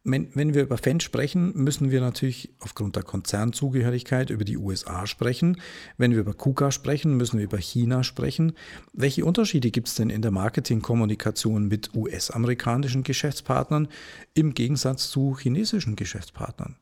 Wenn, 0.10 0.30
wenn 0.36 0.54
wir 0.54 0.64
über 0.64 0.78
Fans 0.78 1.04
sprechen, 1.04 1.52
müssen 1.54 1.92
wir 1.92 2.00
natürlich 2.00 2.50
aufgrund 2.60 2.96
der 2.96 3.04
Konzernzugehörigkeit 3.04 4.30
über 4.30 4.46
die 4.46 4.56
USA 4.56 5.06
sprechen. 5.06 5.60
Wenn 5.98 6.12
wir 6.12 6.20
über 6.20 6.34
KUKA 6.34 6.72
sprechen, 6.72 7.18
müssen 7.18 7.40
wir 7.40 7.44
über 7.44 7.58
China 7.58 8.06
sprechen. 8.06 8.54
Welche 8.94 9.26
Unterschiede 9.26 9.70
gibt 9.70 9.90
es 9.90 9.96
denn 9.96 10.10
in 10.10 10.22
der 10.22 10.32
Marketingkommunikation 10.32 11.68
mit 11.68 11.94
US-amerikanischen 11.94 13.04
Geschäftspartnern 13.04 13.90
im 14.34 14.54
Gegensatz 14.54 15.10
zu 15.10 15.38
chinesischen 15.38 15.98
Geschäftspartnern? 15.98 16.78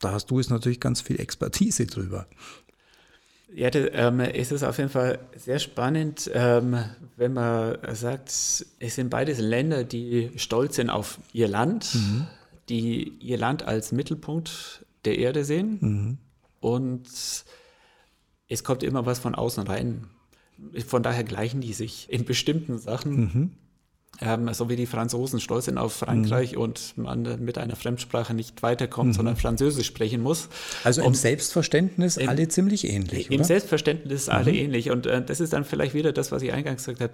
Da 0.00 0.10
hast 0.10 0.32
du 0.32 0.40
jetzt 0.40 0.50
natürlich 0.50 0.80
ganz 0.80 1.00
viel 1.00 1.20
Expertise 1.20 1.86
drüber. 1.86 2.26
Ja, 3.54 3.70
das, 3.70 3.88
ähm, 3.92 4.18
es 4.18 4.50
ist 4.50 4.64
auf 4.64 4.78
jeden 4.78 4.90
Fall 4.90 5.20
sehr 5.36 5.60
spannend, 5.60 6.28
ähm, 6.34 6.76
wenn 7.16 7.34
man 7.34 7.78
sagt, 7.92 8.30
es 8.30 8.66
sind 8.80 9.10
beides 9.10 9.38
Länder, 9.38 9.84
die 9.84 10.32
stolz 10.34 10.74
sind 10.74 10.90
auf 10.90 11.20
ihr 11.32 11.46
Land. 11.46 11.94
Mhm 11.94 12.26
die 12.68 13.08
ihr 13.20 13.38
Land 13.38 13.62
als 13.62 13.92
Mittelpunkt 13.92 14.84
der 15.04 15.18
Erde 15.18 15.44
sehen 15.44 15.78
mhm. 15.80 16.18
und 16.60 17.08
es 18.48 18.64
kommt 18.64 18.82
immer 18.82 19.06
was 19.06 19.18
von 19.18 19.34
außen 19.34 19.64
rein. 19.64 20.06
Von 20.86 21.02
daher 21.02 21.24
gleichen 21.24 21.60
die 21.60 21.72
sich 21.72 22.10
in 22.10 22.24
bestimmten 22.24 22.78
Sachen. 22.78 23.16
Mhm. 23.16 23.50
Ähm, 24.20 24.54
so 24.54 24.68
wie 24.68 24.76
die 24.76 24.86
Franzosen 24.86 25.40
stolz 25.40 25.64
sind 25.64 25.76
auf 25.76 25.92
Frankreich 25.92 26.52
mhm. 26.52 26.60
und 26.60 26.96
man 26.96 27.44
mit 27.44 27.58
einer 27.58 27.74
Fremdsprache 27.74 28.32
nicht 28.32 28.62
weiterkommt, 28.62 29.08
mhm. 29.08 29.14
sondern 29.14 29.36
Französisch 29.36 29.88
sprechen 29.88 30.22
muss. 30.22 30.48
Also 30.84 31.00
im 31.00 31.08
um, 31.08 31.14
Selbstverständnis 31.14 32.16
im, 32.16 32.28
alle 32.28 32.46
ziemlich 32.46 32.88
ähnlich. 32.88 33.28
Im 33.32 33.40
oder? 33.40 33.44
Selbstverständnis 33.44 34.28
alle 34.28 34.52
mhm. 34.52 34.58
ähnlich. 34.58 34.90
Und 34.92 35.06
äh, 35.06 35.24
das 35.24 35.40
ist 35.40 35.52
dann 35.52 35.64
vielleicht 35.64 35.94
wieder 35.94 36.12
das, 36.12 36.30
was 36.30 36.42
ich 36.42 36.52
eingangs 36.52 36.84
gesagt 36.84 37.00
habe 37.00 37.12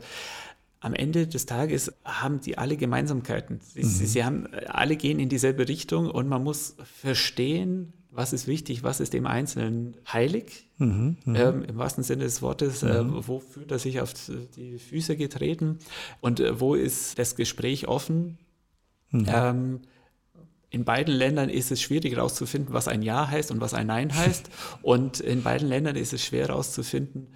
am 0.80 0.94
Ende 0.94 1.26
des 1.26 1.46
Tages 1.46 1.92
haben 2.04 2.40
die 2.40 2.56
alle 2.56 2.76
Gemeinsamkeiten. 2.76 3.60
Sie, 3.60 3.82
mhm. 3.82 3.86
sie, 3.86 4.24
haben, 4.24 4.48
alle 4.66 4.96
gehen 4.96 5.18
in 5.18 5.28
dieselbe 5.28 5.68
Richtung 5.68 6.10
und 6.10 6.26
man 6.26 6.42
muss 6.42 6.74
verstehen, 7.00 7.92
was 8.10 8.32
ist 8.32 8.46
wichtig, 8.46 8.82
was 8.82 8.98
ist 8.98 9.12
dem 9.12 9.26
Einzelnen 9.26 9.96
heilig, 10.10 10.68
mhm, 10.78 11.18
mhm. 11.24 11.36
ähm, 11.36 11.62
im 11.64 11.76
wahrsten 11.76 12.02
Sinne 12.02 12.24
des 12.24 12.42
Wortes, 12.42 12.82
äh, 12.82 13.02
mhm. 13.02 13.26
wo 13.26 13.38
fühlt 13.38 13.70
er 13.70 13.78
sich 13.78 14.00
auf 14.00 14.14
die 14.56 14.78
Füße 14.78 15.16
getreten 15.16 15.78
und 16.20 16.40
äh, 16.40 16.58
wo 16.58 16.74
ist 16.74 17.18
das 17.18 17.36
Gespräch 17.36 17.86
offen. 17.86 18.38
Mhm. 19.10 19.26
Ähm, 19.28 19.80
in 20.70 20.84
beiden 20.84 21.14
Ländern 21.14 21.50
ist 21.50 21.70
es 21.70 21.82
schwierig 21.82 22.14
herauszufinden, 22.14 22.72
was 22.72 22.88
ein 22.88 23.02
Ja 23.02 23.28
heißt 23.28 23.50
und 23.50 23.60
was 23.60 23.74
ein 23.74 23.88
Nein 23.88 24.14
heißt. 24.14 24.50
und 24.82 25.20
in 25.20 25.42
beiden 25.42 25.68
Ländern 25.68 25.96
ist 25.96 26.12
es 26.12 26.24
schwer 26.24 26.48
herauszufinden, 26.48 27.28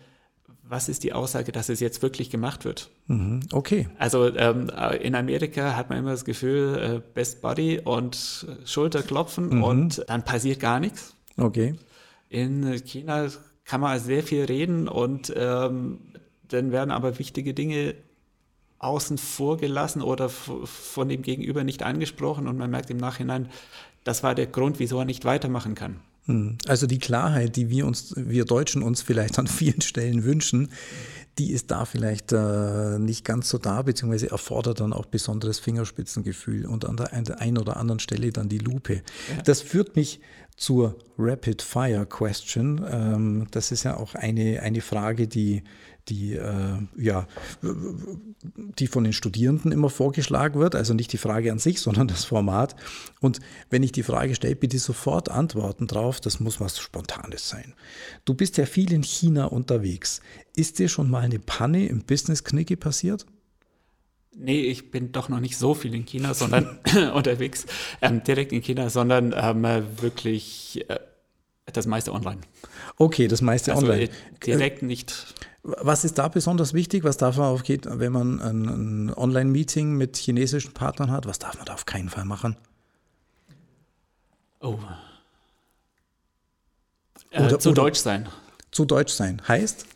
was 0.66 0.88
ist 0.88 1.04
die 1.04 1.12
Aussage, 1.12 1.52
dass 1.52 1.68
es 1.68 1.80
jetzt 1.80 2.02
wirklich 2.02 2.30
gemacht 2.30 2.64
wird? 2.64 2.90
Mhm, 3.06 3.40
okay. 3.52 3.88
Also 3.98 4.34
ähm, 4.34 4.70
in 5.00 5.14
Amerika 5.14 5.76
hat 5.76 5.90
man 5.90 5.98
immer 5.98 6.12
das 6.12 6.24
Gefühl, 6.24 7.02
äh, 7.02 7.12
Best 7.14 7.42
Body 7.42 7.80
und 7.84 8.46
Schulter 8.64 9.02
klopfen 9.02 9.56
mhm. 9.56 9.62
und 9.62 10.04
dann 10.08 10.24
passiert 10.24 10.60
gar 10.60 10.80
nichts. 10.80 11.14
Okay. 11.36 11.74
In 12.28 12.82
China 12.84 13.28
kann 13.64 13.80
man 13.80 13.98
sehr 13.98 14.22
viel 14.22 14.44
reden 14.44 14.88
und 14.88 15.32
ähm, 15.36 15.98
dann 16.48 16.72
werden 16.72 16.90
aber 16.90 17.18
wichtige 17.18 17.54
Dinge 17.54 17.94
außen 18.78 19.18
vor 19.18 19.56
gelassen 19.56 20.02
oder 20.02 20.28
von 20.28 21.08
dem 21.08 21.22
Gegenüber 21.22 21.64
nicht 21.64 21.82
angesprochen 21.82 22.48
und 22.48 22.58
man 22.58 22.70
merkt 22.70 22.90
im 22.90 22.98
Nachhinein, 22.98 23.48
das 24.04 24.22
war 24.22 24.34
der 24.34 24.46
Grund, 24.46 24.78
wieso 24.78 24.98
er 24.98 25.04
nicht 25.06 25.24
weitermachen 25.24 25.74
kann. 25.74 26.00
Hm. 26.26 26.56
Also 26.66 26.86
die 26.86 26.98
Klarheit, 26.98 27.56
die 27.56 27.68
wir 27.70 27.86
uns, 27.86 28.14
wir 28.16 28.44
Deutschen 28.44 28.82
uns 28.82 29.02
vielleicht 29.02 29.38
an 29.38 29.46
vielen 29.46 29.80
Stellen 29.80 30.24
wünschen, 30.24 30.70
die 31.38 31.50
ist 31.50 31.70
da 31.70 31.84
vielleicht 31.84 32.32
äh, 32.32 32.98
nicht 32.98 33.24
ganz 33.24 33.48
so 33.48 33.58
da, 33.58 33.82
beziehungsweise 33.82 34.30
erfordert 34.30 34.80
dann 34.80 34.92
auch 34.92 35.06
besonderes 35.06 35.58
Fingerspitzengefühl 35.58 36.64
und 36.64 36.84
an 36.84 36.96
der 36.96 37.40
einen 37.40 37.58
oder 37.58 37.76
anderen 37.76 37.98
Stelle 37.98 38.30
dann 38.30 38.48
die 38.48 38.58
Lupe. 38.58 38.94
Ja. 38.94 39.42
Das 39.44 39.60
führt 39.60 39.96
mich 39.96 40.20
zur 40.56 40.96
Rapid 41.18 41.62
Fire 41.62 42.06
Question. 42.06 42.84
Ähm, 42.88 43.46
das 43.50 43.72
ist 43.72 43.82
ja 43.82 43.96
auch 43.96 44.14
eine, 44.14 44.60
eine 44.62 44.80
Frage, 44.80 45.26
die 45.26 45.64
die, 46.08 46.34
äh, 46.34 46.78
ja, 46.96 47.26
die 47.62 48.86
von 48.86 49.04
den 49.04 49.12
Studierenden 49.12 49.72
immer 49.72 49.90
vorgeschlagen 49.90 50.60
wird. 50.60 50.74
Also 50.74 50.94
nicht 50.94 51.12
die 51.12 51.18
Frage 51.18 51.50
an 51.50 51.58
sich, 51.58 51.80
sondern 51.80 52.08
das 52.08 52.24
Format. 52.24 52.76
Und 53.20 53.40
wenn 53.70 53.82
ich 53.82 53.92
die 53.92 54.02
Frage 54.02 54.34
stelle, 54.34 54.56
bitte 54.56 54.78
sofort 54.78 55.28
antworten 55.28 55.86
drauf. 55.86 56.20
Das 56.20 56.40
muss 56.40 56.60
was 56.60 56.78
Spontanes 56.78 57.48
sein. 57.48 57.74
Du 58.24 58.34
bist 58.34 58.56
ja 58.56 58.66
viel 58.66 58.92
in 58.92 59.02
China 59.02 59.46
unterwegs. 59.46 60.20
Ist 60.56 60.78
dir 60.78 60.88
schon 60.88 61.10
mal 61.10 61.20
eine 61.20 61.38
Panne 61.38 61.86
im 61.86 62.02
Business-Knicke 62.02 62.76
passiert? 62.76 63.26
Nee, 64.36 64.62
ich 64.62 64.90
bin 64.90 65.12
doch 65.12 65.28
noch 65.28 65.40
nicht 65.40 65.56
so 65.56 65.74
viel 65.74 65.94
in 65.94 66.04
China, 66.04 66.34
sondern 66.34 66.80
unterwegs, 67.14 67.66
ähm, 68.02 68.24
direkt 68.24 68.52
in 68.52 68.62
China, 68.62 68.90
sondern 68.90 69.32
ähm, 69.36 69.62
wirklich 70.00 70.84
äh, 70.88 70.98
das 71.72 71.86
meiste 71.86 72.12
online. 72.12 72.40
Okay, 72.96 73.28
das 73.28 73.42
meiste 73.42 73.72
also 73.72 73.86
online. 73.86 74.10
Direkt 74.44 74.82
nicht. 74.82 75.34
Was 75.66 76.04
ist 76.04 76.18
da 76.18 76.28
besonders 76.28 76.74
wichtig? 76.74 77.04
Was 77.04 77.16
darf 77.16 77.38
man 77.38 77.46
auf, 77.46 77.62
wenn 77.66 78.12
man 78.12 78.40
ein, 78.40 79.14
Online-Meeting 79.14 79.94
mit 79.94 80.18
chinesischen 80.18 80.74
Partnern 80.74 81.10
hat? 81.10 81.26
Was 81.26 81.38
darf 81.38 81.56
man 81.56 81.64
da 81.64 81.72
auf 81.72 81.86
keinen 81.86 82.10
Fall 82.10 82.26
machen? 82.26 82.56
Oh. 84.60 84.78
Äh, 87.30 87.44
oder, 87.44 87.58
zu 87.58 87.70
oder 87.70 87.82
deutsch 87.82 87.98
sein. 87.98 88.28
Zu 88.72 88.84
deutsch 88.84 89.12
sein. 89.12 89.40
Heißt? 89.48 89.86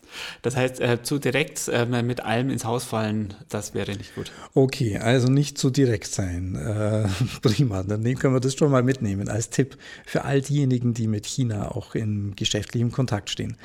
Das 0.40 0.56
heißt, 0.56 0.80
äh, 0.80 1.02
zu 1.02 1.18
direkt 1.18 1.68
äh, 1.68 1.84
mit 1.84 2.20
allem 2.20 2.48
ins 2.48 2.64
Haus 2.64 2.84
fallen, 2.84 3.34
das 3.50 3.74
wäre 3.74 3.92
nicht 3.92 4.14
gut. 4.14 4.32
Okay, 4.54 4.96
also 4.96 5.28
nicht 5.28 5.58
zu 5.58 5.68
direkt 5.68 6.06
sein. 6.06 6.54
Äh, 6.54 7.08
prima, 7.42 7.82
dann 7.82 8.02
können 8.14 8.34
wir 8.34 8.40
das 8.40 8.54
schon 8.54 8.70
mal 8.70 8.82
mitnehmen 8.82 9.28
als 9.28 9.50
Tipp 9.50 9.76
für 10.06 10.24
all 10.24 10.40
diejenigen, 10.40 10.94
die 10.94 11.08
mit 11.08 11.26
China 11.26 11.72
auch 11.72 11.94
in 11.94 12.34
geschäftlichem 12.36 12.90
Kontakt 12.90 13.28
stehen. 13.28 13.58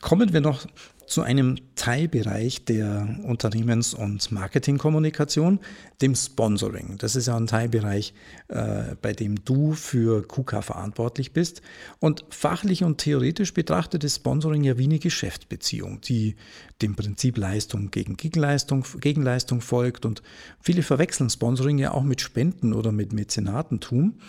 Kommen 0.00 0.32
wir 0.32 0.40
noch 0.40 0.66
zu 1.10 1.22
einem 1.22 1.56
Teilbereich 1.74 2.64
der 2.66 3.18
Unternehmens- 3.24 3.94
und 3.94 4.30
Marketingkommunikation, 4.30 5.58
dem 6.00 6.14
Sponsoring. 6.14 6.98
Das 6.98 7.16
ist 7.16 7.26
ja 7.26 7.36
ein 7.36 7.48
Teilbereich, 7.48 8.14
äh, 8.46 8.94
bei 9.02 9.12
dem 9.12 9.44
du 9.44 9.72
für 9.72 10.22
KUKA 10.22 10.62
verantwortlich 10.62 11.32
bist. 11.32 11.62
Und 11.98 12.24
fachlich 12.30 12.84
und 12.84 12.98
theoretisch 12.98 13.52
betrachtet 13.54 14.04
ist 14.04 14.16
Sponsoring 14.16 14.62
ja 14.62 14.78
wie 14.78 14.84
eine 14.84 15.00
Geschäftsbeziehung, 15.00 16.00
die 16.00 16.36
dem 16.80 16.94
Prinzip 16.94 17.38
Leistung 17.38 17.90
gegen 17.90 18.16
Gegenleistung, 18.16 18.84
Gegenleistung 19.00 19.62
folgt. 19.62 20.06
Und 20.06 20.22
viele 20.60 20.84
verwechseln 20.84 21.28
Sponsoring 21.28 21.78
ja 21.78 21.90
auch 21.90 22.04
mit 22.04 22.20
Spenden 22.20 22.72
oder 22.72 22.92
mit 22.92 23.12
Mäzenatentum. 23.12 24.20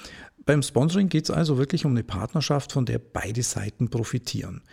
Beim 0.48 0.64
Sponsoring 0.64 1.10
geht 1.10 1.26
es 1.26 1.32
also 1.32 1.60
wirklich 1.60 1.86
um 1.86 1.92
eine 1.92 2.04
Partnerschaft, 2.04 2.72
von 2.72 2.88
der 2.88 2.98
beide 2.98 3.44
Seiten 3.44 3.90
profitieren. 3.90 4.64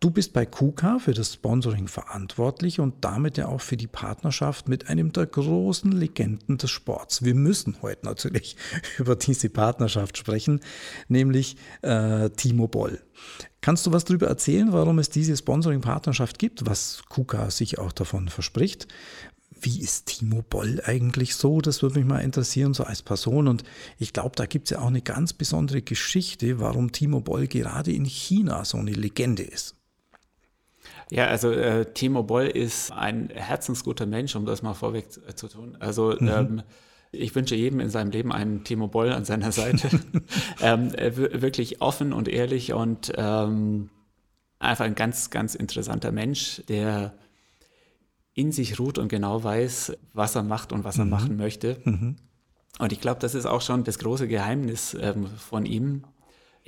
Du 0.00 0.12
bist 0.12 0.32
bei 0.32 0.46
KUKA 0.46 1.00
für 1.00 1.12
das 1.12 1.34
Sponsoring 1.34 1.88
verantwortlich 1.88 2.78
und 2.78 2.94
damit 3.00 3.36
ja 3.36 3.48
auch 3.48 3.60
für 3.60 3.76
die 3.76 3.88
Partnerschaft 3.88 4.68
mit 4.68 4.88
einem 4.88 5.12
der 5.12 5.26
großen 5.26 5.90
Legenden 5.90 6.56
des 6.56 6.70
Sports. 6.70 7.24
Wir 7.24 7.34
müssen 7.34 7.82
heute 7.82 8.06
natürlich 8.06 8.56
über 8.98 9.16
diese 9.16 9.50
Partnerschaft 9.50 10.16
sprechen, 10.16 10.60
nämlich 11.08 11.56
äh, 11.82 12.30
Timo 12.30 12.68
Boll. 12.68 13.00
Kannst 13.60 13.86
du 13.86 13.92
was 13.92 14.04
darüber 14.04 14.28
erzählen, 14.28 14.72
warum 14.72 15.00
es 15.00 15.10
diese 15.10 15.36
Sponsoring-Partnerschaft 15.36 16.38
gibt, 16.38 16.64
was 16.64 17.02
KUKA 17.08 17.50
sich 17.50 17.80
auch 17.80 17.90
davon 17.90 18.28
verspricht? 18.28 18.86
Wie 19.60 19.80
ist 19.80 20.06
Timo 20.06 20.42
Boll 20.48 20.80
eigentlich 20.84 21.34
so? 21.34 21.60
Das 21.60 21.82
würde 21.82 21.98
mich 21.98 22.08
mal 22.08 22.20
interessieren, 22.20 22.72
so 22.72 22.84
als 22.84 23.02
Person. 23.02 23.48
Und 23.48 23.64
ich 23.98 24.12
glaube, 24.12 24.36
da 24.36 24.46
gibt 24.46 24.66
es 24.68 24.70
ja 24.70 24.78
auch 24.78 24.86
eine 24.86 25.02
ganz 25.02 25.32
besondere 25.32 25.82
Geschichte, 25.82 26.60
warum 26.60 26.92
Timo 26.92 27.20
Boll 27.20 27.48
gerade 27.48 27.90
in 27.90 28.04
China 28.04 28.64
so 28.64 28.78
eine 28.78 28.92
Legende 28.92 29.42
ist. 29.42 29.77
Ja, 31.10 31.26
also 31.26 31.50
äh, 31.50 31.86
Timo 31.92 32.22
Boll 32.22 32.46
ist 32.46 32.92
ein 32.92 33.30
herzensguter 33.30 34.06
Mensch, 34.06 34.36
um 34.36 34.44
das 34.44 34.62
mal 34.62 34.74
vorweg 34.74 35.06
äh, 35.26 35.34
zu 35.34 35.48
tun. 35.48 35.76
Also 35.80 36.14
mhm. 36.18 36.28
ähm, 36.28 36.62
ich 37.12 37.34
wünsche 37.34 37.54
jedem 37.54 37.80
in 37.80 37.88
seinem 37.88 38.10
Leben 38.10 38.32
einen 38.32 38.64
Timo 38.64 38.88
Boll 38.88 39.12
an 39.12 39.24
seiner 39.24 39.52
Seite. 39.52 39.88
ähm, 40.60 40.94
äh, 40.94 41.40
wirklich 41.40 41.80
offen 41.80 42.12
und 42.12 42.28
ehrlich 42.28 42.72
und 42.72 43.12
ähm, 43.16 43.90
einfach 44.58 44.84
ein 44.84 44.94
ganz, 44.94 45.30
ganz 45.30 45.54
interessanter 45.54 46.12
Mensch, 46.12 46.62
der 46.68 47.14
in 48.34 48.52
sich 48.52 48.78
ruht 48.78 48.98
und 48.98 49.08
genau 49.08 49.42
weiß, 49.42 49.96
was 50.12 50.34
er 50.34 50.42
macht 50.42 50.72
und 50.72 50.84
was 50.84 50.96
mhm. 50.96 51.02
er 51.02 51.06
machen 51.06 51.36
möchte. 51.36 51.80
Mhm. 51.84 52.16
Und 52.78 52.92
ich 52.92 53.00
glaube, 53.00 53.20
das 53.20 53.34
ist 53.34 53.46
auch 53.46 53.62
schon 53.62 53.84
das 53.84 53.98
große 53.98 54.28
Geheimnis 54.28 54.96
ähm, 55.00 55.26
von 55.26 55.66
ihm, 55.66 56.04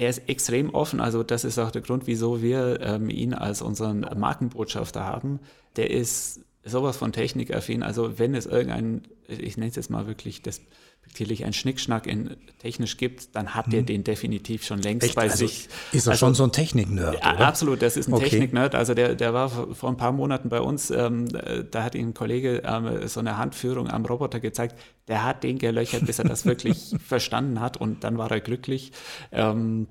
er 0.00 0.08
ist 0.08 0.30
extrem 0.30 0.70
offen, 0.70 0.98
also 0.98 1.22
das 1.22 1.44
ist 1.44 1.58
auch 1.58 1.70
der 1.70 1.82
Grund, 1.82 2.06
wieso 2.06 2.40
wir 2.40 2.80
ähm, 2.80 3.10
ihn 3.10 3.34
als 3.34 3.60
unseren 3.60 4.00
Markenbotschafter 4.16 5.04
haben. 5.04 5.40
Der 5.76 5.90
ist 5.90 6.40
sowas 6.64 6.96
von 6.96 7.12
technikaffin, 7.12 7.82
also 7.82 8.18
wenn 8.18 8.34
es 8.34 8.46
irgendein, 8.46 9.02
ich 9.28 9.58
nenne 9.58 9.68
es 9.68 9.76
jetzt 9.76 9.90
mal 9.90 10.06
wirklich 10.06 10.40
das 10.40 10.62
despektierlich 11.10 11.44
ein 11.44 11.52
Schnickschnack 11.52 12.06
in 12.06 12.36
technisch 12.58 12.96
gibt, 12.96 13.34
dann 13.34 13.54
hat 13.54 13.72
er 13.72 13.82
mhm. 13.82 13.86
den 13.86 14.04
definitiv 14.04 14.64
schon 14.64 14.80
längst 14.80 15.06
Echt? 15.06 15.16
bei 15.16 15.22
also 15.22 15.36
sich. 15.36 15.68
Ist 15.92 16.06
er 16.06 16.12
also, 16.12 16.26
schon 16.26 16.34
so 16.34 16.44
ein 16.44 16.52
Technik-Nerd? 16.52 17.14
Ja, 17.14 17.36
absolut, 17.38 17.82
das 17.82 17.96
ist 17.96 18.08
ein 18.08 18.14
okay. 18.14 18.28
Technik-Nerd. 18.28 18.74
Also 18.74 18.94
der, 18.94 19.14
der 19.14 19.34
war 19.34 19.48
vor 19.48 19.90
ein 19.90 19.96
paar 19.96 20.12
Monaten 20.12 20.48
bei 20.48 20.60
uns, 20.60 20.90
ähm, 20.90 21.28
da 21.70 21.82
hat 21.82 21.94
ihm 21.94 22.08
ein 22.08 22.14
Kollege 22.14 22.62
ähm, 22.64 23.08
so 23.08 23.20
eine 23.20 23.38
Handführung 23.38 23.88
am 23.88 24.04
Roboter 24.04 24.40
gezeigt. 24.40 24.76
Der 25.08 25.24
hat 25.24 25.42
den 25.42 25.58
gelöchert, 25.58 26.06
bis 26.06 26.18
er 26.18 26.26
das 26.26 26.44
wirklich 26.44 26.94
verstanden 27.06 27.60
hat 27.60 27.76
und 27.76 28.04
dann 28.04 28.18
war 28.18 28.30
er 28.30 28.40
glücklich. 28.40 28.92
Ähm, 29.32 29.88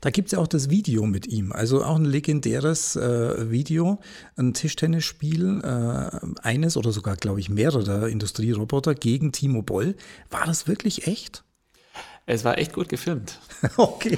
da 0.00 0.10
gibt 0.10 0.26
es 0.26 0.32
ja 0.32 0.38
auch 0.38 0.46
das 0.46 0.70
Video 0.70 1.06
mit 1.06 1.26
ihm, 1.26 1.52
also 1.52 1.84
auch 1.84 1.96
ein 1.96 2.04
legendäres 2.04 2.96
äh, 2.96 3.50
Video, 3.50 4.00
ein 4.36 4.54
Tischtennisspiel, 4.54 5.60
äh, 5.62 6.42
eines 6.42 6.76
oder 6.76 6.92
sogar, 6.92 7.16
glaube 7.16 7.40
ich, 7.40 7.48
mehrere 7.48 8.10
Industrieroboter 8.10 8.94
gegen 8.94 9.32
Timo 9.32 9.62
Boll. 9.62 9.96
War 10.30 10.46
das 10.46 10.66
wirklich 10.66 11.06
echt? 11.06 11.44
Es 12.24 12.44
war 12.44 12.56
echt 12.56 12.72
gut 12.72 12.88
gefilmt. 12.88 13.40
okay. 13.76 14.16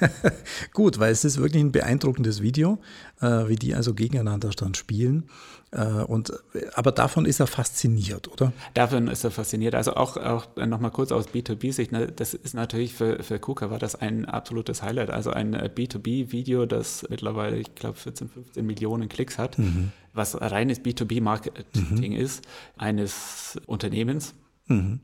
gut, 0.74 0.98
weil 0.98 1.12
es 1.12 1.24
ist 1.24 1.38
wirklich 1.38 1.62
ein 1.62 1.72
beeindruckendes 1.72 2.42
Video, 2.42 2.78
äh, 3.20 3.48
wie 3.48 3.56
die 3.56 3.74
also 3.74 3.94
gegeneinander 3.94 4.50
dann 4.50 4.74
spielen. 4.74 5.30
Äh, 5.70 5.84
und, 5.84 6.32
aber 6.74 6.92
davon 6.92 7.24
ist 7.24 7.40
er 7.40 7.46
fasziniert, 7.46 8.28
oder? 8.28 8.52
Davon 8.74 9.08
ist 9.08 9.24
er 9.24 9.30
fasziniert. 9.30 9.74
Also 9.74 9.94
auch, 9.94 10.18
auch 10.18 10.56
nochmal 10.56 10.90
kurz 10.90 11.10
aus 11.10 11.28
B2B-Sicht, 11.28 11.90
ne, 11.90 12.08
das 12.08 12.34
ist 12.34 12.54
natürlich 12.54 12.92
für, 12.92 13.22
für 13.22 13.38
KUKA 13.38 13.70
war 13.70 13.78
das 13.78 13.94
ein 13.94 14.26
absolutes 14.26 14.82
Highlight. 14.82 15.08
Also 15.08 15.30
ein 15.30 15.54
äh, 15.54 15.70
B2B-Video, 15.74 16.66
das 16.66 17.06
mittlerweile, 17.08 17.56
ich 17.56 17.74
glaube, 17.74 17.96
14, 17.96 18.28
15 18.28 18.66
Millionen 18.66 19.08
Klicks 19.08 19.38
hat, 19.38 19.58
mhm. 19.58 19.90
was 20.12 20.38
reines 20.38 20.82
B2B-Marketing 20.82 22.12
mhm. 22.12 22.18
ist, 22.18 22.44
eines 22.76 23.58
Unternehmens. 23.66 24.34
Mhm. 24.66 25.00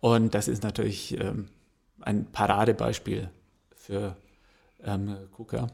Und 0.00 0.34
das 0.34 0.48
ist 0.48 0.62
natürlich 0.62 1.18
ähm, 1.18 1.48
ein 2.00 2.26
Paradebeispiel 2.30 3.30
für 3.76 4.16
ähm, 4.84 5.16
KUKA. 5.32 5.68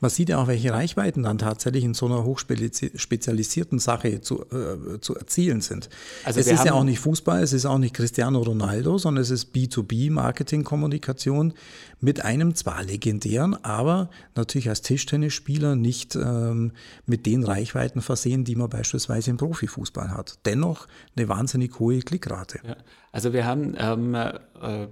Man 0.00 0.10
sieht 0.10 0.28
ja 0.28 0.38
auch, 0.38 0.48
welche 0.48 0.72
Reichweiten 0.72 1.22
dann 1.22 1.38
tatsächlich 1.38 1.84
in 1.84 1.94
so 1.94 2.06
einer 2.06 2.24
hochspezialisierten 2.24 3.78
Sache 3.78 4.20
zu, 4.20 4.44
äh, 4.50 5.00
zu 5.00 5.16
erzielen 5.16 5.60
sind. 5.60 5.88
Also 6.24 6.40
es 6.40 6.46
ist 6.46 6.64
ja 6.64 6.72
auch 6.74 6.84
nicht 6.84 7.00
Fußball, 7.00 7.42
es 7.42 7.52
ist 7.52 7.66
auch 7.66 7.78
nicht 7.78 7.94
Cristiano 7.94 8.40
Ronaldo, 8.40 8.98
sondern 8.98 9.22
es 9.22 9.30
ist 9.30 9.54
B2B-Marketing-Kommunikation 9.54 11.54
mit 12.00 12.24
einem 12.24 12.54
zwar 12.54 12.82
legendären, 12.82 13.54
aber 13.64 14.10
natürlich 14.34 14.68
als 14.68 14.82
Tischtennisspieler 14.82 15.74
nicht 15.74 16.16
ähm, 16.16 16.72
mit 17.06 17.24
den 17.26 17.44
Reichweiten 17.44 18.02
versehen, 18.02 18.44
die 18.44 18.56
man 18.56 18.68
beispielsweise 18.68 19.30
im 19.30 19.38
Profifußball 19.38 20.10
hat. 20.10 20.38
Dennoch 20.44 20.86
eine 21.16 21.28
wahnsinnig 21.28 21.78
hohe 21.78 22.00
Klickrate. 22.00 22.60
Ja. 22.64 22.76
Also 23.12 23.32
wir 23.32 23.46
haben 23.46 23.74
ähm, 23.78 24.14
äh, 24.14 24.88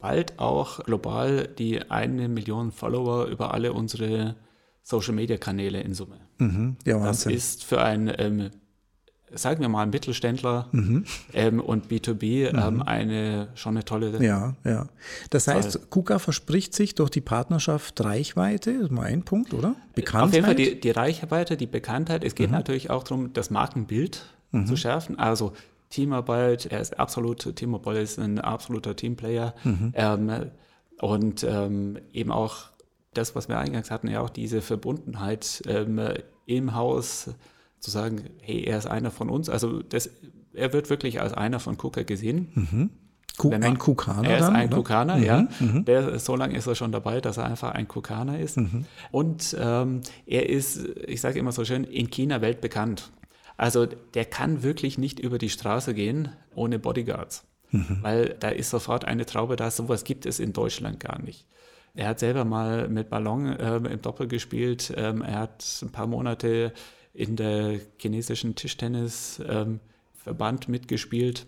bald 0.00 0.38
auch 0.38 0.82
global 0.84 1.46
die 1.46 1.90
eine 1.90 2.28
Million 2.28 2.72
Follower 2.72 3.26
über 3.26 3.54
alle 3.54 3.72
unsere 3.72 4.36
Social-Media-Kanäle 4.82 5.80
in 5.80 5.94
Summe. 5.94 6.16
Mhm, 6.38 6.76
ja, 6.86 6.98
das 7.04 7.26
ist 7.26 7.64
für 7.64 7.82
einen, 7.82 8.12
ähm, 8.18 8.50
sagen 9.32 9.60
wir 9.60 9.68
mal, 9.68 9.86
Mittelständler 9.86 10.68
mhm. 10.72 11.04
ähm, 11.34 11.60
und 11.60 11.86
B2B 11.90 12.48
ähm, 12.48 12.74
mhm. 12.76 12.82
eine 12.82 13.48
schon 13.54 13.76
eine 13.76 13.84
tolle. 13.84 14.22
Ja, 14.24 14.56
ja. 14.64 14.88
Das 15.28 15.46
heißt, 15.46 15.72
Zahl. 15.72 15.82
KUKA 15.90 16.18
verspricht 16.18 16.74
sich 16.74 16.94
durch 16.94 17.10
die 17.10 17.20
Partnerschaft 17.20 18.02
Reichweite, 18.02 18.72
das 18.72 18.82
ist 18.84 18.90
mal 18.90 19.04
ein 19.04 19.22
Punkt, 19.22 19.54
oder? 19.54 19.76
Bekanntheit. 19.94 20.28
Auf 20.28 20.34
jeden 20.34 20.46
Fall 20.46 20.54
die, 20.54 20.80
die 20.80 20.90
Reichweite, 20.90 21.56
die 21.56 21.66
Bekanntheit. 21.66 22.24
Es 22.24 22.34
geht 22.34 22.48
mhm. 22.48 22.56
natürlich 22.56 22.90
auch 22.90 23.04
darum, 23.04 23.32
das 23.32 23.50
Markenbild 23.50 24.24
mhm. 24.50 24.66
zu 24.66 24.76
schärfen. 24.76 25.18
Also 25.18 25.52
Teamarbeit. 25.90 26.66
Er 26.66 26.80
ist 26.80 26.98
absolut, 26.98 27.54
Timo 27.56 27.78
Boll 27.78 27.96
ist 27.96 28.18
ein 28.18 28.38
absoluter 28.38 28.96
Teamplayer. 28.96 29.54
Mhm. 29.64 29.92
Ähm, 29.94 30.32
und 31.00 31.44
ähm, 31.44 31.98
eben 32.12 32.30
auch 32.30 32.70
das, 33.14 33.34
was 33.34 33.48
wir 33.48 33.58
eingangs 33.58 33.90
hatten, 33.90 34.08
ja 34.08 34.20
auch 34.20 34.30
diese 34.30 34.62
Verbundenheit 34.62 35.62
ähm, 35.66 36.00
im 36.46 36.74
Haus, 36.74 37.30
zu 37.80 37.90
sagen, 37.90 38.24
hey, 38.42 38.62
er 38.64 38.78
ist 38.78 38.86
einer 38.86 39.10
von 39.10 39.30
uns. 39.30 39.48
Also 39.48 39.82
das, 39.82 40.10
er 40.52 40.72
wird 40.72 40.90
wirklich 40.90 41.20
als 41.20 41.32
einer 41.32 41.60
von 41.60 41.76
Kuka 41.76 42.02
gesehen. 42.02 42.48
Mhm. 42.54 42.90
Man, 43.42 43.62
ein 43.62 43.78
Kukaner. 43.78 44.28
Er 44.28 44.38
ist 44.38 44.46
dann, 44.46 44.56
ein 44.56 44.68
oder? 44.68 44.76
Kukaner, 44.76 45.16
mhm, 45.16 45.22
ja. 45.22 45.48
Mhm. 45.60 45.84
Der, 45.86 46.18
so 46.18 46.36
lange 46.36 46.58
ist 46.58 46.66
er 46.66 46.74
schon 46.74 46.92
dabei, 46.92 47.22
dass 47.22 47.38
er 47.38 47.46
einfach 47.46 47.70
ein 47.70 47.88
Kukaner 47.88 48.38
ist. 48.38 48.58
Mhm. 48.58 48.84
Und 49.10 49.56
ähm, 49.58 50.02
er 50.26 50.50
ist, 50.50 50.84
ich 51.06 51.22
sage 51.22 51.38
immer 51.38 51.52
so 51.52 51.64
schön, 51.64 51.84
in 51.84 52.10
China 52.10 52.42
weltbekannt. 52.42 53.10
Also 53.60 53.84
der 53.84 54.24
kann 54.24 54.62
wirklich 54.62 54.96
nicht 54.96 55.20
über 55.20 55.36
die 55.36 55.50
Straße 55.50 55.92
gehen 55.92 56.30
ohne 56.54 56.78
Bodyguards. 56.78 57.44
Mhm. 57.70 57.98
Weil 58.00 58.36
da 58.40 58.48
ist 58.48 58.70
sofort 58.70 59.04
eine 59.04 59.26
Traube 59.26 59.56
da. 59.56 59.70
Sowas 59.70 60.04
gibt 60.04 60.24
es 60.24 60.40
in 60.40 60.54
Deutschland 60.54 60.98
gar 60.98 61.20
nicht. 61.20 61.44
Er 61.92 62.08
hat 62.08 62.20
selber 62.20 62.46
mal 62.46 62.88
mit 62.88 63.10
Ballon 63.10 63.54
ähm, 63.60 63.84
im 63.84 64.00
Doppel 64.00 64.28
gespielt. 64.28 64.94
Ähm, 64.96 65.20
er 65.20 65.40
hat 65.40 65.78
ein 65.82 65.92
paar 65.92 66.06
Monate 66.06 66.72
in 67.12 67.36
der 67.36 67.80
chinesischen 67.98 68.54
Tischtennisverband 68.54 70.66
ähm, 70.66 70.70
mitgespielt. 70.70 71.46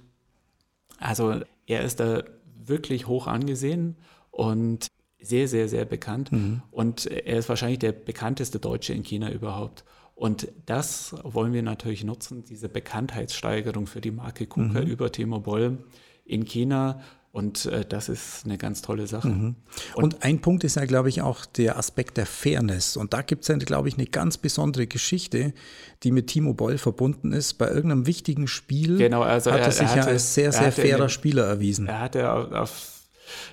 Also 0.99 1.41
er 1.67 1.81
ist 1.81 1.99
da 1.99 2.25
wirklich 2.63 3.07
hoch 3.07 3.27
angesehen 3.27 3.97
und 4.31 4.87
sehr, 5.19 5.49
sehr, 5.49 5.67
sehr 5.67 5.87
bekannt. 5.87 6.31
Mhm. 6.31 6.61
Und 6.73 7.07
er 7.07 7.39
ist 7.39 7.49
wahrscheinlich 7.49 7.79
der 7.79 7.93
bekannteste 7.93 8.59
Deutsche 8.59 8.93
in 8.93 9.03
China 9.03 9.31
überhaupt. 9.31 9.83
Und 10.15 10.49
das 10.67 11.15
wollen 11.25 11.53
wir 11.53 11.63
natürlich 11.63 12.05
nutzen, 12.05 12.45
diese 12.45 12.69
Bekanntheitssteigerung 12.69 13.87
für 13.87 14.01
die 14.01 14.11
Marke 14.13 14.47
KUKA 14.47 14.81
Mhm. 14.83 14.87
über 14.87 15.11
Timo 15.11 15.41
Boll 15.41 15.79
in 16.25 16.45
China. 16.45 17.01
Und 17.33 17.65
äh, 17.65 17.87
das 17.89 18.11
ist 18.11 18.45
eine 18.45 18.59
ganz 18.59 18.83
tolle 18.83 19.07
Sache. 19.07 19.29
Mhm. 19.29 19.57
Und, 19.95 20.23
ein 20.23 20.43
Punkt 20.43 20.65
ist 20.65 20.77
ja, 20.77 20.85
glaube 20.85 21.09
ich, 21.09 21.23
auch 21.23 21.47
der 21.47 21.79
Aspekt 21.79 22.19
der 22.19 22.27
Fairness. 22.27 22.99
Und 22.99 23.15
da 23.15 23.23
gibt 23.23 23.43
es 23.43 23.49
ja, 23.49 23.57
glaube 23.57 23.89
ich, 23.89 23.95
eine 23.97 24.05
ganz 24.07 24.37
besondere 24.37 24.87
Geschichte, 24.87 25.55
die 26.03 26.11
mit 26.13 26.27
Timo 26.27 26.53
Boll 26.53 26.77
verbunden 26.77 27.33
ist. 27.33 27.55
Bei 27.55 27.69
irgendeinem 27.69 28.07
wichtigen 28.07 28.47
Spiel 28.49 28.99
Genau, 28.99 29.23
also 29.23 29.51
hat 29.51 29.61
er, 29.61 29.65
er- 29.67 29.73
sich 29.73 29.81
er 29.89 29.95
ja 29.97 30.03
hatte- 30.03 30.11
als 30.11 30.35
sehr, 30.35 30.53
sehr 30.53 30.67
hatte 30.67 30.83
fairer 30.83 31.07
dem- 31.07 31.09
Spieler 31.09 31.45
erwiesen. 31.47 31.87
Er 31.89 32.01
hatte 32.01 32.31
auf, 32.31 32.53
auf 32.53 33.01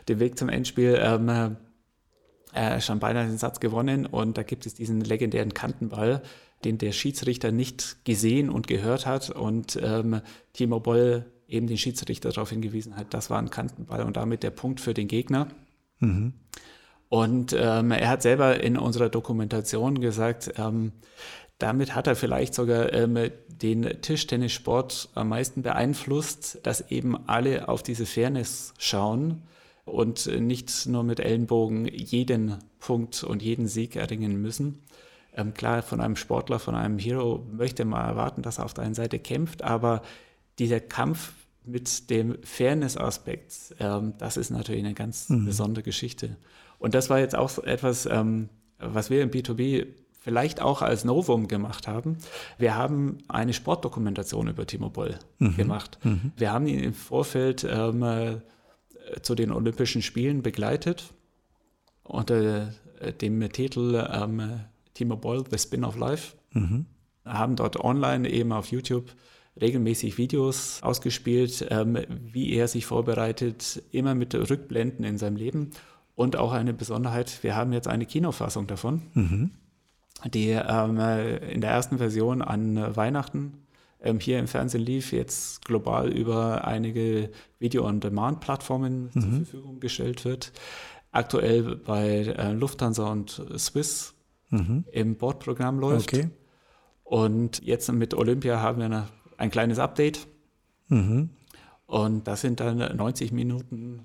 dem 0.09 0.19
Weg 0.19 0.37
zum 0.37 0.49
Endspiel 0.49 0.99
ähm, 1.01 1.55
äh, 2.53 2.81
schon 2.81 2.99
beinahe 2.99 3.27
den 3.27 3.37
Satz 3.37 3.61
gewonnen 3.61 4.05
und 4.05 4.37
da 4.37 4.43
gibt 4.43 4.65
es 4.65 4.73
diesen 4.73 4.99
legendären 5.01 5.53
Kantenball, 5.53 6.21
den 6.65 6.77
der 6.77 6.91
Schiedsrichter 6.91 7.51
nicht 7.51 8.03
gesehen 8.05 8.49
und 8.49 8.67
gehört 8.67 9.05
hat 9.05 9.29
und 9.29 9.79
ähm, 9.81 10.21
Timo 10.53 10.79
Boll 10.79 11.25
eben 11.47 11.67
den 11.67 11.77
Schiedsrichter 11.77 12.29
darauf 12.29 12.49
hingewiesen 12.49 12.95
hat, 12.95 13.13
das 13.13 13.29
war 13.29 13.39
ein 13.39 13.49
Kantenball 13.49 14.03
und 14.03 14.17
damit 14.17 14.43
der 14.43 14.51
Punkt 14.51 14.79
für 14.79 14.93
den 14.93 15.07
Gegner. 15.07 15.47
Und 17.09 17.55
ähm, 17.57 17.91
er 17.91 18.07
hat 18.07 18.21
selber 18.21 18.61
in 18.63 18.77
unserer 18.77 19.09
Dokumentation 19.09 19.99
gesagt, 19.99 20.53
ähm, 20.57 20.91
damit 21.57 21.95
hat 21.95 22.07
er 22.07 22.15
vielleicht 22.15 22.53
sogar 22.53 22.93
ähm, 22.93 23.31
den 23.47 24.01
Tischtennissport 24.01 25.09
am 25.15 25.29
meisten 25.29 25.63
beeinflusst, 25.63 26.59
dass 26.63 26.91
eben 26.91 27.27
alle 27.27 27.67
auf 27.67 27.83
diese 27.83 28.05
Fairness 28.05 28.73
schauen 28.77 29.41
und 29.85 30.27
nicht 30.27 30.85
nur 30.85 31.03
mit 31.03 31.19
Ellenbogen 31.19 31.85
jeden 31.85 32.57
Punkt 32.79 33.23
und 33.23 33.41
jeden 33.41 33.67
Sieg 33.67 33.95
erringen 33.95 34.41
müssen. 34.41 34.83
Ähm, 35.39 35.53
klar, 35.53 35.81
von 35.81 36.01
einem 36.01 36.15
Sportler, 36.15 36.59
von 36.59 36.75
einem 36.75 36.99
Hero 36.99 37.45
möchte 37.51 37.85
man 37.85 38.05
erwarten, 38.05 38.41
dass 38.41 38.57
er 38.57 38.65
auf 38.65 38.73
der 38.73 38.83
einen 38.83 38.93
Seite 38.93 39.19
kämpft, 39.19 39.63
aber 39.63 40.01
dieser 40.59 40.81
Kampf 40.81 41.31
mit 41.63 42.09
dem 42.09 42.37
Fairness-Aspekt, 42.43 43.75
ähm, 43.79 44.13
das 44.17 44.37
ist 44.37 44.49
natürlich 44.49 44.83
eine 44.83 44.93
ganz 44.93 45.27
besondere 45.29 45.83
Geschichte. 45.83 46.35
Und 46.77 46.93
das 46.93 47.09
war 47.09 47.19
jetzt 47.19 47.35
auch 47.35 47.59
etwas, 47.59 48.05
ähm, 48.05 48.49
was 48.79 49.09
wir 49.09 49.21
im 49.21 49.31
B2B 49.31 49.87
vielleicht 50.19 50.61
auch 50.61 50.81
als 50.81 51.05
Novum 51.05 51.47
gemacht 51.47 51.87
haben. 51.87 52.17
Wir 52.57 52.75
haben 52.75 53.19
eine 53.29 53.53
Sportdokumentation 53.53 54.49
über 54.49 54.67
Timo 54.67 54.89
Boll 54.89 55.17
gemacht. 55.57 55.97
Wir 56.35 56.51
haben 56.51 56.67
ihn 56.67 56.79
im 56.79 56.93
Vorfeld 56.93 57.65
ähm, 57.69 58.03
äh, 58.03 58.39
zu 59.21 59.35
den 59.35 59.51
Olympischen 59.51 60.01
Spielen 60.01 60.41
begleitet 60.41 61.13
unter 62.03 62.73
äh, 62.99 63.13
dem 63.13 63.49
Titel 63.51 64.05
ähm, 64.11 64.61
Timo 64.99 65.15
Boll, 65.15 65.45
The 65.49 65.57
Spin 65.57 65.85
of 65.85 65.97
Life. 65.97 66.35
Haben 67.25 67.55
dort 67.55 67.79
online 67.79 68.29
eben 68.29 68.51
auf 68.51 68.67
YouTube 68.67 69.15
regelmäßig 69.59 70.17
Videos 70.17 70.83
ausgespielt, 70.83 71.65
ähm, 71.69 71.97
wie 72.09 72.53
er 72.53 72.67
sich 72.67 72.85
vorbereitet, 72.85 73.81
immer 73.91 74.13
mit 74.13 74.35
Rückblenden 74.35 75.05
in 75.05 75.17
seinem 75.17 75.37
Leben. 75.37 75.71
Und 76.15 76.35
auch 76.35 76.51
eine 76.51 76.73
Besonderheit, 76.73 77.43
wir 77.43 77.55
haben 77.55 77.71
jetzt 77.71 77.87
eine 77.87 78.05
Kinofassung 78.05 78.67
davon, 78.67 79.03
die 80.33 80.49
ähm, 80.49 80.99
äh, 80.99 81.37
in 81.49 81.61
der 81.61 81.71
ersten 81.71 81.97
Version 81.97 82.41
an 82.41 82.75
äh, 82.75 82.95
Weihnachten 82.97 83.53
ähm, 84.01 84.19
hier 84.19 84.37
im 84.39 84.47
Fernsehen 84.47 84.83
lief, 84.83 85.13
jetzt 85.13 85.63
global 85.63 86.09
über 86.11 86.67
einige 86.67 87.29
Video-on-Demand-Plattformen 87.59 89.11
zur 89.13 89.21
Verfügung 89.21 89.79
gestellt 89.79 90.25
wird. 90.25 90.51
Aktuell 91.11 91.77
bei 91.77 92.07
äh, 92.37 92.51
Lufthansa 92.51 93.09
und 93.09 93.41
Swiss 93.57 94.13
im 94.91 95.15
Bordprogramm 95.15 95.79
läuft. 95.79 96.13
Okay. 96.13 96.29
Und 97.03 97.63
jetzt 97.63 97.91
mit 97.91 98.13
Olympia 98.13 98.61
haben 98.61 98.79
wir 98.79 98.85
eine, 98.85 99.07
ein 99.37 99.51
kleines 99.51 99.79
Update. 99.79 100.27
Und 101.85 102.27
das 102.27 102.41
sind 102.41 102.59
dann 102.59 102.77
90 102.95 103.31
Minuten 103.31 104.01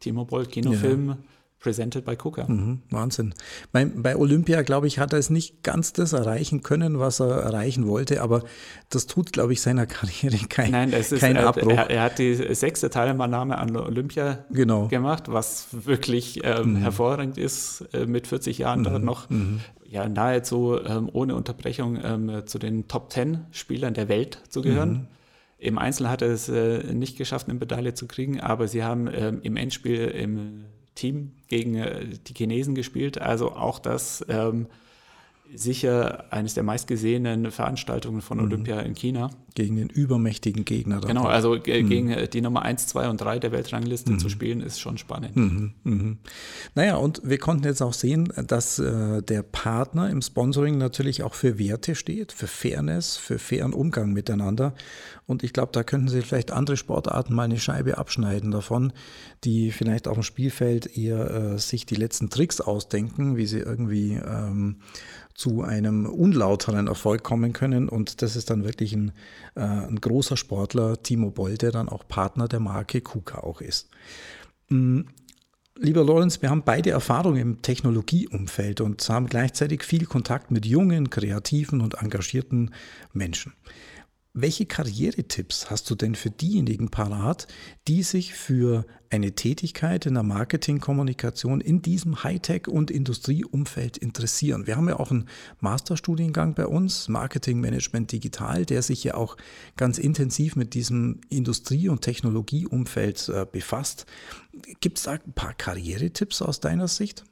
Timo 0.00 0.24
Boll 0.24 0.46
Kinofilm, 0.46 1.16
presented 1.62 2.04
by 2.04 2.16
KUKA. 2.16 2.44
Mhm, 2.48 2.82
Wahnsinn. 2.90 3.34
Bei, 3.72 3.84
bei 3.84 4.16
Olympia, 4.16 4.62
glaube 4.62 4.86
ich, 4.88 4.98
hat 4.98 5.12
er 5.12 5.18
es 5.18 5.30
nicht 5.30 5.62
ganz 5.62 5.92
das 5.92 6.12
erreichen 6.12 6.62
können, 6.62 6.98
was 6.98 7.20
er 7.20 7.30
erreichen 7.30 7.86
wollte, 7.86 8.20
aber 8.20 8.42
das 8.90 9.06
tut, 9.06 9.32
glaube 9.32 9.52
ich, 9.52 9.60
seiner 9.62 9.86
Karriere 9.92 10.36
kein, 10.48 10.72
Nein, 10.72 10.92
es 10.92 11.12
ist, 11.12 11.20
kein 11.20 11.36
er, 11.36 11.46
Abbruch. 11.48 11.70
er, 11.72 11.88
er 11.90 12.02
hat 12.02 12.18
die 12.18 12.34
sechste 12.54 12.90
Teilnahme 12.90 13.56
an 13.56 13.76
Olympia 13.76 14.44
Genau. 14.50 14.88
gemacht, 14.88 15.24
was 15.32 15.68
wirklich 15.70 16.40
ähm, 16.44 16.76
hervorragend 16.76 17.38
ist, 17.38 17.86
äh, 17.92 18.06
mit 18.06 18.26
40 18.26 18.58
Jahren 18.58 18.84
dort 18.84 19.02
noch 19.02 19.28
ja, 19.88 20.08
nahezu 20.08 20.78
ähm, 20.84 21.08
ohne 21.12 21.34
Unterbrechung 21.36 21.98
ähm, 22.02 22.42
zu 22.46 22.58
den 22.58 22.88
Top 22.88 23.12
10 23.12 23.38
Spielern 23.50 23.94
der 23.94 24.08
Welt 24.08 24.40
zu 24.48 24.62
gehören. 24.62 25.06
Im 25.58 25.78
Einzel 25.78 26.08
hat 26.08 26.22
er 26.22 26.28
es 26.30 26.48
äh, 26.48 26.92
nicht 26.92 27.16
geschafft, 27.18 27.48
eine 27.48 27.58
Medaille 27.58 27.94
zu 27.94 28.06
kriegen, 28.08 28.40
aber 28.40 28.66
sie 28.68 28.82
haben 28.82 29.08
ähm, 29.12 29.40
im 29.42 29.56
Endspiel 29.56 30.08
im 30.08 30.64
Team 30.94 31.32
gegen 31.48 31.76
äh, 31.76 32.06
die 32.06 32.34
Chinesen 32.34 32.74
gespielt. 32.74 33.18
Also 33.20 33.52
auch 33.52 33.78
das 33.78 34.24
ähm, 34.28 34.66
sicher 35.54 36.32
eines 36.32 36.54
der 36.54 36.62
meistgesehenen 36.62 37.50
Veranstaltungen 37.50 38.22
von 38.22 38.40
Olympia 38.40 38.80
in 38.80 38.94
China. 38.94 39.30
Gegen 39.54 39.76
den 39.76 39.90
übermächtigen 39.90 40.64
Gegner. 40.64 41.00
dann 41.00 41.08
Genau, 41.08 41.24
also 41.24 41.56
äh, 41.56 41.60
gegen 41.60 42.08
äh, 42.08 42.26
die 42.26 42.40
Nummer 42.40 42.62
1, 42.62 42.86
2 42.86 43.10
und 43.10 43.20
3 43.20 43.38
der 43.38 43.52
Weltrangliste 43.52 44.16
zu 44.16 44.30
spielen, 44.30 44.62
ist 44.62 44.80
schon 44.80 44.96
spannend. 44.96 45.36
Naja, 46.74 46.96
und 46.96 47.20
wir 47.22 47.36
konnten 47.36 47.64
jetzt 47.64 47.82
auch 47.82 47.92
sehen, 47.92 48.32
dass 48.46 48.78
äh, 48.78 49.22
der 49.22 49.42
Partner 49.42 50.08
im 50.08 50.22
Sponsoring 50.22 50.78
natürlich 50.78 51.22
auch 51.22 51.34
für 51.34 51.58
Werte 51.58 51.94
steht, 51.94 52.32
für 52.32 52.46
Fairness, 52.46 53.18
für 53.18 53.38
fairen 53.38 53.74
Umgang 53.74 54.14
miteinander. 54.14 54.74
Und 55.26 55.42
ich 55.42 55.52
glaube, 55.52 55.72
da 55.72 55.82
könnten 55.84 56.08
Sie 56.08 56.22
vielleicht 56.22 56.50
andere 56.50 56.78
Sportarten 56.78 57.34
mal 57.34 57.44
eine 57.44 57.58
Scheibe 57.58 57.98
abschneiden 57.98 58.50
davon, 58.50 58.92
die 59.44 59.70
vielleicht 59.70 60.08
auf 60.08 60.14
dem 60.14 60.22
Spielfeld 60.22 60.96
eher 60.96 61.30
äh, 61.30 61.58
sich 61.58 61.84
die 61.84 61.94
letzten 61.94 62.30
Tricks 62.30 62.60
ausdenken, 62.60 63.36
wie 63.36 63.46
sie 63.46 63.58
irgendwie 63.58 64.14
ähm, 64.14 64.76
zu 65.34 65.62
einem 65.62 66.06
unlauteren 66.06 66.86
Erfolg 66.86 67.22
kommen 67.22 67.52
können. 67.52 67.88
Und 67.88 68.22
das 68.22 68.36
ist 68.36 68.50
dann 68.50 68.64
wirklich 68.64 68.92
ein, 68.92 69.12
äh, 69.54 69.60
ein 69.60 70.00
großer 70.00 70.36
Sportler, 70.36 71.02
Timo 71.02 71.30
Boll, 71.30 71.56
der 71.56 71.72
dann 71.72 71.88
auch 71.88 72.06
Partner 72.06 72.48
der 72.48 72.60
Marke 72.60 73.00
KUKA 73.00 73.38
auch 73.38 73.60
ist. 73.60 73.88
Lieber 75.78 76.04
Lorenz, 76.04 76.42
wir 76.42 76.50
haben 76.50 76.62
beide 76.64 76.90
Erfahrung 76.90 77.36
im 77.36 77.62
Technologieumfeld 77.62 78.80
und 78.80 79.08
haben 79.08 79.26
gleichzeitig 79.26 79.82
viel 79.82 80.04
Kontakt 80.04 80.50
mit 80.50 80.66
jungen, 80.66 81.10
kreativen 81.10 81.80
und 81.80 81.94
engagierten 81.94 82.70
Menschen. 83.12 83.54
Welche 84.34 84.64
Karrieretipps 84.64 85.68
hast 85.68 85.90
du 85.90 85.94
denn 85.94 86.14
für 86.14 86.30
diejenigen 86.30 86.88
parat, 86.88 87.46
die 87.86 88.02
sich 88.02 88.32
für 88.32 88.86
eine 89.10 89.32
Tätigkeit 89.32 90.06
in 90.06 90.14
der 90.14 90.22
Marketingkommunikation 90.22 91.60
in 91.60 91.82
diesem 91.82 92.24
Hightech- 92.24 92.66
und 92.66 92.90
Industrieumfeld 92.90 93.98
interessieren? 93.98 94.66
Wir 94.66 94.76
haben 94.76 94.88
ja 94.88 94.98
auch 94.98 95.10
einen 95.10 95.28
Masterstudiengang 95.60 96.54
bei 96.54 96.66
uns, 96.66 97.10
Marketing 97.10 97.60
Management 97.60 98.10
Digital, 98.10 98.64
der 98.64 98.80
sich 98.80 99.04
ja 99.04 99.16
auch 99.16 99.36
ganz 99.76 99.98
intensiv 99.98 100.56
mit 100.56 100.72
diesem 100.72 101.20
Industrie- 101.28 101.90
und 101.90 102.00
Technologieumfeld 102.00 103.28
äh, 103.28 103.44
befasst. 103.44 104.06
Gibt 104.80 104.96
es 104.96 105.04
da 105.04 105.12
ein 105.12 105.34
paar 105.34 105.52
Karrieretipps 105.52 106.40
aus 106.40 106.58
deiner 106.58 106.88
Sicht? 106.88 107.24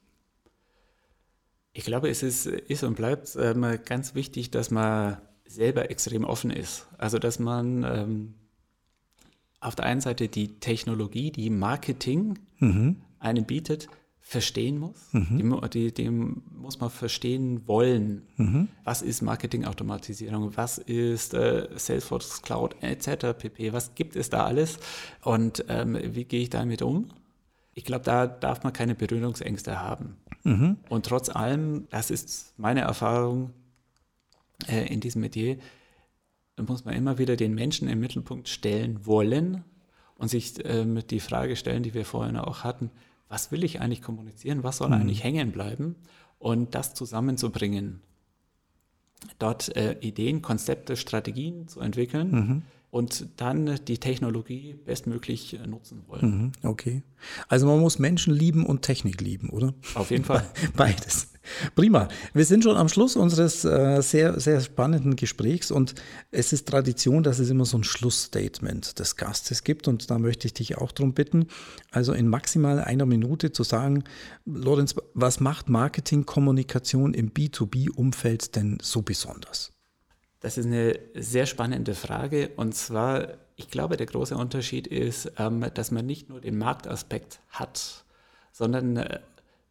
Ich 1.72 1.86
glaube, 1.86 2.11
es 2.11 2.22
ist, 2.22 2.44
ist 2.44 2.82
und 2.82 2.96
bleibt 2.96 3.38
ähm, 3.40 3.64
ganz 3.86 4.14
wichtig, 4.14 4.51
dass 4.51 4.70
man 4.70 5.16
selber 5.51 5.90
extrem 5.90 6.24
offen 6.24 6.51
ist. 6.51 6.86
Also, 6.98 7.18
dass 7.18 7.38
man 7.38 7.84
ähm, 7.84 8.34
auf 9.61 9.74
der 9.74 9.86
einen 9.86 10.01
Seite 10.01 10.28
die 10.28 10.59
Technologie, 10.61 11.30
die 11.30 11.51
Marketing 11.51 12.38
einem 13.18 13.44
bietet, 13.44 13.88
verstehen 14.20 14.78
muss. 14.78 15.09
Mhm. 15.12 15.61
Die, 15.70 15.90
die, 15.90 15.92
die, 15.92 16.11
muss 16.11 16.78
man 16.78 16.88
verstehen 16.88 17.66
wollen. 17.66 18.22
Mhm. 18.36 18.68
Was 18.84 19.03
ist 19.03 19.22
Marketingautomatisierung? 19.22 20.57
Was 20.57 20.78
ist 20.78 21.34
äh, 21.34 21.68
Salesforce 21.74 22.40
Cloud 22.42 22.76
etc. 22.80 23.36
pp. 23.36 23.72
Was 23.72 23.94
gibt 23.94 24.14
es 24.14 24.30
da 24.30 24.44
alles? 24.44 24.78
Und 25.22 25.64
ähm, 25.68 25.98
wie 26.14 26.24
gehe 26.24 26.42
ich 26.42 26.51
damit 26.51 26.80
um? 26.80 27.09
Ich 27.74 27.84
glaube, 27.84 28.05
da 28.05 28.26
darf 28.26 28.62
man 28.62 28.72
keine 28.72 28.94
Berührungsängste 28.94 29.80
haben. 29.80 30.16
Mhm. 30.44 30.76
Und 30.88 31.07
trotz 31.07 31.28
allem, 31.28 31.88
das 31.90 32.11
ist 32.11 32.55
meine 32.57 32.82
Erfahrung 32.82 33.51
äh, 34.69 34.87
in 34.87 35.01
diesem 35.01 35.21
Metier, 35.21 35.59
muss 36.59 36.85
man 36.85 36.95
immer 36.95 37.19
wieder 37.19 37.37
den 37.37 37.55
Menschen 37.55 37.89
im 37.89 38.01
Mittelpunkt 38.01 38.49
stellen 38.49 39.07
wollen 39.07 39.65
und 40.17 40.29
sich 40.29 40.55
ähm, 40.65 41.01
die 41.09 41.21
Frage 41.21 41.57
stellen, 41.57 41.83
die 41.83 41.95
wir 41.95 42.05
vorhin 42.05 42.37
auch 42.37 42.65
hatten, 42.65 42.91
was 43.29 43.51
will 43.51 43.65
ich 43.65 43.81
eigentlich 43.81 44.03
kommunizieren, 44.03 44.63
was 44.63 44.79
soll 44.79 44.89
mhm. 44.89 44.95
eigentlich 44.95 45.25
hängen 45.25 45.53
bleiben 45.53 45.97
und 46.39 46.75
das 46.75 46.95
zusammenzubringen. 46.95 48.01
Dort 49.39 49.75
äh, 49.77 49.97
Ideen, 50.01 50.43
Konzepte, 50.43 50.97
Strategien 50.97 51.69
zu 51.69 51.81
entwickeln. 51.81 52.31
Mhm 52.31 52.63
und 52.91 53.29
dann 53.37 53.79
die 53.87 53.99
Technologie 53.99 54.75
bestmöglich 54.85 55.55
äh, 55.55 55.67
nutzen 55.67 56.03
wollen. 56.09 56.53
Mhm, 56.63 56.69
okay. 56.69 57.03
Also 57.49 57.67
man 57.67 57.81
muss 57.81 57.99
Menschen 57.99 58.35
lieben 58.35 58.67
und 58.67 58.83
Technik 58.83 59.21
lieben, 59.21 59.51
oder? 59.51 59.75
Auf 59.95 60.11
jeden 60.11 60.25
Fall. 60.25 60.45
Beides. 60.77 61.33
Prima. 61.74 62.09
Wir 62.34 62.44
sind 62.44 62.64
schon 62.64 62.76
am 62.76 62.88
Schluss 62.88 63.16
unseres 63.16 63.64
äh, 63.64 64.01
sehr, 64.03 64.38
sehr 64.40 64.61
spannenden 64.61 65.16
Gesprächs 65.16 65.70
und 65.70 65.94
es 66.30 66.53
ist 66.53 66.68
Tradition, 66.68 67.22
dass 67.22 67.38
es 67.38 67.51
immer 67.51 67.64
so 67.64 67.78
ein 67.78 67.84
Schlussstatement 67.84 68.98
des 68.98 69.16
Gastes 69.16 69.64
gibt 69.64 69.88
und 69.88 70.11
da 70.11 70.18
möchte 70.18 70.46
ich 70.46 70.55
dich 70.55 70.78
auch 70.78 70.92
darum 70.92 71.14
bitten, 71.14 71.46
also 71.90 72.12
in 72.12 72.28
maximal 72.28 72.80
einer 72.80 73.07
Minute 73.07 73.53
zu 73.53 73.62
sagen, 73.62 74.05
Lorenz, 74.44 74.94
was 75.14 75.40
macht 75.40 75.68
Marketingkommunikation 75.68 77.14
im 77.14 77.32
B2B-Umfeld 77.32 78.57
denn 78.57 78.78
so 78.82 79.03
besonders? 79.03 79.72
Das 80.40 80.57
ist 80.57 80.66
eine 80.66 80.98
sehr 81.14 81.44
spannende 81.46 81.94
Frage. 81.94 82.51
Und 82.57 82.74
zwar, 82.74 83.34
ich 83.57 83.68
glaube, 83.68 83.98
der 83.98 84.07
große 84.07 84.34
Unterschied 84.34 84.86
ist, 84.86 85.32
ähm, 85.38 85.66
dass 85.74 85.90
man 85.90 86.07
nicht 86.07 86.30
nur 86.30 86.40
den 86.40 86.57
Marktaspekt 86.57 87.40
hat, 87.51 88.05
sondern 88.53 88.96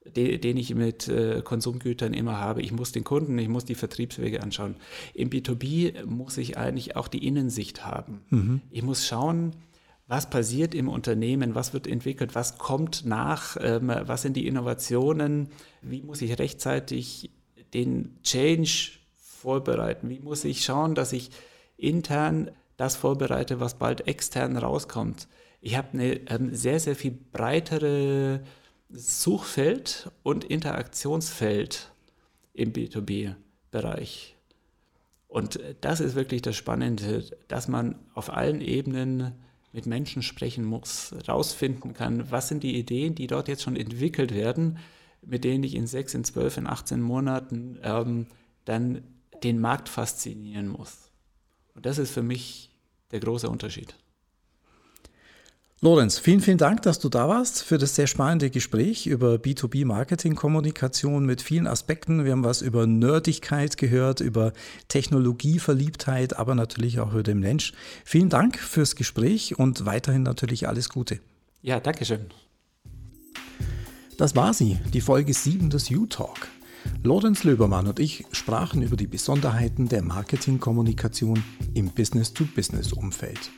den, 0.06 0.58
ich 0.58 0.74
mit 0.76 1.08
äh, 1.08 1.41
Konsumgütern 1.43 2.14
immer 2.14 2.39
habe. 2.39 2.62
Ich 2.62 2.72
muss 2.72 2.91
den 2.91 3.04
Kunden, 3.04 3.38
ich 3.38 3.50
muss 3.50 3.66
die 3.66 3.76
Vertriebswege 3.76 4.41
anschauen. 4.41 4.76
Im 5.14 5.30
B2B 5.30 6.06
muss 6.06 6.38
ich 6.38 6.58
eigentlich 6.58 6.95
auch 6.95 7.08
die 7.08 7.26
Innensicht 7.26 7.86
haben. 7.86 8.22
Mhm. 8.30 8.62
Ich 8.72 8.82
muss 8.82 9.06
schauen, 9.06 9.56
was 10.08 10.30
passiert 10.30 10.74
im 10.74 10.89
Unternehmen, 10.89 11.54
was 11.54 11.74
wird 11.74 11.86
entwickelt, 11.86 12.34
was 12.34 12.58
kommt 12.58 13.06
nach, 13.06 13.58
ähm, 13.62 13.91
was 14.06 14.24
sind 14.24 14.36
die 14.36 14.47
Innovationen, 14.47 15.50
wie 15.82 16.02
muss 16.02 16.22
ich 16.22 16.39
rechtzeitig 16.39 17.30
den 17.74 18.18
Change 18.24 18.93
vorbereiten? 19.16 20.10
Wie 20.10 20.20
muss 20.20 20.45
ich 20.45 20.64
schauen, 20.64 20.95
dass 20.95 21.14
ich 21.14 21.30
intern 21.78 22.50
das 22.78 22.95
vorbereite, 22.95 23.60
was 23.60 23.78
bald 23.78 24.08
extern 24.08 24.58
rauskommt? 24.58 25.28
Ich 25.62 25.78
habe 25.78 25.89
eine 25.93 26.14
ähm, 26.30 26.56
sehr, 26.56 26.80
sehr 26.80 26.95
viel 26.95 27.12
breitere 27.12 28.41
Suchfeld 28.90 30.12
und 30.24 30.44
Interaktionsfeld 30.44 31.92
im 32.54 32.74
B2B-Bereich. 32.74 34.36
Und 35.28 35.60
das 35.82 36.00
ist 36.00 36.16
wirklich 36.16 36.42
das 36.42 36.56
Spannende, 36.56 37.24
dass 37.48 37.68
man 37.68 37.96
auf 38.16 38.32
allen 38.32 38.62
Ebenen 38.62 39.34
mit 39.72 39.86
Menschen 39.86 40.24
sprechen 40.24 40.66
muss, 40.66 41.14
rausfinden 41.28 41.94
kann, 41.94 42.32
was 42.32 42.48
sind 42.48 42.64
die 42.64 42.78
Ideen, 42.78 43.14
die 43.14 43.28
dort 43.28 43.48
jetzt 43.48 43.62
schon 43.62 43.76
entwickelt 43.76 44.34
werden, 44.34 44.80
mit 45.22 45.44
denen 45.44 45.64
ich 45.64 45.76
in 45.76 45.86
sechs, 45.86 46.16
in 46.16 46.24
zwölf, 46.24 46.58
in 46.58 46.66
18 46.66 47.00
Monaten 47.00 47.78
ähm, 47.84 48.26
dann 48.66 49.04
den 49.44 49.60
Markt 49.60 49.88
faszinieren 49.88 50.68
muss. 50.68 51.12
Und 51.76 51.86
das 51.86 52.00
ist 52.00 52.12
für 52.12 52.24
mich 52.24 52.72
der 53.12 53.20
große 53.20 53.50
Unterschied. 53.50 53.96
Lorenz, 55.82 56.19
vielen, 56.19 56.41
vielen 56.41 56.57
Dank, 56.57 56.82
dass 56.82 56.99
du 56.99 57.07
da 57.07 57.30
warst 57.30 57.63
für 57.63 57.77
das 57.77 57.95
sehr 57.95 58.07
spannende 58.07 58.49
Gespräch 58.49 59.07
über 59.07 59.36
B2B-Marketing-Kommunikation 59.36 61.25
mit 61.25 61.41
vielen 61.41 61.67
Aspekten. 61.67 62.25
Wir 62.25 62.34
haben 62.34 62.43
was 62.43 62.61
über 62.61 62.86
Nerdigkeit 62.86 63.77
gehört, 63.77 64.19
über 64.19 64.51
Technologieverliebtheit, 64.89 66.38
aber 66.38 66.53
natürlich 66.53 66.99
auch 66.99 67.13
über 67.13 67.23
den 67.23 67.39
Mensch. 67.39 67.71
Vielen 68.03 68.27
Dank 68.27 68.59
fürs 68.59 68.97
Gespräch 68.97 69.57
und 69.57 69.86
weiterhin 69.86 70.23
natürlich 70.23 70.67
alles 70.67 70.89
Gute. 70.89 71.21
Ja, 71.61 71.80
danke 71.80 72.03
schön. 72.03 72.25
Das 74.17 74.36
war 74.36 74.53
sie, 74.53 74.77
die 74.93 74.99
Folge 74.99 75.34
7 75.34 75.69
des 75.69 75.89
U-Talk. 75.91 76.49
Lorenz 77.03 77.45
Löbermann 77.45 77.88
und 77.88 78.01
ich 78.01 78.25
sprachen 78.34 78.82
über 78.82 78.97
die 78.97 79.07
Besonderheiten 79.07 79.88
der 79.88 80.01
Marketingkommunikation 80.01 81.41
im 81.73 81.91
Business-to-Business-Umfeld. 81.91 83.49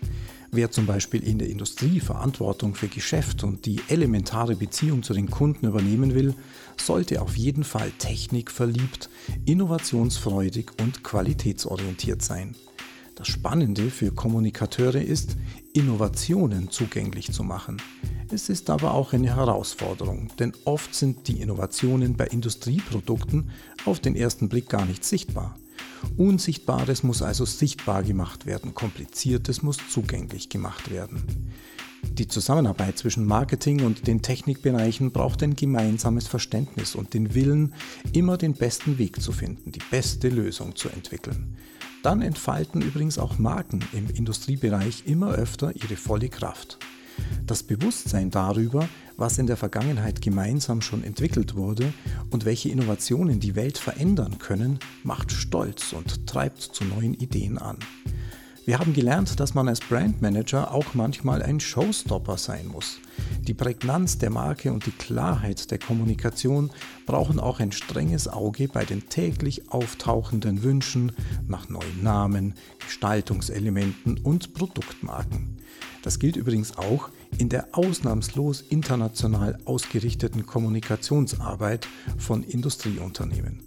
Wer 0.53 0.69
zum 0.69 0.85
Beispiel 0.85 1.23
in 1.23 1.39
der 1.39 1.47
Industrie 1.47 2.01
Verantwortung 2.01 2.75
für 2.75 2.89
Geschäft 2.89 3.45
und 3.45 3.65
die 3.65 3.79
elementare 3.87 4.57
Beziehung 4.57 5.01
zu 5.01 5.13
den 5.13 5.29
Kunden 5.29 5.65
übernehmen 5.65 6.13
will, 6.13 6.35
sollte 6.75 7.21
auf 7.21 7.37
jeden 7.37 7.63
Fall 7.63 7.89
technikverliebt, 7.99 9.09
innovationsfreudig 9.45 10.71
und 10.81 11.05
qualitätsorientiert 11.05 12.21
sein. 12.21 12.55
Das 13.15 13.29
Spannende 13.29 13.89
für 13.89 14.11
Kommunikateure 14.11 15.01
ist, 15.01 15.37
Innovationen 15.71 16.69
zugänglich 16.69 17.31
zu 17.31 17.45
machen. 17.45 17.81
Es 18.29 18.49
ist 18.49 18.69
aber 18.69 18.93
auch 18.93 19.13
eine 19.13 19.33
Herausforderung, 19.33 20.31
denn 20.37 20.51
oft 20.65 20.93
sind 20.93 21.29
die 21.29 21.39
Innovationen 21.39 22.17
bei 22.17 22.27
Industrieprodukten 22.27 23.51
auf 23.85 24.01
den 24.01 24.17
ersten 24.17 24.49
Blick 24.49 24.67
gar 24.67 24.85
nicht 24.85 25.05
sichtbar. 25.05 25.55
Unsichtbares 26.17 27.03
muss 27.03 27.21
also 27.21 27.45
sichtbar 27.45 28.03
gemacht 28.03 28.45
werden, 28.45 28.73
Kompliziertes 28.73 29.61
muss 29.61 29.77
zugänglich 29.89 30.49
gemacht 30.49 30.91
werden. 30.91 31.51
Die 32.03 32.27
Zusammenarbeit 32.27 32.97
zwischen 32.97 33.25
Marketing 33.25 33.83
und 33.83 34.07
den 34.07 34.21
Technikbereichen 34.21 35.11
braucht 35.11 35.43
ein 35.43 35.55
gemeinsames 35.55 36.27
Verständnis 36.27 36.95
und 36.95 37.13
den 37.13 37.35
Willen, 37.35 37.73
immer 38.11 38.37
den 38.37 38.53
besten 38.53 38.97
Weg 38.97 39.21
zu 39.21 39.31
finden, 39.31 39.71
die 39.71 39.81
beste 39.91 40.29
Lösung 40.29 40.75
zu 40.75 40.89
entwickeln. 40.89 41.55
Dann 42.03 42.21
entfalten 42.21 42.81
übrigens 42.81 43.19
auch 43.19 43.37
Marken 43.37 43.81
im 43.93 44.09
Industriebereich 44.09 45.03
immer 45.05 45.31
öfter 45.31 45.75
ihre 45.75 45.95
volle 45.95 46.29
Kraft. 46.29 46.79
Das 47.47 47.63
Bewusstsein 47.63 48.29
darüber, 48.29 48.87
was 49.17 49.37
in 49.37 49.47
der 49.47 49.57
Vergangenheit 49.57 50.21
gemeinsam 50.21 50.81
schon 50.81 51.03
entwickelt 51.03 51.55
wurde 51.55 51.93
und 52.29 52.45
welche 52.45 52.69
Innovationen 52.69 53.39
die 53.39 53.55
Welt 53.55 53.77
verändern 53.77 54.37
können, 54.39 54.79
macht 55.03 55.31
stolz 55.31 55.93
und 55.93 56.27
treibt 56.27 56.61
zu 56.61 56.83
neuen 56.85 57.13
Ideen 57.13 57.57
an. 57.57 57.77
Wir 58.63 58.77
haben 58.77 58.93
gelernt, 58.93 59.39
dass 59.39 59.55
man 59.55 59.67
als 59.67 59.79
Brandmanager 59.79 60.71
auch 60.71 60.93
manchmal 60.93 61.41
ein 61.41 61.59
Showstopper 61.59 62.37
sein 62.37 62.67
muss. 62.67 62.99
Die 63.47 63.55
Prägnanz 63.55 64.19
der 64.19 64.29
Marke 64.29 64.71
und 64.71 64.85
die 64.85 64.91
Klarheit 64.91 65.71
der 65.71 65.79
Kommunikation 65.79 66.69
brauchen 67.07 67.39
auch 67.39 67.59
ein 67.59 67.71
strenges 67.71 68.27
Auge 68.27 68.67
bei 68.67 68.85
den 68.85 69.09
täglich 69.09 69.71
auftauchenden 69.71 70.61
Wünschen 70.61 71.11
nach 71.47 71.69
neuen 71.69 72.03
Namen, 72.03 72.53
Gestaltungselementen 72.85 74.19
und 74.19 74.53
Produktmarken. 74.53 75.57
Das 76.03 76.19
gilt 76.19 76.35
übrigens 76.35 76.77
auch 76.77 77.09
in 77.37 77.49
der 77.49 77.69
ausnahmslos 77.73 78.61
international 78.61 79.59
ausgerichteten 79.65 80.45
Kommunikationsarbeit 80.45 81.87
von 82.17 82.43
Industrieunternehmen. 82.43 83.59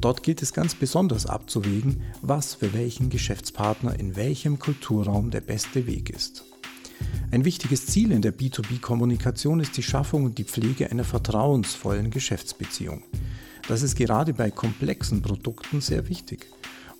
Dort 0.00 0.22
gilt 0.22 0.42
es 0.42 0.52
ganz 0.52 0.74
besonders 0.74 1.26
abzuwägen, 1.26 2.02
was 2.20 2.54
für 2.54 2.72
welchen 2.72 3.10
Geschäftspartner 3.10 3.98
in 3.98 4.16
welchem 4.16 4.58
Kulturraum 4.58 5.30
der 5.30 5.40
beste 5.40 5.86
Weg 5.86 6.10
ist. 6.10 6.44
Ein 7.30 7.44
wichtiges 7.44 7.86
Ziel 7.86 8.12
in 8.12 8.22
der 8.22 8.36
B2B-Kommunikation 8.36 9.60
ist 9.60 9.76
die 9.76 9.82
Schaffung 9.82 10.24
und 10.24 10.38
die 10.38 10.44
Pflege 10.44 10.90
einer 10.90 11.04
vertrauensvollen 11.04 12.10
Geschäftsbeziehung. 12.10 13.02
Das 13.68 13.82
ist 13.82 13.96
gerade 13.96 14.34
bei 14.34 14.50
komplexen 14.50 15.22
Produkten 15.22 15.80
sehr 15.80 16.08
wichtig. 16.08 16.46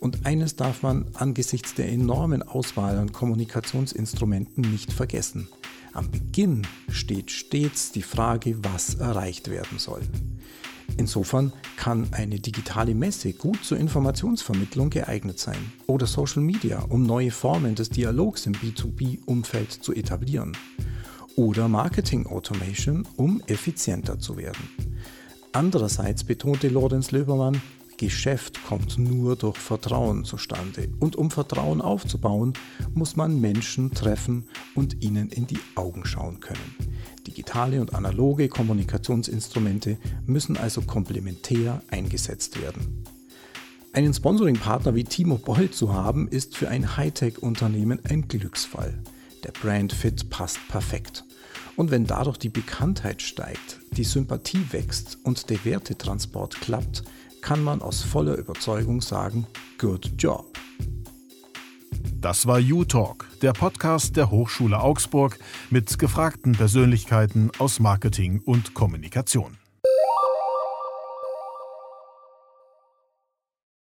Und 0.03 0.27
eines 0.27 0.57
darf 0.57 0.83
man 0.83 1.07
angesichts 1.15 1.75
der 1.75 1.89
enormen 1.89 2.43
Auswahl 2.43 2.99
an 2.99 3.13
Kommunikationsinstrumenten 3.13 4.69
nicht 4.73 4.93
vergessen. 4.93 5.47
Am 5.93 6.11
Beginn 6.11 6.67
steht 6.91 7.31
stets 7.31 7.93
die 7.93 8.03
Frage, 8.03 8.57
was 8.65 8.97
erreicht 8.97 9.49
werden 9.49 9.79
soll. 9.79 10.01
Insofern 10.97 11.53
kann 11.77 12.09
eine 12.11 12.41
digitale 12.41 12.97
Messe 12.97 13.33
gut 13.33 13.65
zur 13.65 13.79
Informationsvermittlung 13.79 14.91
geeignet 14.91 15.39
sein 15.39 15.71
oder 15.87 16.09
Social 16.09 16.43
Media, 16.43 16.81
um 16.89 17.05
neue 17.05 17.31
Formen 17.31 17.77
des 17.77 17.89
Dialogs 17.89 18.47
im 18.47 18.55
B2B-Umfeld 18.55 19.71
zu 19.71 19.95
etablieren 19.95 20.57
oder 21.37 21.69
Marketing 21.69 22.27
Automation, 22.27 23.07
um 23.17 23.41
effizienter 23.47 24.19
zu 24.19 24.37
werden. 24.37 24.69
Andererseits 25.53 26.25
betonte 26.25 26.69
Lorenz 26.69 27.13
Löbermann, 27.13 27.63
Geschäft 28.03 28.65
kommt 28.65 28.99
nur 28.99 29.37
durch 29.37 29.57
Vertrauen 29.57 30.25
zustande. 30.25 30.89
Und 30.99 31.15
um 31.15 31.31
Vertrauen 31.31 31.81
aufzubauen, 31.81 32.53
muss 32.95 33.15
man 33.15 33.41
Menschen 33.41 33.93
treffen 33.93 34.49
und 34.75 35.05
ihnen 35.05 35.29
in 35.29 35.47
die 35.47 35.61
Augen 35.77 36.05
schauen 36.05 36.41
können. 36.41 36.75
Digitale 37.29 37.81
und 37.81 37.95
analoge 37.95 38.49
Kommunikationsinstrumente 38.49 39.99
müssen 40.27 40.57
also 40.57 40.83
komplementär 40.83 41.81
eingesetzt 41.93 42.61
werden. 42.61 43.05
Einen 43.93 44.13
Sponsoring-Partner 44.13 44.97
wie 44.97 45.05
Timo 45.05 45.39
Boll 45.39 45.71
zu 45.71 45.95
haben, 45.95 46.27
ist 46.27 46.57
für 46.57 46.69
ein 46.69 46.97
Hightech-Unternehmen 46.97 48.01
ein 48.09 48.27
Glücksfall. 48.27 49.01
Der 49.45 49.53
Brand-Fit 49.53 50.29
passt 50.29 50.59
perfekt. 50.67 51.25
Und 51.77 51.93
wenn 51.93 52.05
dadurch 52.05 52.39
die 52.39 52.49
Bekanntheit 52.49 53.23
steigt, 53.23 53.79
die 53.93 54.05
Sympathie 54.05 54.67
wächst 54.73 55.19
und 55.23 55.51
der 55.51 55.65
Wertetransport 55.65 56.61
klappt, 56.61 57.05
kann 57.43 57.63
man 57.63 57.83
aus 57.83 58.03
voller 58.03 58.37
Überzeugung 58.37 59.03
sagen, 59.03 59.47
good 59.79 60.13
job. 60.17 60.59
Das 62.21 62.47
war 62.47 62.61
U-Talk, 62.61 63.29
der 63.43 63.53
Podcast 63.53 64.17
der 64.17 64.31
Hochschule 64.31 64.81
Augsburg 64.81 65.39
mit 65.71 65.99
gefragten 65.99 66.53
Persönlichkeiten 66.53 67.51
aus 67.59 67.81
Marketing 67.81 68.41
und 68.45 68.75
Kommunikation. 68.75 69.59